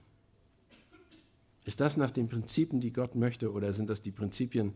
Ist 1.64 1.80
das 1.80 1.96
nach 1.96 2.10
den 2.10 2.28
Prinzipien, 2.28 2.80
die 2.80 2.92
Gott 2.92 3.14
möchte, 3.14 3.52
oder 3.52 3.72
sind 3.72 3.90
das 3.90 4.02
die 4.02 4.12
Prinzipien, 4.12 4.72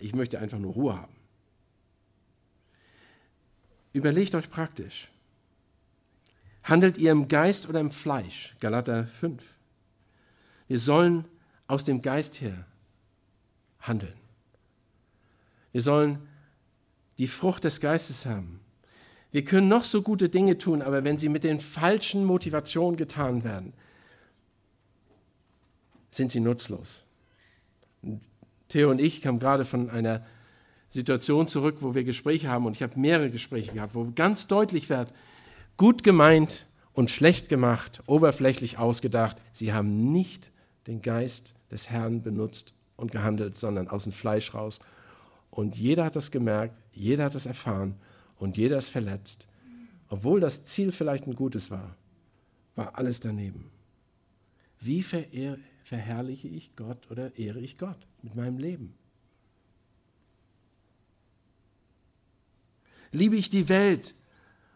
ich 0.00 0.14
möchte 0.14 0.38
einfach 0.38 0.58
nur 0.58 0.72
Ruhe 0.72 0.96
haben? 0.96 1.14
Überlegt 3.92 4.34
euch 4.34 4.50
praktisch. 4.50 5.08
Handelt 6.64 6.98
ihr 6.98 7.12
im 7.12 7.28
Geist 7.28 7.68
oder 7.68 7.80
im 7.80 7.90
Fleisch? 7.90 8.56
Galater 8.58 9.06
5. 9.06 9.42
Wir 10.66 10.78
sollen 10.78 11.26
aus 11.66 11.84
dem 11.84 12.02
Geist 12.02 12.40
her 12.40 12.64
handeln. 13.80 14.14
Wir 15.72 15.82
sollen 15.82 16.26
die 17.18 17.28
Frucht 17.28 17.64
des 17.64 17.80
Geistes 17.80 18.26
haben. 18.26 18.60
Wir 19.30 19.44
können 19.44 19.68
noch 19.68 19.84
so 19.84 20.02
gute 20.02 20.28
Dinge 20.28 20.58
tun, 20.58 20.80
aber 20.82 21.04
wenn 21.04 21.18
sie 21.18 21.28
mit 21.28 21.44
den 21.44 21.60
falschen 21.60 22.24
Motivationen 22.24 22.96
getan 22.96 23.44
werden, 23.44 23.72
sind 26.10 26.30
sie 26.30 26.40
nutzlos. 26.40 27.02
Theo 28.74 28.90
und 28.90 29.00
ich 29.00 29.22
kamen 29.22 29.38
gerade 29.38 29.64
von 29.64 29.88
einer 29.88 30.26
Situation 30.88 31.46
zurück, 31.46 31.76
wo 31.78 31.94
wir 31.94 32.02
Gespräche 32.02 32.48
haben 32.48 32.66
und 32.66 32.74
ich 32.74 32.82
habe 32.82 32.98
mehrere 32.98 33.30
Gespräche 33.30 33.72
gehabt, 33.72 33.94
wo 33.94 34.10
ganz 34.16 34.48
deutlich 34.48 34.90
wird, 34.90 35.12
gut 35.76 36.02
gemeint 36.02 36.66
und 36.92 37.08
schlecht 37.08 37.48
gemacht, 37.48 38.02
oberflächlich 38.06 38.76
ausgedacht, 38.76 39.36
sie 39.52 39.72
haben 39.72 40.10
nicht 40.10 40.50
den 40.88 41.02
Geist 41.02 41.54
des 41.70 41.88
Herrn 41.88 42.22
benutzt 42.22 42.74
und 42.96 43.12
gehandelt, 43.12 43.56
sondern 43.56 43.86
aus 43.86 44.04
dem 44.04 44.12
Fleisch 44.12 44.54
raus. 44.54 44.80
Und 45.52 45.76
jeder 45.76 46.06
hat 46.06 46.16
das 46.16 46.32
gemerkt, 46.32 46.74
jeder 46.90 47.26
hat 47.26 47.36
das 47.36 47.46
erfahren 47.46 47.94
und 48.38 48.56
jeder 48.56 48.78
ist 48.78 48.88
verletzt. 48.88 49.46
Obwohl 50.08 50.40
das 50.40 50.64
Ziel 50.64 50.90
vielleicht 50.90 51.28
ein 51.28 51.36
gutes 51.36 51.70
war, 51.70 51.94
war 52.74 52.98
alles 52.98 53.20
daneben. 53.20 53.70
Wie 54.80 55.04
verherrliche 55.04 56.48
ich 56.48 56.74
Gott 56.74 57.08
oder 57.08 57.38
ehre 57.38 57.60
ich 57.60 57.78
Gott 57.78 58.04
mit 58.24 58.34
meinem 58.34 58.58
Leben? 58.58 58.94
Liebe 63.12 63.36
ich 63.36 63.48
die 63.48 63.68
Welt 63.68 64.16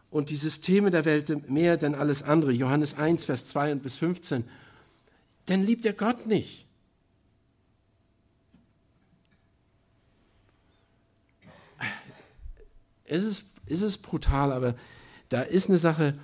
und 0.09 0.29
die 0.29 0.37
Systeme 0.37 0.91
der 0.91 1.03
Welt 1.03 1.49
mehr 1.49 1.75
denn 1.75 1.93
alles 1.93 2.23
andere? 2.23 2.53
Johannes 2.53 2.93
1, 2.93 3.25
Vers 3.25 3.43
2 3.45 3.75
bis 3.75 3.97
15 3.97 4.45
dann 5.49 5.63
liebt 5.63 5.85
er 5.85 5.93
Gott 5.93 6.27
nicht. 6.27 6.67
Es 13.05 13.23
ist, 13.23 13.45
es 13.67 13.97
brutal, 13.97 14.51
aber 14.51 14.75
da 15.29 15.41
ist 15.41 15.69
eine 15.69 15.79
Sache, 15.79 16.17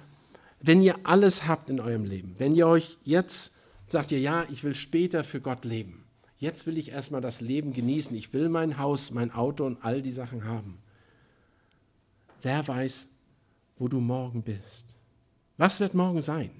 wenn 0.61 0.81
ihr 0.81 0.95
alles 1.03 1.47
habt 1.47 1.71
in 1.71 1.79
eurem 1.79 2.05
Leben, 2.05 2.35
wenn 2.37 2.53
ihr 2.53 2.67
euch 2.67 2.97
jetzt 3.03 3.55
sagt, 3.87 4.11
ihr, 4.11 4.19
ja, 4.19 4.45
ich 4.51 4.63
will 4.63 4.75
später 4.75 5.23
für 5.23 5.41
Gott 5.41 5.65
leben, 5.65 6.04
jetzt 6.45 6.67
will 6.67 6.77
ich 6.77 6.91
erstmal 6.91 7.21
das 7.21 7.41
Leben 7.41 7.73
genießen, 7.73 8.15
ich 8.15 8.31
will 8.31 8.49
mein 8.49 8.77
Haus, 8.77 9.09
mein 9.09 9.31
Auto 9.31 9.65
und 9.65 9.83
all 9.83 10.03
die 10.03 10.11
Sachen 10.11 10.45
haben. 10.45 10.77
Wer 12.43 12.65
weiß, 12.67 13.07
wo 13.77 13.87
du 13.87 13.99
morgen 13.99 14.43
bist? 14.43 14.95
Was 15.57 15.79
wird 15.79 15.95
morgen 15.95 16.21
sein? 16.21 16.51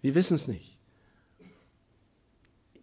Wir 0.00 0.14
wissen 0.14 0.36
es 0.36 0.46
nicht. 0.46 0.78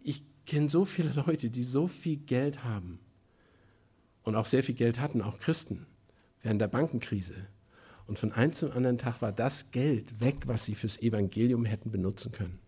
Ich 0.04 0.22
kenne 0.46 0.68
so 0.68 0.84
viele 0.84 1.14
Leute, 1.26 1.50
die 1.50 1.64
so 1.64 1.88
viel 1.88 2.18
Geld 2.18 2.66
haben 2.66 3.00
und 4.24 4.36
auch 4.36 4.46
sehr 4.46 4.64
viel 4.64 4.76
Geld 4.76 5.00
hatten, 5.00 5.22
auch 5.22 5.40
Christen, 5.40 5.86
während 6.44 6.60
der 6.60 6.68
Bankenkrise. 6.68 7.36
Und 8.06 8.20
von 8.20 8.34
einem 8.34 8.52
zum 8.52 8.72
anderen 8.72 8.98
Tag 8.98 9.22
war 9.22 9.32
das 9.32 9.72
Geld 9.72 10.20
weg, 10.20 10.40
was 10.46 10.66
sie 10.66 10.76
fürs 10.76 11.02
Evangelium 11.02 11.64
hätten 11.64 11.90
benutzen 11.90 12.34
können. 12.34 12.60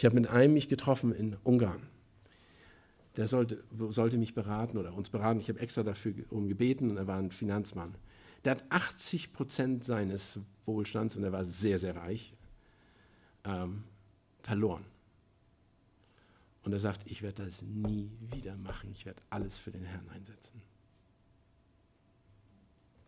Ich 0.00 0.06
habe 0.06 0.14
mit 0.14 0.28
einem 0.28 0.54
mich 0.54 0.70
getroffen 0.70 1.12
in 1.12 1.36
Ungarn. 1.44 1.82
Der 3.18 3.26
sollte, 3.26 3.62
sollte 3.90 4.16
mich 4.16 4.32
beraten 4.32 4.78
oder 4.78 4.94
uns 4.94 5.10
beraten. 5.10 5.40
Ich 5.40 5.50
habe 5.50 5.60
extra 5.60 5.82
dafür 5.82 6.14
um 6.30 6.48
gebeten 6.48 6.90
und 6.90 6.96
er 6.96 7.06
war 7.06 7.18
ein 7.18 7.30
Finanzmann. 7.30 7.94
Der 8.46 8.52
hat 8.52 8.64
80 8.70 9.34
Prozent 9.34 9.84
seines 9.84 10.38
Wohlstands, 10.64 11.16
und 11.16 11.24
er 11.24 11.32
war 11.32 11.44
sehr, 11.44 11.78
sehr 11.78 11.96
reich, 11.96 12.32
ähm, 13.44 13.84
verloren. 14.42 14.86
Und 16.62 16.72
er 16.72 16.80
sagt, 16.80 17.02
ich 17.04 17.20
werde 17.20 17.44
das 17.44 17.60
nie 17.60 18.10
wieder 18.30 18.56
machen. 18.56 18.92
Ich 18.92 19.04
werde 19.04 19.20
alles 19.28 19.58
für 19.58 19.70
den 19.70 19.84
Herrn 19.84 20.08
einsetzen. 20.08 20.62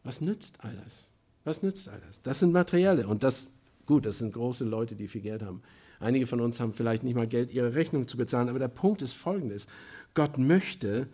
Was 0.05 0.21
nützt 0.21 0.63
all 0.63 0.77
das? 0.77 1.09
Was 1.45 1.63
nützt 1.63 1.89
all 1.89 2.03
das? 2.07 2.21
Das 2.21 2.41
sind 2.41 2.53
Materielle. 2.53 3.07
Und 3.07 3.23
das, 3.23 3.47
gut, 3.87 4.05
das 4.05 4.19
sind 4.19 4.35
große 4.35 4.67
Leute, 4.67 4.95
die 4.95 5.09
viel 5.09 5.23
Geld 5.23 5.41
haben. 5.41 5.63
Einige 6.03 6.27
von 6.27 6.41
uns 6.41 6.61
haben 6.61 6.75
vielleicht 6.75 7.05
nicht 7.05 7.15
mal 7.15 7.27
Geld, 7.29 7.53
ihre 7.53 7.75
Rechnung 7.75 8.09
zu 8.09 8.17
bezahlen. 8.17 8.49
Aber 8.49 8.59
der 8.59 8.69
Punkt 8.69 9.03
ist 9.03 9.13
folgendes. 9.13 9.67
Gott 10.15 10.37
möchte, 10.37 11.09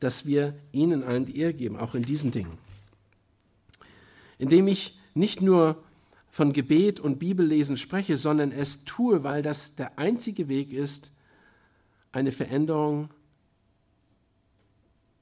dass 0.00 0.26
wir 0.26 0.54
ihnen 0.72 1.02
allen 1.02 1.24
die 1.24 1.38
Ehre 1.38 1.54
geben, 1.54 1.76
auch 1.76 1.94
in 1.94 2.04
diesen 2.04 2.30
Dingen. 2.30 2.56
Indem 4.38 4.68
ich 4.68 4.98
nicht 5.14 5.42
nur 5.42 5.82
von 6.30 6.52
Gebet 6.52 7.00
und 7.00 7.18
Bibellesen 7.18 7.76
spreche, 7.76 8.16
sondern 8.16 8.52
es 8.52 8.84
tue, 8.84 9.24
weil 9.24 9.42
das 9.42 9.74
der 9.74 9.98
einzige 9.98 10.48
Weg 10.48 10.72
ist, 10.72 11.10
eine 12.12 12.30
Veränderung 12.30 13.10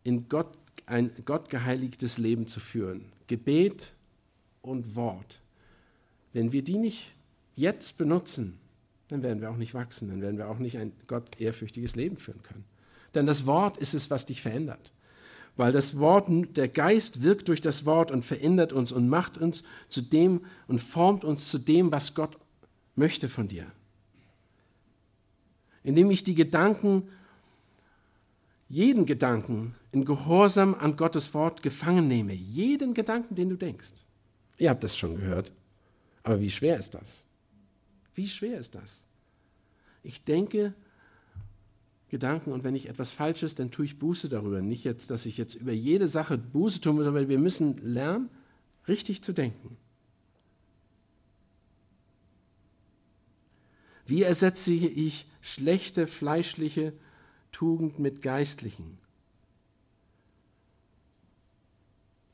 in 0.04 0.28
Gott, 0.28 0.58
ein 0.84 1.10
gottgeheiligtes 1.24 2.18
Leben 2.18 2.46
zu 2.46 2.60
führen. 2.60 3.06
Gebet 3.26 3.94
und 4.60 4.94
Wort. 4.94 5.40
Wenn 6.32 6.52
wir 6.52 6.62
die 6.62 6.76
nicht 6.76 7.12
jetzt 7.54 7.96
benutzen, 7.96 8.58
dann 9.08 9.22
werden 9.22 9.40
wir 9.40 9.50
auch 9.50 9.56
nicht 9.56 9.74
wachsen, 9.74 10.08
dann 10.08 10.20
werden 10.20 10.38
wir 10.38 10.48
auch 10.48 10.58
nicht 10.58 10.78
ein 10.78 10.92
Gott 11.06 11.40
ehrfürchtiges 11.40 11.94
Leben 11.94 12.16
führen 12.16 12.42
können. 12.42 12.64
Denn 13.14 13.26
das 13.26 13.46
Wort 13.46 13.78
ist 13.78 13.94
es, 13.94 14.10
was 14.10 14.26
dich 14.26 14.42
verändert. 14.42 14.92
Weil 15.56 15.72
das 15.72 15.98
Wort, 15.98 16.28
der 16.56 16.68
Geist 16.68 17.22
wirkt 17.22 17.48
durch 17.48 17.62
das 17.62 17.86
Wort 17.86 18.10
und 18.10 18.24
verändert 18.24 18.72
uns 18.72 18.92
und 18.92 19.08
macht 19.08 19.38
uns 19.38 19.62
zu 19.88 20.02
dem 20.02 20.44
und 20.68 20.80
formt 20.80 21.24
uns 21.24 21.50
zu 21.50 21.58
dem, 21.58 21.90
was 21.90 22.14
Gott 22.14 22.36
möchte 22.94 23.28
von 23.28 23.48
dir. 23.48 23.66
Indem 25.82 26.10
ich 26.10 26.24
die 26.24 26.34
Gedanken, 26.34 27.08
jeden 28.68 29.06
Gedanken 29.06 29.74
in 29.92 30.04
Gehorsam 30.04 30.74
an 30.74 30.96
Gottes 30.96 31.32
Wort 31.32 31.62
gefangen 31.62 32.08
nehme. 32.08 32.34
Jeden 32.34 32.92
Gedanken, 32.92 33.34
den 33.34 33.48
du 33.48 33.56
denkst. 33.56 34.04
Ihr 34.58 34.70
habt 34.70 34.84
das 34.84 34.96
schon 34.96 35.16
gehört. 35.16 35.52
Aber 36.22 36.40
wie 36.40 36.50
schwer 36.50 36.76
ist 36.76 36.94
das? 36.94 37.22
Wie 38.16 38.28
schwer 38.28 38.58
ist 38.58 38.74
das? 38.74 38.98
Ich 40.02 40.24
denke 40.24 40.74
Gedanken 42.08 42.52
und 42.52 42.64
wenn 42.64 42.74
ich 42.74 42.88
etwas 42.88 43.10
Falsches, 43.10 43.54
dann 43.54 43.70
tue 43.70 43.84
ich 43.84 43.98
Buße 43.98 44.28
darüber. 44.28 44.62
Nicht 44.62 44.84
jetzt, 44.84 45.10
dass 45.10 45.26
ich 45.26 45.36
jetzt 45.36 45.54
über 45.54 45.72
jede 45.72 46.08
Sache 46.08 46.38
Buße 46.38 46.80
tun 46.80 46.96
muss, 46.96 47.06
aber 47.06 47.28
wir 47.28 47.38
müssen 47.38 47.76
lernen, 47.78 48.30
richtig 48.88 49.22
zu 49.22 49.32
denken. 49.32 49.76
Wie 54.06 54.22
ersetze 54.22 54.72
ich 54.72 55.26
schlechte 55.42 56.06
fleischliche 56.06 56.94
Tugend 57.52 57.98
mit 57.98 58.22
geistlichen? 58.22 58.98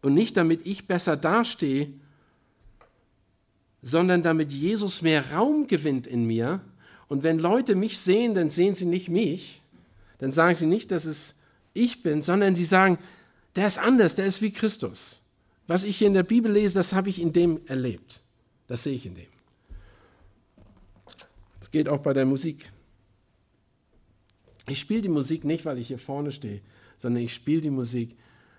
Und 0.02 0.14
nicht 0.14 0.36
damit 0.36 0.64
ich 0.64 0.86
besser 0.86 1.16
dastehe, 1.16 1.92
sondern 3.82 4.22
damit 4.22 4.52
Jesus 4.52 5.02
mehr 5.02 5.32
Raum 5.32 5.66
gewinnt 5.66 6.06
in 6.06 6.24
mir. 6.24 6.60
Und 7.08 7.24
wenn 7.24 7.38
Leute 7.38 7.74
mich 7.74 7.98
sehen, 7.98 8.34
dann 8.34 8.48
sehen 8.48 8.74
sie 8.74 8.86
nicht 8.86 9.08
mich, 9.08 9.60
dann 10.18 10.32
sagen 10.32 10.54
sie 10.54 10.66
nicht, 10.66 10.90
dass 10.92 11.04
es 11.04 11.40
ich 11.74 12.02
bin, 12.02 12.22
sondern 12.22 12.54
sie 12.54 12.64
sagen, 12.64 12.98
der 13.56 13.66
ist 13.66 13.78
anders, 13.78 14.14
der 14.14 14.26
ist 14.26 14.40
wie 14.40 14.52
Christus. 14.52 15.20
Was 15.66 15.84
ich 15.84 15.98
hier 15.98 16.06
in 16.06 16.14
der 16.14 16.22
Bibel 16.22 16.50
lese, 16.50 16.78
das 16.78 16.92
habe 16.92 17.08
ich 17.08 17.20
in 17.20 17.32
dem 17.32 17.60
erlebt. 17.66 18.22
Das 18.66 18.84
sehe 18.84 18.94
ich 18.94 19.04
in 19.04 19.14
dem. 19.14 19.26
Es 21.60 21.70
geht 21.70 21.88
auch 21.88 22.00
bei 22.00 22.12
der 22.12 22.24
Musik. 22.24 22.72
Ich 24.68 24.78
spiele 24.78 25.02
die 25.02 25.08
Musik 25.08 25.44
nicht, 25.44 25.64
weil 25.64 25.78
ich 25.78 25.88
hier 25.88 25.98
vorne 25.98 26.32
stehe, 26.32 26.60
sondern 26.98 27.22
ich 27.22 27.34
spiele 27.34 27.60
die 27.60 27.70
Musik, 27.70 28.16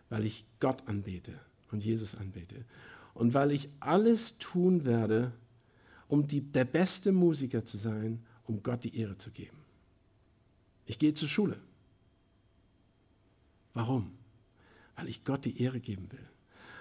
weil 0.09 0.25
ich 0.25 0.45
Gott 0.59 0.83
anbete 0.85 1.33
und 1.71 1.83
Jesus 1.83 2.15
anbete. 2.15 2.65
Und 3.13 3.33
weil 3.33 3.51
ich 3.51 3.69
alles 3.79 4.37
tun 4.37 4.85
werde, 4.85 5.31
um 6.07 6.27
die, 6.27 6.41
der 6.41 6.65
beste 6.65 7.11
Musiker 7.11 7.65
zu 7.65 7.77
sein, 7.77 8.23
um 8.45 8.63
Gott 8.63 8.83
die 8.83 8.97
Ehre 8.97 9.17
zu 9.17 9.31
geben. 9.31 9.57
Ich 10.85 10.99
gehe 10.99 11.13
zur 11.13 11.29
Schule. 11.29 11.57
Warum? 13.73 14.11
weil 14.95 15.09
ich 15.09 15.23
Gott 15.23 15.45
die 15.45 15.61
Ehre 15.61 15.79
geben 15.79 16.07
will. 16.11 16.25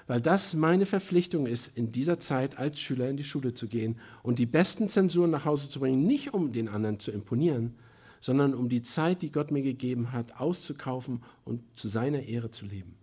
Weil 0.06 0.20
das 0.20 0.54
meine 0.54 0.84
Verpflichtung 0.84 1.46
ist, 1.46 1.76
in 1.76 1.92
dieser 1.92 2.18
Zeit 2.18 2.58
als 2.58 2.80
Schüler 2.80 3.08
in 3.08 3.16
die 3.16 3.24
Schule 3.24 3.54
zu 3.54 3.68
gehen 3.68 3.96
und 4.22 4.38
die 4.38 4.46
besten 4.46 4.88
Zensuren 4.88 5.30
nach 5.30 5.44
Hause 5.44 5.68
zu 5.68 5.80
bringen, 5.80 6.06
nicht 6.06 6.34
um 6.34 6.52
den 6.52 6.68
anderen 6.68 6.98
zu 6.98 7.12
imponieren, 7.12 7.74
sondern 8.20 8.54
um 8.54 8.68
die 8.68 8.82
Zeit, 8.82 9.22
die 9.22 9.30
Gott 9.30 9.50
mir 9.50 9.62
gegeben 9.62 10.12
hat, 10.12 10.40
auszukaufen 10.40 11.22
und 11.44 11.62
zu 11.76 11.88
seiner 11.88 12.22
Ehre 12.22 12.50
zu 12.50 12.66
leben. 12.66 12.96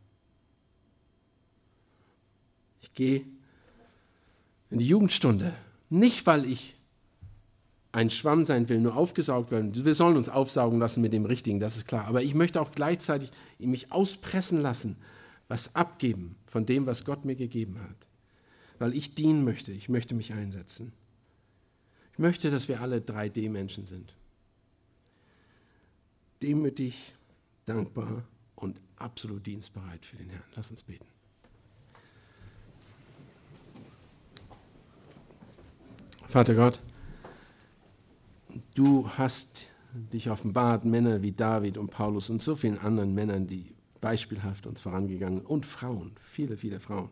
Ich 2.82 2.94
gehe 2.94 3.26
in 4.70 4.80
die 4.80 4.88
Jugendstunde, 4.88 5.54
nicht 5.90 6.26
weil 6.26 6.46
ich 6.46 6.76
ein 7.92 8.10
Schwamm 8.10 8.46
sein 8.46 8.70
will, 8.70 8.80
nur 8.80 8.96
aufgesaugt 8.96 9.52
werden. 9.52 9.74
Wir 9.74 9.96
sollen 9.96 10.16
uns 10.16 10.30
aufsaugen 10.30 10.80
lassen 10.80 11.02
mit 11.02 11.12
dem 11.12 11.26
Richtigen, 11.26 11.60
das 11.60 11.78
ist 11.78 11.88
klar. 11.88 12.06
Aber 12.06 12.22
ich 12.22 12.36
möchte 12.36 12.62
auch 12.62 12.72
gleichzeitig 12.72 13.32
mich 13.58 13.92
auspressen 13.92 14.62
lassen, 14.62 14.98
was 15.48 15.76
abgeben 15.76 16.36
von 16.46 16.66
dem, 16.66 16.86
was 16.86 17.04
Gott 17.04 17.26
mir 17.26 17.36
gegeben 17.36 17.80
hat. 17.82 18.08
Weil 18.78 18.94
ich 18.94 19.16
dienen 19.16 19.44
möchte, 19.44 19.72
ich 19.72 19.90
möchte 19.90 20.14
mich 20.14 20.34
einsetzen. 20.34 20.94
Ich 22.14 22.20
möchte, 22.20 22.52
dass 22.52 22.68
wir 22.68 22.82
alle 22.82 23.00
3D-Menschen 23.00 23.86
sind. 23.86 24.16
Demütig, 26.42 27.16
dankbar 27.66 28.24
und 28.56 28.80
absolut 28.98 29.46
dienstbereit 29.46 30.06
für 30.06 30.18
den 30.18 30.30
Herrn. 30.30 30.44
Lass 30.56 30.70
uns 30.70 30.84
beten. 30.84 31.06
Vater 36.30 36.54
Gott, 36.54 36.80
du 38.76 39.10
hast 39.10 39.66
dich 40.14 40.30
offenbart, 40.30 40.86
Männer 40.86 41.24
wie 41.24 41.32
David 41.32 41.76
und 41.76 41.90
Paulus 41.90 42.30
und 42.30 42.40
so 42.40 42.56
vielen 42.56 42.78
anderen 42.78 43.16
Männern, 43.16 43.48
die 43.48 43.74
beispielhaft 44.00 44.68
uns 44.68 44.80
vorangegangen 44.80 45.42
und 45.42 45.66
Frauen, 45.66 46.12
viele, 46.22 46.56
viele 46.56 46.80
Frauen. 46.80 47.10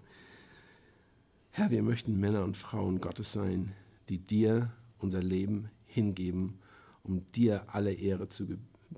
Herr, 1.49 1.71
wir 1.71 1.81
möchten 1.81 2.19
Männer 2.19 2.43
und 2.43 2.57
Frauen 2.57 3.01
Gottes 3.01 3.31
sein, 3.31 3.73
die 4.07 4.19
dir 4.19 4.71
unser 4.99 5.23
Leben 5.23 5.71
hingeben, 5.85 6.59
um 7.01 7.25
dir 7.31 7.63
alle 7.73 7.93
Ehre 7.93 8.29
zu 8.29 8.45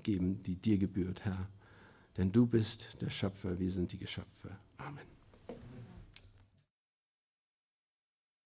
geben, 0.02 0.42
die 0.42 0.56
dir 0.56 0.76
gebührt, 0.76 1.24
Herr. 1.24 1.48
Denn 2.18 2.30
du 2.30 2.44
bist 2.44 2.98
der 3.00 3.08
Schöpfer, 3.08 3.58
wir 3.58 3.70
sind 3.70 3.92
die 3.92 3.98
Geschöpfe. 3.98 4.50
Amen. 4.76 5.19